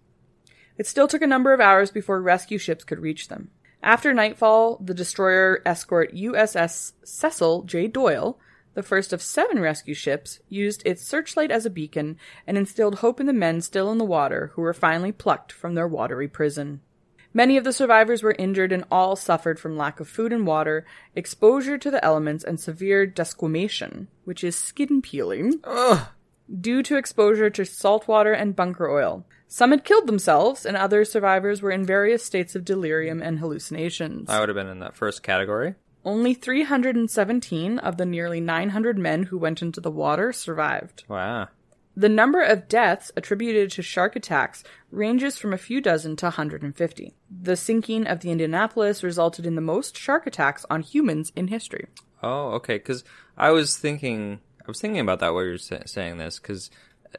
It 0.78 0.86
still 0.86 1.08
took 1.08 1.22
a 1.22 1.26
number 1.26 1.52
of 1.52 1.60
hours 1.60 1.90
before 1.90 2.20
rescue 2.20 2.58
ships 2.58 2.84
could 2.84 3.00
reach 3.00 3.26
them. 3.26 3.50
After 3.82 4.14
nightfall, 4.14 4.78
the 4.80 4.94
destroyer 4.94 5.60
escort 5.66 6.14
USS 6.14 6.92
Cecil 7.04 7.62
J. 7.62 7.88
Doyle, 7.88 8.38
the 8.76 8.82
first 8.82 9.12
of 9.14 9.22
seven 9.22 9.58
rescue 9.58 9.94
ships, 9.94 10.38
used 10.50 10.82
its 10.84 11.02
searchlight 11.02 11.50
as 11.50 11.64
a 11.64 11.70
beacon 11.70 12.18
and 12.46 12.58
instilled 12.58 12.96
hope 12.96 13.18
in 13.18 13.26
the 13.26 13.32
men 13.32 13.62
still 13.62 13.90
in 13.90 13.96
the 13.96 14.04
water 14.04 14.52
who 14.54 14.60
were 14.60 14.74
finally 14.74 15.10
plucked 15.10 15.50
from 15.50 15.74
their 15.74 15.88
watery 15.88 16.28
prison. 16.28 16.82
Many 17.32 17.56
of 17.56 17.64
the 17.64 17.72
survivors 17.72 18.22
were 18.22 18.36
injured 18.38 18.72
and 18.72 18.84
all 18.90 19.16
suffered 19.16 19.58
from 19.58 19.78
lack 19.78 19.98
of 19.98 20.08
food 20.08 20.30
and 20.30 20.46
water, 20.46 20.84
exposure 21.14 21.78
to 21.78 21.90
the 21.90 22.04
elements, 22.04 22.44
and 22.44 22.60
severe 22.60 23.06
desquamation, 23.06 24.08
which 24.24 24.44
is 24.44 24.58
skin 24.58 25.00
peeling, 25.00 25.54
due 26.60 26.82
to 26.82 26.98
exposure 26.98 27.48
to 27.48 27.64
salt 27.64 28.06
water 28.06 28.34
and 28.34 28.54
bunker 28.54 28.90
oil. 28.90 29.24
Some 29.48 29.70
had 29.70 29.84
killed 29.84 30.06
themselves, 30.06 30.66
and 30.66 30.76
other 30.76 31.04
survivors 31.04 31.62
were 31.62 31.70
in 31.70 31.86
various 31.86 32.22
states 32.22 32.54
of 32.54 32.64
delirium 32.64 33.22
and 33.22 33.38
hallucinations. 33.38 34.28
I 34.28 34.38
would 34.40 34.50
have 34.50 34.56
been 34.56 34.68
in 34.68 34.80
that 34.80 34.96
first 34.96 35.22
category. 35.22 35.76
Only 36.06 36.34
317 36.34 37.78
of 37.80 37.96
the 37.96 38.06
nearly 38.06 38.40
900 38.40 38.96
men 38.96 39.24
who 39.24 39.36
went 39.36 39.60
into 39.60 39.80
the 39.80 39.90
water 39.90 40.32
survived. 40.32 41.04
Wow. 41.08 41.48
The 41.96 42.08
number 42.08 42.42
of 42.42 42.68
deaths 42.68 43.10
attributed 43.16 43.70
to 43.72 43.82
shark 43.82 44.14
attacks 44.16 44.62
ranges 44.90 45.36
from 45.36 45.52
a 45.52 45.58
few 45.58 45.80
dozen 45.80 46.14
to 46.16 46.26
150. 46.26 47.14
The 47.42 47.56
sinking 47.56 48.06
of 48.06 48.20
the 48.20 48.30
Indianapolis 48.30 49.02
resulted 49.02 49.46
in 49.46 49.56
the 49.56 49.60
most 49.60 49.96
shark 49.96 50.26
attacks 50.26 50.64
on 50.70 50.82
humans 50.82 51.32
in 51.34 51.48
history. 51.48 51.86
Oh, 52.22 52.50
okay. 52.52 52.76
Because 52.76 53.02
I 53.36 53.50
was 53.50 53.76
thinking, 53.76 54.40
I 54.60 54.64
was 54.68 54.80
thinking 54.80 55.00
about 55.00 55.20
that 55.20 55.32
while 55.34 55.44
you 55.44 55.50
were 55.52 55.58
sa- 55.58 55.86
saying 55.86 56.18
this. 56.18 56.38
Because 56.38 56.70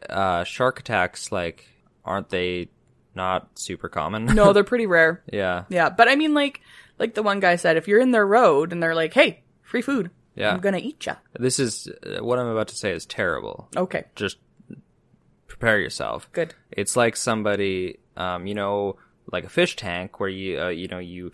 uh, 0.10 0.44
shark 0.44 0.80
attacks, 0.80 1.32
like, 1.32 1.68
aren't 2.06 2.30
they 2.30 2.70
not 3.16 3.60
super 3.60 3.90
common? 3.90 4.28
No, 4.28 4.54
they're 4.54 4.64
pretty 4.64 4.86
rare. 4.88 5.24
yeah. 5.32 5.66
Yeah, 5.70 5.90
but 5.90 6.08
I 6.08 6.16
mean, 6.16 6.34
like, 6.36 6.62
like 7.00 7.14
the 7.16 7.24
one 7.24 7.40
guy 7.40 7.56
said, 7.58 7.78
if 7.78 7.88
you're 7.88 8.00
in 8.00 8.12
their 8.12 8.26
road 8.28 8.72
and 8.72 8.82
they're 8.82 8.96
like, 8.96 9.14
"Hey, 9.14 9.44
free 9.62 9.82
food," 9.82 10.12
Yeah. 10.36 10.52
I'm 10.54 10.60
gonna 10.60 10.78
eat 10.80 11.06
ya. 11.06 11.16
This 11.40 11.60
is 11.60 11.88
uh, 12.06 12.24
what 12.24 12.38
I'm 12.40 12.48
about 12.48 12.68
to 12.70 12.76
say 12.76 12.92
is 12.92 13.06
terrible. 13.06 13.70
Okay, 13.76 14.06
Just 14.16 14.38
prepare 15.48 15.80
yourself. 15.80 16.30
good. 16.34 16.54
It's 16.72 16.96
like 16.96 17.16
somebody, 17.16 18.00
um, 18.16 18.46
you 18.48 18.54
know, 18.54 18.98
like 19.32 19.44
a 19.44 19.50
fish 19.50 19.76
tank 19.76 20.20
where 20.20 20.30
you, 20.30 20.60
uh, 20.62 20.68
you 20.70 20.88
know, 20.88 21.00
you 21.00 21.32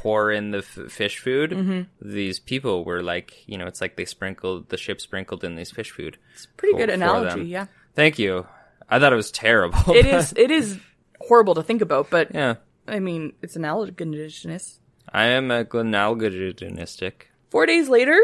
pour 0.00 0.30
in 0.30 0.50
the 0.52 0.58
f- 0.58 0.90
fish 0.90 1.18
food. 1.18 1.50
Mm-hmm. 1.50 1.82
These 2.08 2.38
people 2.40 2.84
were 2.84 3.02
like, 3.02 3.46
you 3.46 3.58
know, 3.58 3.66
it's 3.66 3.80
like 3.80 3.96
they 3.96 4.04
sprinkled 4.04 4.68
the 4.68 4.76
ship 4.76 5.00
sprinkled 5.00 5.44
in 5.44 5.56
these 5.56 5.70
fish 5.70 5.90
food. 5.90 6.16
It's 6.34 6.44
a 6.44 6.48
pretty 6.56 6.72
for- 6.74 6.78
good 6.78 6.90
analogy. 6.90 7.42
Yeah, 7.46 7.66
Thank 7.94 8.18
you. 8.18 8.46
I 8.88 8.98
thought 8.98 9.12
it 9.12 9.16
was 9.16 9.30
terrible. 9.32 9.94
it 9.94 10.06
is. 10.18 10.32
It 10.36 10.50
is 10.50 10.78
horrible 11.20 11.54
to 11.56 11.62
think 11.62 11.80
about, 11.82 12.10
but 12.10 12.34
yeah, 12.34 12.56
I 12.86 13.00
mean, 13.00 13.32
it's 13.42 13.56
analogous. 13.56 14.78
I 15.14 15.26
am 15.26 15.52
a 15.52 15.64
analgogistic. 15.64 17.12
Four 17.48 17.66
days 17.66 17.88
later, 17.88 18.18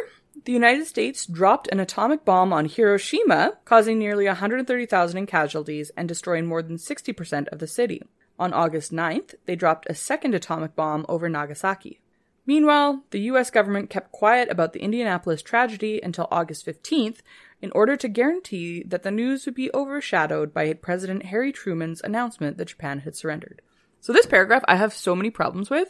the 0.45 0.51
United 0.51 0.87
States 0.89 1.25
dropped 1.25 1.69
an 1.69 1.79
atomic 1.79 2.25
bomb 2.25 2.53
on 2.53 2.65
Hiroshima, 2.65 3.59
causing 3.65 3.97
nearly 3.97 4.27
130,000 4.27 5.17
in 5.17 5.27
casualties 5.27 5.93
and 5.97 6.09
destroying 6.09 6.47
more 6.47 6.63
than 6.63 6.79
60% 6.79 7.47
of 7.53 7.61
the 7.61 7.69
city. 7.69 8.03
On 8.41 8.53
August 8.53 8.91
9th, 8.91 9.37
they 9.47 9.55
dropped 9.55 9.87
a 9.89 9.95
second 9.95 10.35
atomic 10.35 10.75
bomb 10.75 11.07
over 11.09 11.29
Nagasaki. 11.29 12.01
Meanwhile, 12.45 13.05
the 13.11 13.21
US 13.21 13.51
government 13.53 13.89
kept 13.89 14.11
quiet 14.11 14.51
about 14.51 14.73
the 14.73 14.83
Indianapolis 14.83 15.43
tragedy 15.43 16.01
until 16.03 16.27
August 16.33 16.67
15th 16.67 17.19
in 17.63 17.71
order 17.71 17.97
to 17.99 18.09
guarantee 18.09 18.83
that 18.83 19.05
the 19.05 19.13
news 19.13 19.47
would 19.47 19.55
be 19.55 19.73
overshadowed 19.73 20.53
by 20.53 20.73
President 20.73 21.27
Harry 21.27 21.53
Truman's 21.53 22.01
announcement 22.01 22.57
that 22.57 22.67
Japan 22.67 23.01
had 23.01 23.15
surrendered. 23.15 23.63
So 24.01 24.13
this 24.13 24.27
paragraph 24.27 24.65
I 24.67 24.77
have 24.77 24.93
so 24.93 25.15
many 25.15 25.31
problems 25.31 25.71
with 25.71 25.89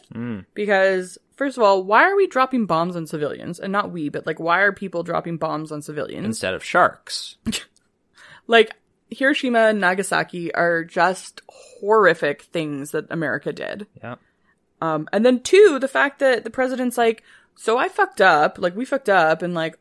because 0.53 1.17
first 1.35 1.57
of 1.57 1.63
all, 1.63 1.83
why 1.83 2.03
are 2.03 2.15
we 2.15 2.27
dropping 2.27 2.65
bombs 2.65 2.95
on 2.95 3.07
civilians? 3.07 3.59
And 3.59 3.71
not 3.71 3.91
we, 3.91 4.09
but 4.09 4.25
like 4.25 4.39
why 4.39 4.61
are 4.61 4.71
people 4.71 5.03
dropping 5.03 5.37
bombs 5.37 5.71
on 5.71 5.81
civilians? 5.81 6.25
Instead 6.25 6.53
of 6.53 6.63
sharks. 6.63 7.37
like 8.47 8.73
Hiroshima 9.09 9.67
and 9.67 9.79
Nagasaki 9.79 10.53
are 10.53 10.83
just 10.83 11.41
horrific 11.47 12.43
things 12.43 12.91
that 12.91 13.11
America 13.11 13.51
did. 13.51 13.87
Yeah. 14.01 14.15
Um, 14.81 15.07
and 15.13 15.25
then 15.25 15.41
two, 15.41 15.77
the 15.79 15.87
fact 15.87 16.19
that 16.19 16.43
the 16.43 16.49
president's 16.49 16.97
like, 16.97 17.23
so 17.55 17.77
I 17.77 17.87
fucked 17.89 18.21
up, 18.21 18.57
like 18.57 18.75
we 18.75 18.85
fucked 18.85 19.09
up, 19.09 19.41
and 19.41 19.53
like 19.53 19.77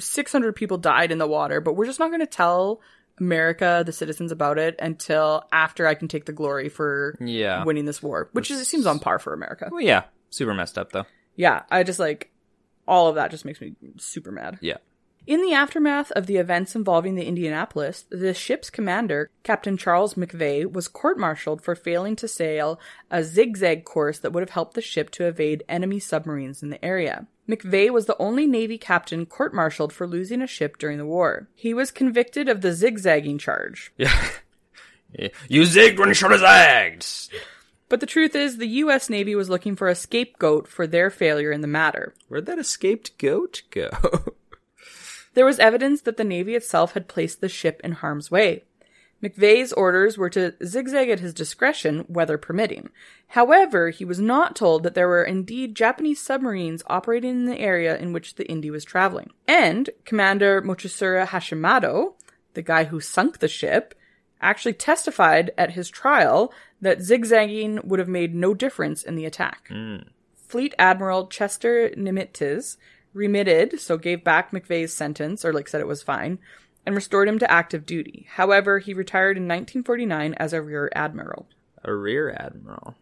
600 0.00 0.54
people 0.54 0.76
died 0.76 1.10
in 1.12 1.18
the 1.18 1.26
water, 1.26 1.60
but 1.60 1.74
we're 1.74 1.86
just 1.86 1.98
not 1.98 2.10
going 2.10 2.20
to 2.20 2.26
tell 2.26 2.80
America, 3.18 3.82
the 3.84 3.92
citizens 3.92 4.32
about 4.32 4.58
it 4.58 4.74
until 4.78 5.44
after 5.52 5.86
I 5.86 5.94
can 5.94 6.08
take 6.08 6.24
the 6.24 6.32
glory 6.32 6.68
for 6.68 7.16
Yeah. 7.20 7.64
winning 7.64 7.84
this 7.84 8.02
war, 8.02 8.28
which 8.32 8.50
is, 8.50 8.60
it 8.60 8.64
seems 8.66 8.86
on 8.86 8.98
par 8.98 9.18
for 9.18 9.32
America. 9.32 9.68
Well, 9.70 9.80
yeah. 9.80 10.04
Super 10.30 10.54
messed 10.54 10.78
up 10.78 10.92
though. 10.92 11.06
Yeah, 11.36 11.62
I 11.70 11.82
just 11.82 11.98
like 11.98 12.30
all 12.88 13.08
of 13.08 13.14
that 13.16 13.30
just 13.30 13.44
makes 13.44 13.60
me 13.60 13.74
super 13.98 14.30
mad. 14.32 14.58
Yeah. 14.60 14.78
In 15.24 15.40
the 15.40 15.52
aftermath 15.52 16.10
of 16.12 16.26
the 16.26 16.36
events 16.38 16.74
involving 16.74 17.14
the 17.14 17.24
Indianapolis, 17.24 18.06
the 18.10 18.34
ship's 18.34 18.70
commander, 18.70 19.30
Captain 19.44 19.76
Charles 19.76 20.14
McVay, 20.14 20.70
was 20.70 20.88
court-martialed 20.88 21.62
for 21.62 21.76
failing 21.76 22.16
to 22.16 22.26
sail 22.26 22.80
a 23.08 23.22
zigzag 23.22 23.84
course 23.84 24.18
that 24.18 24.32
would 24.32 24.40
have 24.42 24.50
helped 24.50 24.74
the 24.74 24.80
ship 24.80 25.10
to 25.10 25.26
evade 25.26 25.62
enemy 25.68 26.00
submarines 26.00 26.60
in 26.60 26.70
the 26.70 26.84
area. 26.84 27.28
McVay 27.48 27.90
was 27.90 28.06
the 28.06 28.16
only 28.18 28.46
Navy 28.46 28.78
captain 28.78 29.26
court-martialed 29.26 29.92
for 29.92 30.06
losing 30.06 30.40
a 30.40 30.46
ship 30.46 30.78
during 30.78 30.98
the 30.98 31.06
war. 31.06 31.48
He 31.54 31.74
was 31.74 31.90
convicted 31.90 32.48
of 32.48 32.60
the 32.60 32.72
zigzagging 32.72 33.38
charge. 33.38 33.92
Yeah. 33.96 34.28
you 35.48 35.62
zigged 35.62 35.98
when 35.98 36.08
you 36.08 36.14
should 36.14 36.30
have 36.30 36.40
zagged. 36.40 37.06
But 37.88 38.00
the 38.00 38.06
truth 38.06 38.34
is, 38.34 38.56
the 38.56 38.66
U.S. 38.66 39.10
Navy 39.10 39.34
was 39.34 39.50
looking 39.50 39.76
for 39.76 39.88
a 39.88 39.94
scapegoat 39.94 40.66
for 40.66 40.86
their 40.86 41.10
failure 41.10 41.52
in 41.52 41.60
the 41.60 41.66
matter. 41.66 42.14
Where'd 42.28 42.46
that 42.46 42.58
escaped 42.58 43.18
goat 43.18 43.62
go? 43.70 43.90
There 45.34 45.46
was 45.46 45.58
evidence 45.58 46.02
that 46.02 46.16
the 46.16 46.24
Navy 46.24 46.54
itself 46.54 46.92
had 46.92 47.08
placed 47.08 47.40
the 47.40 47.48
ship 47.48 47.80
in 47.82 47.92
harm's 47.92 48.30
way. 48.30 48.64
McVay's 49.22 49.72
orders 49.72 50.18
were 50.18 50.30
to 50.30 50.54
zigzag 50.64 51.08
at 51.08 51.20
his 51.20 51.32
discretion, 51.32 52.04
weather 52.08 52.36
permitting. 52.36 52.90
However, 53.28 53.90
he 53.90 54.04
was 54.04 54.18
not 54.18 54.56
told 54.56 54.82
that 54.82 54.94
there 54.94 55.08
were 55.08 55.22
indeed 55.22 55.76
Japanese 55.76 56.20
submarines 56.20 56.82
operating 56.88 57.30
in 57.30 57.44
the 57.46 57.58
area 57.58 57.96
in 57.96 58.12
which 58.12 58.34
the 58.34 58.46
Indy 58.48 58.70
was 58.70 58.84
traveling. 58.84 59.30
And 59.46 59.88
Commander 60.04 60.60
Mochitsura 60.60 61.26
Hashimoto, 61.26 62.14
the 62.54 62.62
guy 62.62 62.84
who 62.84 63.00
sunk 63.00 63.38
the 63.38 63.48
ship, 63.48 63.94
actually 64.40 64.74
testified 64.74 65.52
at 65.56 65.70
his 65.70 65.88
trial 65.88 66.52
that 66.80 67.00
zigzagging 67.00 67.80
would 67.84 68.00
have 68.00 68.08
made 68.08 68.34
no 68.34 68.54
difference 68.54 69.04
in 69.04 69.14
the 69.14 69.24
attack. 69.24 69.68
Mm. 69.70 70.08
Fleet 70.34 70.74
Admiral 70.78 71.28
Chester 71.28 71.90
Nimitz 71.90 72.76
remitted, 73.14 73.78
so 73.80 73.96
gave 73.96 74.24
back 74.24 74.50
McVay's 74.50 74.92
sentence, 74.92 75.44
or 75.44 75.52
like 75.52 75.68
said 75.68 75.80
it 75.80 75.86
was 75.86 76.02
fine, 76.02 76.38
and 76.84 76.94
restored 76.94 77.28
him 77.28 77.38
to 77.38 77.50
active 77.50 77.86
duty. 77.86 78.26
However, 78.32 78.78
he 78.78 78.94
retired 78.94 79.36
in 79.36 79.44
1949 79.44 80.34
as 80.34 80.52
a 80.52 80.62
rear 80.62 80.90
admiral. 80.94 81.46
a 81.84 81.94
rear 81.94 82.30
admiral. 82.30 82.94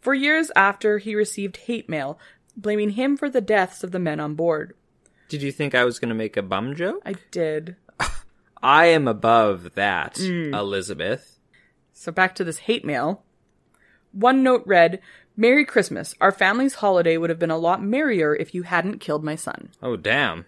For 0.00 0.14
years 0.14 0.50
after, 0.54 0.98
he 0.98 1.14
received 1.14 1.56
hate 1.56 1.88
mail 1.88 2.18
blaming 2.56 2.90
him 2.90 3.16
for 3.16 3.28
the 3.28 3.40
deaths 3.40 3.84
of 3.84 3.92
the 3.92 3.98
men 3.98 4.20
on 4.20 4.34
board. 4.34 4.74
Did 5.28 5.42
you 5.42 5.52
think 5.52 5.74
I 5.74 5.84
was 5.84 5.98
going 5.98 6.08
to 6.08 6.14
make 6.14 6.36
a 6.36 6.42
bum 6.42 6.74
joke? 6.74 7.02
I 7.04 7.14
did. 7.30 7.76
I 8.62 8.86
am 8.86 9.06
above 9.06 9.74
that, 9.74 10.14
mm. 10.14 10.56
Elizabeth. 10.56 11.38
So 11.92 12.12
back 12.12 12.34
to 12.36 12.44
this 12.44 12.58
hate 12.58 12.84
mail. 12.84 13.24
One 14.12 14.42
note 14.42 14.62
read, 14.64 15.00
Merry 15.36 15.64
Christmas. 15.64 16.14
Our 16.20 16.32
family's 16.32 16.76
holiday 16.76 17.16
would 17.16 17.30
have 17.30 17.38
been 17.38 17.50
a 17.50 17.58
lot 17.58 17.82
merrier 17.82 18.34
if 18.34 18.54
you 18.54 18.62
hadn't 18.62 19.00
killed 19.00 19.24
my 19.24 19.36
son. 19.36 19.70
Oh, 19.82 19.96
damn. 19.96 20.46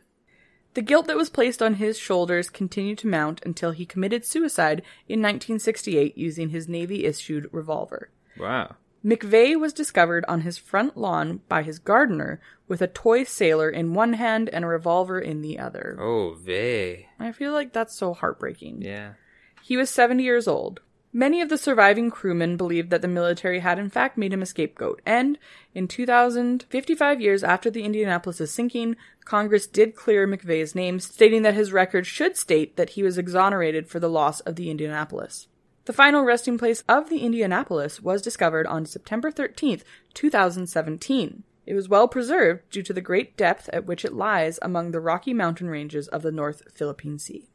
The 0.74 0.82
guilt 0.82 1.06
that 1.06 1.16
was 1.16 1.30
placed 1.30 1.62
on 1.62 1.74
his 1.74 1.98
shoulders 1.98 2.50
continued 2.50 2.98
to 2.98 3.08
mount 3.08 3.40
until 3.44 3.72
he 3.72 3.86
committed 3.86 4.24
suicide 4.24 4.82
in 5.08 5.20
1968 5.20 6.16
using 6.16 6.50
his 6.50 6.68
Navy 6.68 7.04
issued 7.04 7.48
revolver. 7.52 8.10
Wow. 8.38 8.76
McVay 9.04 9.58
was 9.58 9.72
discovered 9.72 10.24
on 10.28 10.42
his 10.42 10.58
front 10.58 10.96
lawn 10.96 11.40
by 11.48 11.62
his 11.62 11.78
gardener 11.78 12.40
with 12.66 12.82
a 12.82 12.88
toy 12.88 13.24
sailor 13.24 13.70
in 13.70 13.94
one 13.94 14.14
hand 14.14 14.48
and 14.50 14.64
a 14.64 14.68
revolver 14.68 15.18
in 15.18 15.40
the 15.40 15.58
other. 15.58 15.96
Oh, 16.00 16.34
vey. 16.34 17.08
I 17.18 17.32
feel 17.32 17.52
like 17.52 17.72
that's 17.72 17.96
so 17.96 18.12
heartbreaking. 18.12 18.82
Yeah. 18.82 19.14
He 19.62 19.76
was 19.76 19.90
70 19.90 20.22
years 20.22 20.48
old. 20.48 20.80
Many 21.12 21.40
of 21.40 21.48
the 21.48 21.56
surviving 21.56 22.10
crewmen 22.10 22.58
believed 22.58 22.90
that 22.90 23.00
the 23.00 23.08
military 23.08 23.60
had 23.60 23.78
in 23.78 23.88
fact 23.88 24.18
made 24.18 24.32
him 24.32 24.42
a 24.42 24.46
scapegoat, 24.46 25.00
and 25.06 25.38
in 25.72 25.88
2000, 25.88 26.66
55 26.68 27.20
years 27.20 27.42
after 27.42 27.70
the 27.70 27.82
Indianapolis' 27.82 28.52
sinking, 28.52 28.94
Congress 29.24 29.66
did 29.66 29.96
clear 29.96 30.28
McVay's 30.28 30.74
name, 30.74 31.00
stating 31.00 31.42
that 31.42 31.54
his 31.54 31.72
record 31.72 32.06
should 32.06 32.36
state 32.36 32.76
that 32.76 32.90
he 32.90 33.02
was 33.02 33.16
exonerated 33.16 33.88
for 33.88 33.98
the 33.98 34.10
loss 34.10 34.40
of 34.40 34.56
the 34.56 34.70
Indianapolis. 34.70 35.48
The 35.86 35.94
final 35.94 36.24
resting 36.24 36.58
place 36.58 36.84
of 36.86 37.08
the 37.08 37.20
Indianapolis 37.20 38.02
was 38.02 38.20
discovered 38.20 38.66
on 38.66 38.84
September 38.84 39.32
13th, 39.32 39.84
2017. 40.12 41.44
It 41.64 41.74
was 41.74 41.88
well 41.88 42.08
preserved 42.08 42.68
due 42.70 42.82
to 42.82 42.92
the 42.92 43.00
great 43.00 43.36
depth 43.38 43.70
at 43.72 43.86
which 43.86 44.04
it 44.04 44.12
lies 44.12 44.58
among 44.60 44.90
the 44.90 45.00
Rocky 45.00 45.32
Mountain 45.32 45.70
ranges 45.70 46.06
of 46.08 46.20
the 46.20 46.32
North 46.32 46.62
Philippine 46.74 47.18
Sea. 47.18 47.48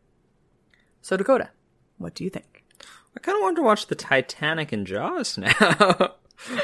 So, 1.01 1.18
Dakota, 1.18 1.51
what 1.99 2.16
do 2.16 2.24
you 2.24 2.32
think? 2.32 2.53
I 3.16 3.20
kind 3.20 3.36
of 3.38 3.41
want 3.41 3.55
to 3.57 3.64
watch 3.64 3.88
the 3.88 3.95
Titanic 3.95 4.72
and 4.72 4.86
Jaws 4.88 5.38
now. 5.39 6.14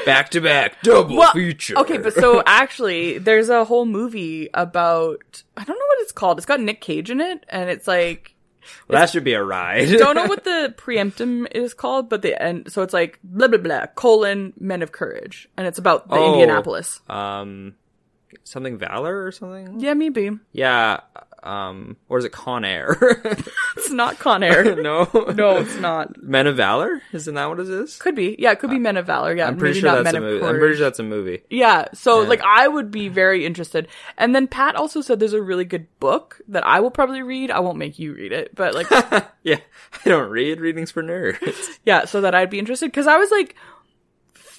back 0.04 0.30
to 0.30 0.40
back, 0.40 0.82
double 0.82 1.22
feature. 1.32 1.78
Okay, 1.78 1.96
but 1.98 2.12
so 2.14 2.42
actually, 2.46 3.18
there's 3.18 3.48
a 3.48 3.64
whole 3.64 3.86
movie 3.86 4.48
about 4.54 5.42
I 5.56 5.64
don't 5.64 5.78
know 5.78 5.86
what 5.86 5.98
it's 6.00 6.12
called. 6.12 6.38
It's 6.38 6.46
got 6.46 6.60
Nick 6.60 6.80
Cage 6.80 7.10
in 7.10 7.20
it, 7.20 7.44
and 7.48 7.70
it's 7.70 7.86
like 7.86 8.34
well, 8.88 9.00
that 9.00 9.10
should 9.10 9.24
be 9.24 9.32
a 9.32 9.42
ride. 9.42 9.88
don't 9.88 10.14
know 10.16 10.26
what 10.26 10.44
the 10.44 10.74
preemptum 10.76 11.46
is 11.52 11.72
called, 11.72 12.08
but 12.10 12.22
the 12.22 12.40
end. 12.40 12.70
so 12.72 12.82
it's 12.82 12.92
like 12.92 13.18
blah 13.24 13.48
blah 13.48 13.58
blah 13.58 13.86
colon 13.94 14.52
Men 14.60 14.82
of 14.82 14.92
Courage, 14.92 15.48
and 15.56 15.66
it's 15.66 15.78
about 15.78 16.08
the 16.08 16.16
Oh. 16.16 16.32
Indianapolis. 16.34 17.00
um, 17.08 17.74
something 18.44 18.76
Valor 18.76 19.24
or 19.24 19.32
something. 19.32 19.80
Yeah, 19.80 19.94
maybe 19.94 20.30
Yeah. 20.52 21.00
Um, 21.42 21.96
or 22.08 22.18
is 22.18 22.24
it 22.24 22.32
Con 22.32 22.64
Air? 22.64 22.96
it's 23.76 23.90
not 23.90 24.18
Con 24.18 24.42
Air. 24.42 24.76
no, 24.82 25.08
no, 25.34 25.56
it's 25.58 25.76
not. 25.76 26.22
Men 26.22 26.46
of 26.46 26.56
Valor. 26.56 27.00
Isn't 27.12 27.34
that 27.34 27.48
what 27.48 27.60
it 27.60 27.68
is? 27.68 27.96
Could 27.96 28.14
be. 28.14 28.36
Yeah, 28.38 28.52
it 28.52 28.58
could 28.58 28.70
be 28.70 28.78
Men 28.78 28.96
of 28.98 29.06
Valor. 29.06 29.34
Yeah, 29.34 29.46
I'm 29.46 29.56
pretty 29.56 29.80
sure 29.80 29.90
not 29.90 30.04
that's 30.04 30.12
Men 30.14 30.22
a 30.22 30.26
of 30.26 30.32
movie. 30.34 30.46
I'm 30.46 30.58
pretty 30.58 30.76
sure 30.76 30.84
that's 30.84 30.98
a 30.98 31.02
movie. 31.02 31.42
Yeah, 31.48 31.86
so 31.94 32.22
Yeah. 32.22 32.28
like 32.28 32.42
I 32.44 32.68
would 32.68 32.90
be 32.90 33.08
very 33.08 33.46
interested. 33.46 33.88
And 34.18 34.34
then 34.34 34.48
Pat 34.48 34.76
also 34.76 35.00
said 35.00 35.18
there's 35.18 35.32
a 35.32 35.42
really 35.42 35.64
good 35.64 35.86
book 35.98 36.40
that 36.48 36.66
I 36.66 36.80
will 36.80 36.90
probably 36.90 37.22
read. 37.22 37.50
I 37.50 37.60
won't 37.60 37.78
make 37.78 37.98
you 37.98 38.12
read 38.14 38.32
it, 38.32 38.54
but 38.54 38.74
like 38.74 38.90
Yeah, 39.42 39.60
I 40.04 40.08
don't 40.08 40.30
read. 40.30 40.60
Readings 40.60 40.90
for 40.90 41.02
nerds. 41.02 41.78
yeah, 41.84 42.04
so 42.04 42.20
that 42.20 42.34
I'd 42.34 42.50
be 42.50 42.58
interested 42.58 42.86
because 42.86 43.06
I 43.06 43.16
was 43.16 43.30
like 43.30 43.56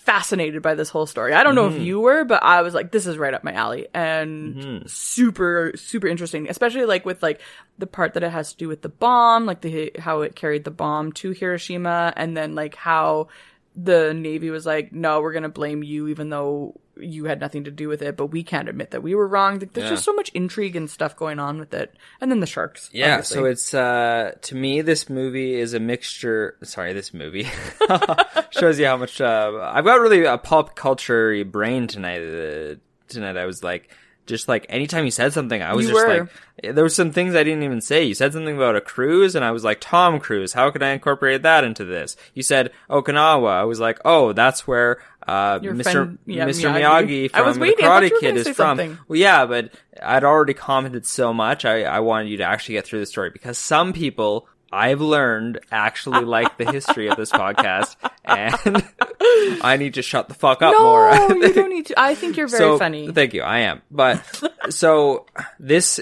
fascinated 0.05 0.61
by 0.61 0.73
this 0.75 0.89
whole 0.89 1.05
story. 1.05 1.33
I 1.33 1.43
don't 1.43 1.55
know 1.55 1.67
Mm-hmm. 1.69 1.79
if 1.81 1.85
you 1.87 1.99
were, 2.01 2.23
but 2.25 2.43
I 2.43 2.61
was 2.63 2.73
like, 2.73 2.91
this 2.91 3.05
is 3.07 3.17
right 3.17 3.33
up 3.33 3.43
my 3.43 3.53
alley 3.53 3.87
and 3.93 4.55
Mm-hmm. 4.55 4.87
super, 4.87 5.71
super 5.75 6.07
interesting, 6.07 6.49
especially 6.49 6.85
like 6.85 7.05
with 7.05 7.21
like 7.21 7.39
the 7.77 7.87
part 7.87 8.15
that 8.15 8.23
it 8.23 8.31
has 8.31 8.51
to 8.51 8.57
do 8.57 8.67
with 8.67 8.81
the 8.81 8.89
bomb, 8.89 9.45
like 9.45 9.61
the 9.61 9.91
how 9.99 10.21
it 10.21 10.35
carried 10.35 10.63
the 10.63 10.71
bomb 10.71 11.11
to 11.13 11.31
Hiroshima, 11.31 12.13
and 12.15 12.35
then 12.35 12.55
like 12.55 12.75
how 12.75 13.27
the 13.75 14.13
Navy 14.13 14.49
was 14.49 14.65
like, 14.65 14.91
no, 14.91 15.21
we're 15.21 15.33
gonna 15.33 15.49
blame 15.49 15.83
you, 15.83 16.07
even 16.09 16.29
though 16.29 16.79
you 16.97 17.25
had 17.25 17.39
nothing 17.39 17.63
to 17.63 17.71
do 17.71 17.87
with 17.87 18.01
it, 18.01 18.15
but 18.17 18.27
we 18.27 18.43
can't 18.43 18.67
admit 18.69 18.91
that 18.91 19.01
we 19.01 19.15
were 19.15 19.27
wrong. 19.27 19.57
There's 19.59 19.85
Yeah. 19.85 19.89
just 19.91 20.03
so 20.03 20.13
much 20.13 20.29
intrigue 20.33 20.75
and 20.75 20.89
stuff 20.89 21.15
going 21.15 21.39
on 21.39 21.57
with 21.59 21.73
it, 21.73 21.95
and 22.19 22.29
then 22.29 22.41
the 22.41 22.45
sharks. 22.45 22.89
Yeah, 22.93 23.13
obviously. 23.13 23.35
so 23.37 23.45
it's 23.45 23.73
uh 23.73 24.31
to 24.41 24.55
me 24.55 24.81
this 24.81 25.09
movie 25.09 25.55
is 25.55 25.73
a 25.73 25.79
mixture 25.79 26.57
sorry, 26.63 26.93
this 26.93 27.13
movie 27.13 27.47
shows 28.51 28.79
you 28.79 28.85
how 28.85 28.97
much 28.97 29.19
uh 29.21 29.71
I've 29.73 29.85
got 29.85 29.99
really 30.01 30.25
a 30.25 30.37
pop 30.37 30.75
culture 30.75 31.43
brain 31.45 31.87
tonight 31.87 32.21
uh, 32.21 32.75
tonight. 33.07 33.37
I 33.37 33.45
was 33.45 33.63
like 33.63 33.89
just 34.25 34.47
like 34.47 34.65
anytime 34.69 35.05
you 35.05 35.11
said 35.11 35.33
something, 35.33 35.61
I 35.61 35.73
was 35.73 35.85
You 35.87 35.93
just 35.93 36.05
were. 36.07 36.19
like 36.63 36.75
there 36.75 36.83
were 36.83 36.89
some 36.89 37.11
things 37.11 37.35
I 37.35 37.43
didn't 37.43 37.63
even 37.63 37.81
say. 37.81 38.03
You 38.03 38.13
said 38.13 38.33
something 38.33 38.55
about 38.55 38.75
a 38.75 38.81
cruise 38.81 39.35
and 39.35 39.43
I 39.43 39.51
was 39.51 39.63
like 39.63 39.79
Tom 39.81 40.19
Cruise. 40.19 40.53
How 40.53 40.69
could 40.71 40.83
I 40.83 40.91
incorporate 40.91 41.41
that 41.43 41.63
into 41.63 41.85
this? 41.85 42.15
You 42.33 42.43
said 42.43 42.71
Okinawa. 42.89 43.49
I 43.49 43.63
was 43.63 43.79
like, 43.79 43.99
"Oh, 44.05 44.33
that's 44.33 44.67
where 44.67 44.99
uh 45.27 45.59
Your 45.61 45.73
Mr. 45.73 45.91
friend, 45.91 46.17
yeah, 46.25 46.45
Mr. 46.45 46.71
Miyagi. 46.71 47.29
Miyagi 47.29 47.31
from 47.31 47.53
the 47.53 47.59
waiting. 47.59 47.85
I 47.85 47.87
Karate 48.09 48.19
Kid 48.19 48.37
is 48.37 48.45
from." 48.47 48.53
something. 48.55 48.97
Well, 49.07 49.19
yeah, 49.19 49.45
but 49.45 49.71
I'd 50.01 50.23
already 50.23 50.53
commented 50.53 51.05
so 51.05 51.33
much. 51.33 51.65
I, 51.65 51.83
I 51.83 51.99
wanted 51.99 52.29
you 52.29 52.37
to 52.37 52.43
actually 52.43 52.75
get 52.75 52.85
through 52.85 52.99
the 52.99 53.05
story 53.05 53.29
because 53.31 53.57
some 53.57 53.91
people 53.93 54.47
I've 54.71 55.01
learned 55.01 55.59
actually 55.71 56.23
like 56.25 56.57
the 56.57 56.71
history 56.71 57.07
of 57.09 57.17
this 57.17 57.31
podcast, 57.31 57.95
and 58.25 58.55
I 59.63 59.77
need 59.77 59.95
to 59.95 60.01
shut 60.01 60.27
the 60.29 60.33
fuck 60.33 60.61
up 60.61 60.73
more. 60.79 61.09
No, 61.11 61.27
you 61.35 61.53
don't 61.53 61.69
need 61.73 61.87
to. 61.87 61.99
I 61.99 62.15
think 62.15 62.37
you're 62.37 62.47
very 62.47 62.59
so, 62.59 62.77
funny. 62.79 63.11
Thank 63.11 63.33
you. 63.33 63.41
I 63.43 63.59
am. 63.59 63.81
But 63.91 64.23
so 64.69 65.25
this 65.59 65.99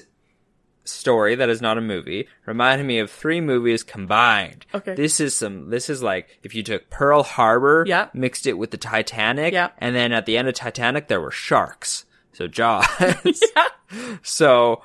story 0.86 1.36
that 1.36 1.50
is 1.50 1.62
not 1.62 1.78
a 1.78 1.82
movie 1.82 2.28
reminded 2.48 2.84
me 2.84 2.98
of 2.98 3.12
three 3.12 3.42
movies 3.42 3.84
combined. 3.84 4.66
Okay. 4.74 4.96
This 4.96 5.20
is 5.20 5.36
some 5.36 5.70
this 5.70 5.88
is 5.90 6.02
like 6.02 6.40
if 6.44 6.56
you 6.56 6.64
took 6.64 6.90
Pearl 6.90 7.22
Harbor, 7.24 7.84
Yeah. 7.88 8.10
mixed 8.14 8.48
it 8.48 8.54
with 8.54 8.72
the 8.72 8.78
Titanic, 8.78 9.54
Yeah. 9.54 9.70
and 9.78 9.96
then 9.96 10.12
at 10.12 10.26
the 10.26 10.38
end 10.38 10.48
of 10.48 10.56
Titanic 10.56 11.08
there 11.08 11.22
were 11.22 11.32
sharks. 11.32 12.06
So 12.34 12.48
Jaws. 12.48 12.86
So 14.24 14.82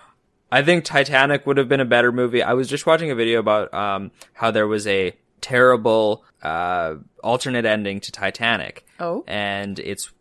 I 0.55 0.63
think 0.63 0.85
Titanic 0.85 1.49
would 1.49 1.57
have 1.57 1.69
been 1.69 1.81
a 1.81 1.85
better 1.85 2.13
movie. 2.13 2.41
I 2.41 2.53
was 2.53 2.69
just 2.69 2.87
watching 2.87 3.11
a 3.11 3.17
video 3.17 3.41
about 3.41 3.75
um, 3.75 4.13
how 4.35 4.53
there 4.53 4.69
was 4.69 4.87
a 4.87 5.13
terrible 5.41 6.25
uh, 6.45 6.95
alternate 7.25 7.65
ending 7.65 7.99
to 7.99 8.13
Titanic. 8.13 8.87
Oh. 9.01 9.25
And 9.27 9.81
it's 9.81 10.13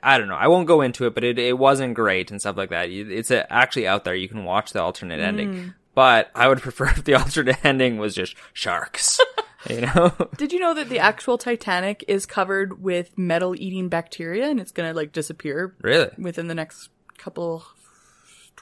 I 0.00 0.16
don't 0.16 0.28
know. 0.28 0.36
I 0.36 0.46
won't 0.46 0.68
go 0.68 0.80
into 0.80 1.06
it, 1.06 1.14
but 1.16 1.24
it 1.24 1.40
it 1.40 1.58
wasn't 1.58 1.94
great 1.94 2.30
and 2.30 2.40
stuff 2.40 2.56
like 2.56 2.70
that. 2.70 2.88
It's 2.88 3.32
actually 3.32 3.88
out 3.88 4.04
there. 4.04 4.14
You 4.14 4.28
can 4.28 4.44
watch 4.44 4.72
the 4.72 4.80
alternate 4.80 5.18
ending. 5.18 5.74
But 5.96 6.30
I 6.32 6.46
would 6.46 6.62
prefer 6.62 6.86
if 6.86 7.02
the 7.02 7.14
alternate 7.14 7.64
ending 7.64 7.98
was 7.98 8.14
just 8.14 8.36
sharks. 8.52 9.18
you 9.68 9.80
know? 9.80 10.14
Did 10.36 10.52
you 10.52 10.60
know 10.60 10.74
that 10.74 10.88
the 10.88 11.00
actual 11.00 11.36
Titanic 11.36 12.04
is 12.06 12.26
covered 12.26 12.80
with 12.80 13.18
metal-eating 13.18 13.88
bacteria, 13.88 14.48
and 14.48 14.60
it's 14.60 14.70
gonna 14.70 14.92
like 14.92 15.10
disappear 15.10 15.74
really? 15.80 16.10
within 16.16 16.46
the 16.46 16.54
next 16.54 16.90
couple 17.18 17.64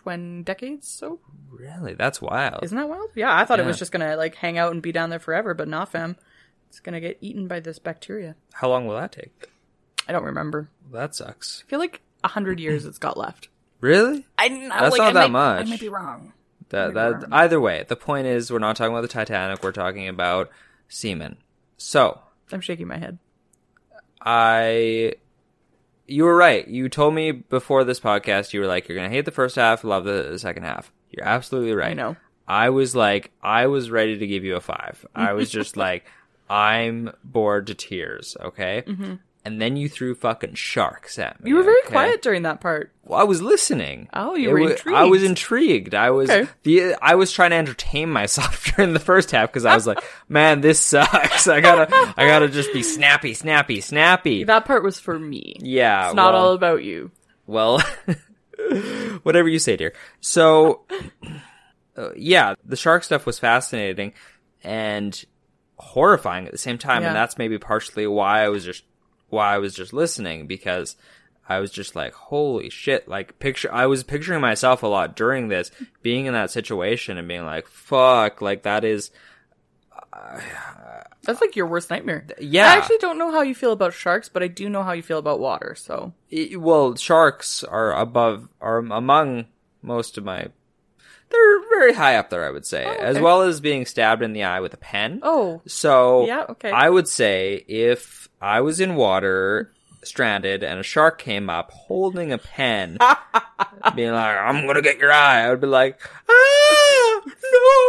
twen 0.05 0.43
decades? 0.43 0.87
So 0.87 1.19
Really? 1.51 1.95
That's 1.95 2.21
wild. 2.21 2.63
isn't 2.63 2.77
that 2.77 2.89
wild? 2.89 3.11
Yeah, 3.15 3.35
I 3.35 3.45
thought 3.45 3.59
it 3.59 3.67
was 3.67 3.79
just 3.79 3.91
gonna 3.91 4.17
like 4.17 4.35
hang 4.35 4.59
out 4.59 4.73
and 4.73 4.83
be 4.83 4.93
down 4.93 5.11
there 5.11 5.19
forever, 5.19 5.55
but 5.55 5.67
not, 5.67 5.91
fam. 5.91 6.17
It's 6.69 6.81
gonna 6.81 7.01
get 7.01 7.19
eaten 7.21 7.49
by 7.49 7.61
this 7.61 7.79
bacteria. 7.79 8.37
How 8.53 8.69
long 8.69 8.87
will 8.87 8.97
that 8.97 9.13
take? 9.13 9.49
I 10.07 10.13
don't 10.13 10.25
remember. 10.25 10.69
That 10.93 11.15
sucks. 11.15 11.65
I 11.67 11.71
feel 11.71 11.79
like 11.79 12.03
a 12.23 12.29
hundred 12.29 12.61
years 12.61 12.85
it's 12.85 12.99
got 12.99 13.17
left. 13.17 13.49
Really? 13.81 14.27
I, 14.39 14.49
That's 14.49 14.93
like, 14.93 14.99
not 14.99 15.09
I 15.09 15.13
that 15.13 15.31
might, 15.31 15.57
much. 15.59 15.67
I 15.67 15.71
might 15.71 15.81
be 15.81 15.89
wrong. 15.89 16.33
That 16.69 16.95
that 16.95 17.13
wrong. 17.13 17.33
either 17.33 17.61
way, 17.61 17.85
the 17.89 17.97
point 17.97 18.27
is 18.27 18.51
we're 18.51 18.59
not 18.59 18.77
talking 18.77 18.93
about 18.93 19.03
the 19.03 19.09
Titanic, 19.09 19.63
we're 19.63 19.73
talking 19.73 20.09
about 20.09 20.51
semen. 20.89 21.39
So, 21.77 22.21
I'm 22.53 22.61
shaking 22.61 22.89
my 22.89 22.99
head. 22.99 23.19
I 24.21 25.15
you 26.07 26.25
were 26.25 26.37
right. 26.37 26.67
You 26.67 26.89
told 26.89 27.15
me 27.15 27.33
before 27.33 27.85
this 27.85 28.01
podcast 28.01 28.53
you 28.53 28.61
were 28.61 28.67
like 28.67 28.89
you're 28.89 28.97
going 28.97 29.09
to 29.09 29.15
hate 29.15 29.25
the 29.25 29.31
first 29.31 29.57
half, 29.57 29.85
love 29.85 30.05
the 30.05 30.39
second 30.39 30.65
half. 30.65 30.93
You're 31.11 31.27
absolutely 31.27 31.75
right. 31.75 31.91
I 31.91 31.95
know. 31.95 32.17
I 32.47 32.71
was 32.71 32.95
like 32.95 33.31
I 33.43 33.67
was 33.67 33.91
ready 33.91 34.19
to 34.19 34.27
give 34.27 34.45
you 34.45 34.57
a 34.57 34.61
5. 34.61 35.07
I 35.15 35.33
was 35.33 35.51
just 35.51 35.77
like 35.79 36.07
I'm 36.49 37.11
bored 37.23 37.69
to 37.69 37.75
tears, 37.75 38.37
okay? 38.41 38.85
Mm-hmm. 38.87 39.15
And 39.47 39.61
then 39.61 39.77
you 39.77 39.91
threw 39.91 40.15
fucking 40.15 40.55
sharks 40.55 41.19
at 41.19 41.43
me. 41.43 41.51
You 41.51 41.57
were 41.57 41.63
very 41.65 41.81
okay? 41.83 41.91
quiet 41.91 42.23
during 42.23 42.45
that 42.45 42.63
part. 42.63 42.93
Well, 43.03 43.21
I 43.21 43.25
was 43.25 43.43
listening. 43.43 44.09
Oh, 44.15 44.35
you 44.35 44.49
It 44.49 44.53
were 44.55 44.61
wa- 44.61 44.67
intrigued. 44.69 44.97
I 44.97 45.05
was 45.05 45.23
intrigued. 45.23 45.95
I 45.95 46.11
was 46.11 46.31
Okay. 46.31 46.51
the 46.63 46.95
I 47.03 47.15
was 47.17 47.31
trying 47.31 47.51
to 47.51 47.57
entertain 47.57 48.09
myself 48.09 48.65
during 48.77 48.95
the 48.95 49.01
first 49.01 49.31
half 49.33 49.51
because 49.51 49.67
I 49.67 49.75
was 49.75 49.87
like, 49.87 50.03
"Man, 50.31 50.63
this 50.63 50.81
sucks. 50.81 51.47
I 51.47 51.61
gotta, 51.61 51.95
I 52.17 52.27
gotta 52.27 52.49
just 52.49 52.73
be 52.73 52.83
snappy, 52.83 53.35
snappy, 53.35 53.83
snappy." 53.83 54.45
That 54.45 54.65
part 54.65 54.83
was 54.83 54.99
for 54.99 55.19
me. 55.19 55.57
yeah, 55.61 56.07
It's 56.07 56.15
not 56.15 56.33
well, 56.33 56.43
all 56.47 56.53
about 56.55 56.83
you. 56.83 57.11
well, 57.47 57.83
whatever 59.23 59.49
you 59.49 59.59
say, 59.59 59.77
dear. 59.77 59.93
So, 60.21 60.87
uh, 61.97 62.11
yeah, 62.17 62.55
the 62.65 62.77
shark 62.77 63.05
stuff 63.05 63.27
was 63.27 63.39
fascinating 63.39 64.15
and 64.63 65.23
horrifying 65.77 66.47
at 66.47 66.53
the 66.53 66.59
same 66.59 66.79
time, 66.79 67.03
Yeah. 67.03 67.09
and 67.09 67.17
that's 67.17 67.37
maybe 67.39 67.59
partially 67.59 68.07
why 68.07 68.43
I 68.45 68.49
was 68.49 68.65
just 68.65 68.85
why 69.35 69.55
I 69.55 69.59
was 69.59 69.75
just 69.75 69.93
listening 69.93 70.47
because 70.47 70.97
I 71.49 71.59
was 71.61 71.71
just 71.71 71.95
like, 71.95 72.15
holy 72.15 72.71
shit! 72.71 73.07
Like, 73.07 73.39
picture 73.39 73.73
I 73.73 73.87
was 73.87 74.03
picturing 74.03 74.41
myself 74.41 74.83
a 74.83 74.87
lot 74.87 75.15
during 75.15 75.49
this, 75.49 75.71
being 76.03 76.25
in 76.27 76.33
that 76.33 76.51
situation 76.51 77.19
and 77.19 77.29
being 77.29 77.45
like, 77.45 77.67
fuck, 77.69 78.41
like 78.41 78.63
that 78.63 78.85
is. 78.85 79.11
Uh, 80.13 80.41
That's 81.23 81.41
like 81.41 81.57
your 81.57 81.67
worst 81.67 81.91
nightmare. 81.91 82.27
yeah. 82.39 82.67
I 82.69 82.77
actually 82.77 82.99
don't 82.99 83.19
know 83.19 83.33
how 83.33 83.43
you 83.43 83.55
feel 83.55 83.73
about 83.73 83.93
sharks, 83.95 84.29
but 84.29 84.43
I 84.43 84.47
do 84.47 84.69
know 84.69 84.83
how 84.83 84.93
you 84.93 85.03
feel 85.03 85.19
about 85.19 85.41
water. 85.41 85.75
So 85.75 86.13
I- 86.33 86.55
well, 86.57 86.95
sharks 86.97 87.65
are 87.65 87.93
above, 87.93 88.49
are 88.61 88.79
among 88.79 89.47
most 89.83 90.17
of 90.19 90.25
my. 90.25 90.49
They're 91.31 91.61
very 91.69 91.95
high 91.95 92.17
up 92.17 92.31
there, 92.31 92.45
I 92.47 92.51
would 92.51 92.67
say, 92.67 92.85
oh, 92.87 92.91
as 93.03 93.17
okay. 93.17 93.23
well 93.25 93.43
as 93.43 93.61
being 93.61 93.87
stabbed 93.87 94.23
in 94.23 94.35
the 94.35 94.45
eye 94.45 94.61
with 94.61 94.73
a 94.75 94.77
pen. 94.77 95.21
Oh. 95.23 95.63
so 95.67 96.27
Yeah, 96.27 96.45
okay. 96.51 96.71
I 96.71 96.89
would 96.89 97.09
say 97.09 97.65
if 97.67 98.24
I 98.41 98.61
was 98.61 98.81
in 98.81 98.95
water, 98.97 99.73
stranded, 100.03 100.63
and 100.63 100.81
a 100.81 100.83
shark 100.83 101.19
came 101.19 101.49
up 101.49 101.71
holding 101.71 102.33
a 102.33 102.39
pen, 102.39 102.99
being 103.95 104.13
like, 104.13 104.37
"I'm 104.37 104.67
gonna 104.67 104.83
get 104.83 104.99
your 104.99 105.13
eye," 105.13 105.45
I 105.45 105.51
would 105.51 105.61
be 105.61 105.67
like, 105.67 106.01
"Ah, 106.29 107.21
no!" 107.27 107.31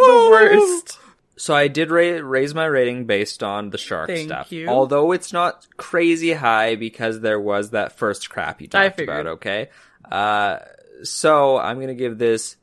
the 0.08 0.30
worst. 0.32 1.00
So 1.38 1.54
I 1.54 1.68
did 1.68 1.92
ra- 1.92 2.22
raise 2.24 2.56
my 2.56 2.66
rating 2.66 3.06
based 3.06 3.44
on 3.44 3.70
the 3.70 3.78
shark 3.78 4.08
Thank 4.08 4.30
stuff. 4.30 4.52
you. 4.54 4.68
Although 4.70 5.12
it's 5.12 5.34
not 5.34 5.68
crazy 5.76 6.32
high 6.32 6.76
because 6.76 7.20
there 7.20 7.40
was 7.40 7.72
that 7.72 7.98
first 7.98 8.30
crap 8.30 8.62
you 8.62 8.68
talked 8.68 9.02
about, 9.02 9.28
okay? 9.28 9.70
Uh, 10.10 10.60
so 11.04 11.58
I'm 11.58 11.78
to 11.88 11.94
give 11.94 12.18
this 12.18 12.56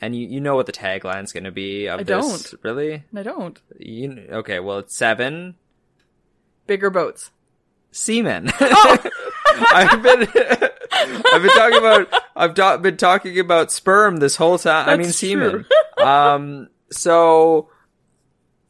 and 0.00 0.14
you, 0.14 0.28
you 0.28 0.40
know 0.40 0.54
what 0.56 0.66
the 0.66 0.72
tagline's 0.72 1.32
going 1.32 1.44
to 1.44 1.50
be 1.50 1.86
of 1.86 2.00
I 2.00 2.02
this, 2.02 2.50
don't. 2.50 2.54
really? 2.62 3.02
I 3.16 3.22
don't. 3.22 3.58
You 3.78 4.26
okay, 4.30 4.60
well 4.60 4.78
it's 4.78 4.96
7 4.96 5.54
Bigger 6.68 6.90
boats. 6.90 7.32
semen. 7.90 8.48
I've 8.60 10.02
been 10.02 10.20
I've 10.92 11.42
been 11.42 11.50
talking 11.50 11.78
about 11.78 12.22
I've 12.36 12.54
ta- 12.54 12.76
been 12.76 12.96
talking 12.96 13.38
about 13.40 13.72
sperm 13.72 14.18
this 14.18 14.36
whole 14.36 14.58
time. 14.58 14.88
I 14.88 14.96
mean 14.96 15.06
That's 15.06 15.18
semen. 15.18 15.64
um 16.00 16.68
so 16.92 17.70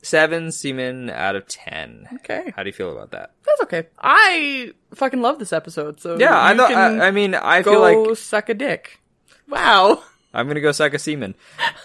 7 0.03 0.53
semen 0.53 1.11
out 1.11 1.35
of 1.37 1.47
10. 1.49 2.09
Okay. 2.15 2.53
How 2.57 2.63
do 2.63 2.69
you 2.69 2.73
feel 2.73 2.93
about 2.93 3.11
that? 3.11 3.33
That's 3.45 3.61
okay. 3.63 3.89
I 3.99 4.73
fucking 4.95 5.21
love 5.21 5.39
this 5.39 5.53
episode. 5.53 6.01
So 6.01 6.17
Yeah, 6.19 6.41
I 6.41 6.57
thought 6.57 6.73
I, 6.73 7.09
I 7.09 7.11
mean 7.11 7.35
I 7.35 7.63
go 7.63 7.73
feel 7.73 8.07
like 8.09 8.17
suck 8.17 8.49
a 8.49 8.55
dick. 8.55 9.01
Wow. 9.49 10.03
I'm 10.33 10.49
to 10.49 10.61
go 10.61 10.73
suck 10.73 10.95
a 10.95 10.99
semen. 10.99 11.35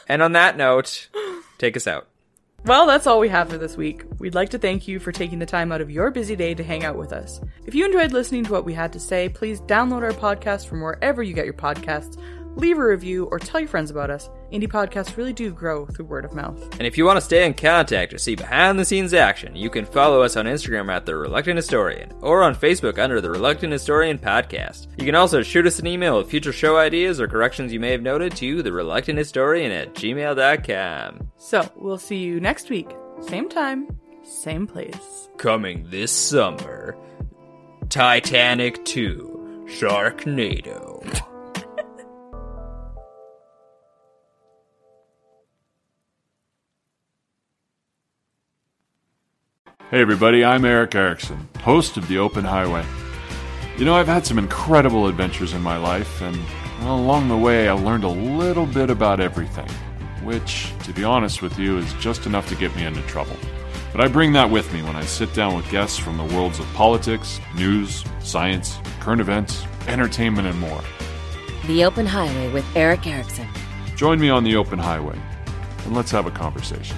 And 0.08 0.22
on 0.22 0.34
that 0.34 0.56
note, 0.56 1.10
take 1.58 1.76
us 1.76 1.88
out. 1.88 2.08
Well, 2.66 2.88
that's 2.88 3.08
all 3.08 3.20
we 3.20 3.28
have 3.28 3.50
for 3.50 3.58
this 3.58 3.76
week. 3.76 4.06
We'd 4.20 4.36
like 4.36 4.52
to 4.52 4.58
thank 4.58 4.88
you 4.88 4.98
for 4.98 5.12
taking 5.12 5.38
the 5.38 5.46
time 5.46 5.74
out 5.74 5.82
of 5.82 5.92
your 5.92 6.12
busy 6.12 6.38
day 6.38 6.54
to 6.54 6.64
hang 6.64 6.86
out 6.86 6.96
with 6.96 7.12
us. 7.12 7.42
If 7.66 7.76
you 7.76 7.86
enjoyed 7.86 8.14
listening 8.14 8.46
to 8.46 8.54
what 8.54 8.64
we 8.64 8.74
had 8.74 8.94
to 8.94 9.02
say, 9.02 9.28
please 9.28 9.60
download 9.60 10.02
our 10.02 10.14
podcast 10.14 10.68
from 10.68 10.80
wherever 10.80 11.22
you 11.22 11.34
get 11.34 11.44
your 11.44 11.54
podcasts, 11.56 12.18
leave 12.56 12.78
a 12.78 12.86
review, 12.86 13.26
or 13.26 13.40
tell 13.40 13.60
your 13.60 13.70
friends 13.70 13.90
about 13.90 14.10
us. 14.10 14.30
Indie 14.52 14.68
podcasts 14.68 15.18
really 15.18 15.34
do 15.34 15.52
grow 15.52 15.86
through 15.86 16.06
word 16.06 16.26
of 16.26 16.34
mouth. 16.34 16.62
And 16.74 16.88
if 16.88 16.98
you 16.98 17.06
want 17.06 17.18
to 17.18 17.22
stay 17.22 17.46
in 17.46 17.54
contact 17.54 18.14
or 18.14 18.18
see 18.18 18.36
behind 18.36 18.78
the 18.80 18.86
scenes 18.86 19.14
action, 19.14 19.56
you 19.56 19.70
can 19.70 19.86
follow 19.86 20.22
us 20.22 20.38
on 20.38 20.46
Instagram 20.46 20.92
at 20.92 21.06
The 21.06 21.16
Reluctant 21.16 21.58
Historian 21.58 22.12
or 22.22 22.44
on 22.44 22.56
Facebook 22.56 23.00
under 23.00 23.22
The 23.22 23.32
Reluctant 23.32 23.74
Historian 23.74 24.18
Podcast. 24.18 24.88
You 24.98 25.06
can 25.06 25.16
also 25.16 25.42
shoot 25.42 25.66
us 25.66 25.80
an 25.80 25.88
email 25.88 26.18
with 26.18 26.30
future 26.30 26.54
show 26.54 26.78
ideas 26.78 27.20
or 27.20 27.28
corrections 27.28 27.74
you 27.74 27.80
may 27.80 27.92
have 27.92 28.02
noted 28.02 28.36
to 28.38 28.62
The 28.62 28.72
Reluctant 28.72 29.18
Historian 29.18 29.72
at 29.72 29.94
gmail.com. 29.96 31.32
So, 31.38 31.70
we'll 31.76 31.98
see 31.98 32.18
you 32.18 32.40
next 32.40 32.70
week. 32.70 32.90
Same 33.22 33.50
time, 33.50 33.88
same 34.24 34.68
place. 34.68 35.30
Coming 35.38 35.88
this 35.90 36.12
summer 36.12 36.96
Titanic 37.90 38.84
2 38.86 39.66
Sharknado. 39.68 40.93
Hey 49.94 50.02
everybody, 50.02 50.44
I'm 50.44 50.66
Eric 50.66 50.96
Erickson, 50.96 51.48
host 51.60 51.98
of 51.98 52.08
The 52.08 52.18
Open 52.18 52.44
Highway. 52.44 52.84
You 53.78 53.86
know, 53.86 53.94
I've 53.94 54.08
had 54.08 54.26
some 54.26 54.40
incredible 54.40 55.06
adventures 55.06 55.54
in 55.54 55.62
my 55.62 55.78
life, 55.78 56.20
and 56.20 56.36
well, 56.80 56.96
along 56.96 57.28
the 57.28 57.38
way, 57.38 57.70
I 57.70 57.74
learned 57.74 58.04
a 58.04 58.08
little 58.08 58.66
bit 58.66 58.90
about 58.90 59.20
everything, 59.20 59.70
which, 60.24 60.74
to 60.86 60.94
be 60.94 61.04
honest 61.04 61.44
with 61.44 61.60
you, 61.60 61.78
is 61.78 61.94
just 62.00 62.26
enough 62.26 62.50
to 62.50 62.56
get 62.56 62.76
me 62.76 62.86
into 62.86 63.04
trouble. 63.04 63.36
But 63.92 64.02
I 64.02 64.08
bring 64.08 64.34
that 64.34 64.50
with 64.50 64.74
me 64.74 64.82
when 64.82 64.96
I 64.96 65.06
sit 65.06 65.32
down 65.36 65.56
with 65.56 65.70
guests 65.70 66.00
from 66.00 66.18
the 66.18 66.36
worlds 66.36 66.58
of 66.58 66.66
politics, 66.74 67.40
news, 67.56 68.04
science, 68.20 68.80
current 69.00 69.22
events, 69.22 69.64
entertainment, 69.86 70.48
and 70.48 70.60
more. 70.60 70.82
The 71.68 71.86
Open 71.86 72.08
Highway 72.08 72.52
with 72.52 72.66
Eric 72.76 73.06
Erickson. 73.06 73.48
Join 73.96 74.20
me 74.20 74.32
on 74.32 74.44
The 74.44 74.56
Open 74.56 74.80
Highway, 74.80 75.22
and 75.86 75.96
let's 75.96 76.10
have 76.10 76.26
a 76.26 76.32
conversation. 76.32 76.98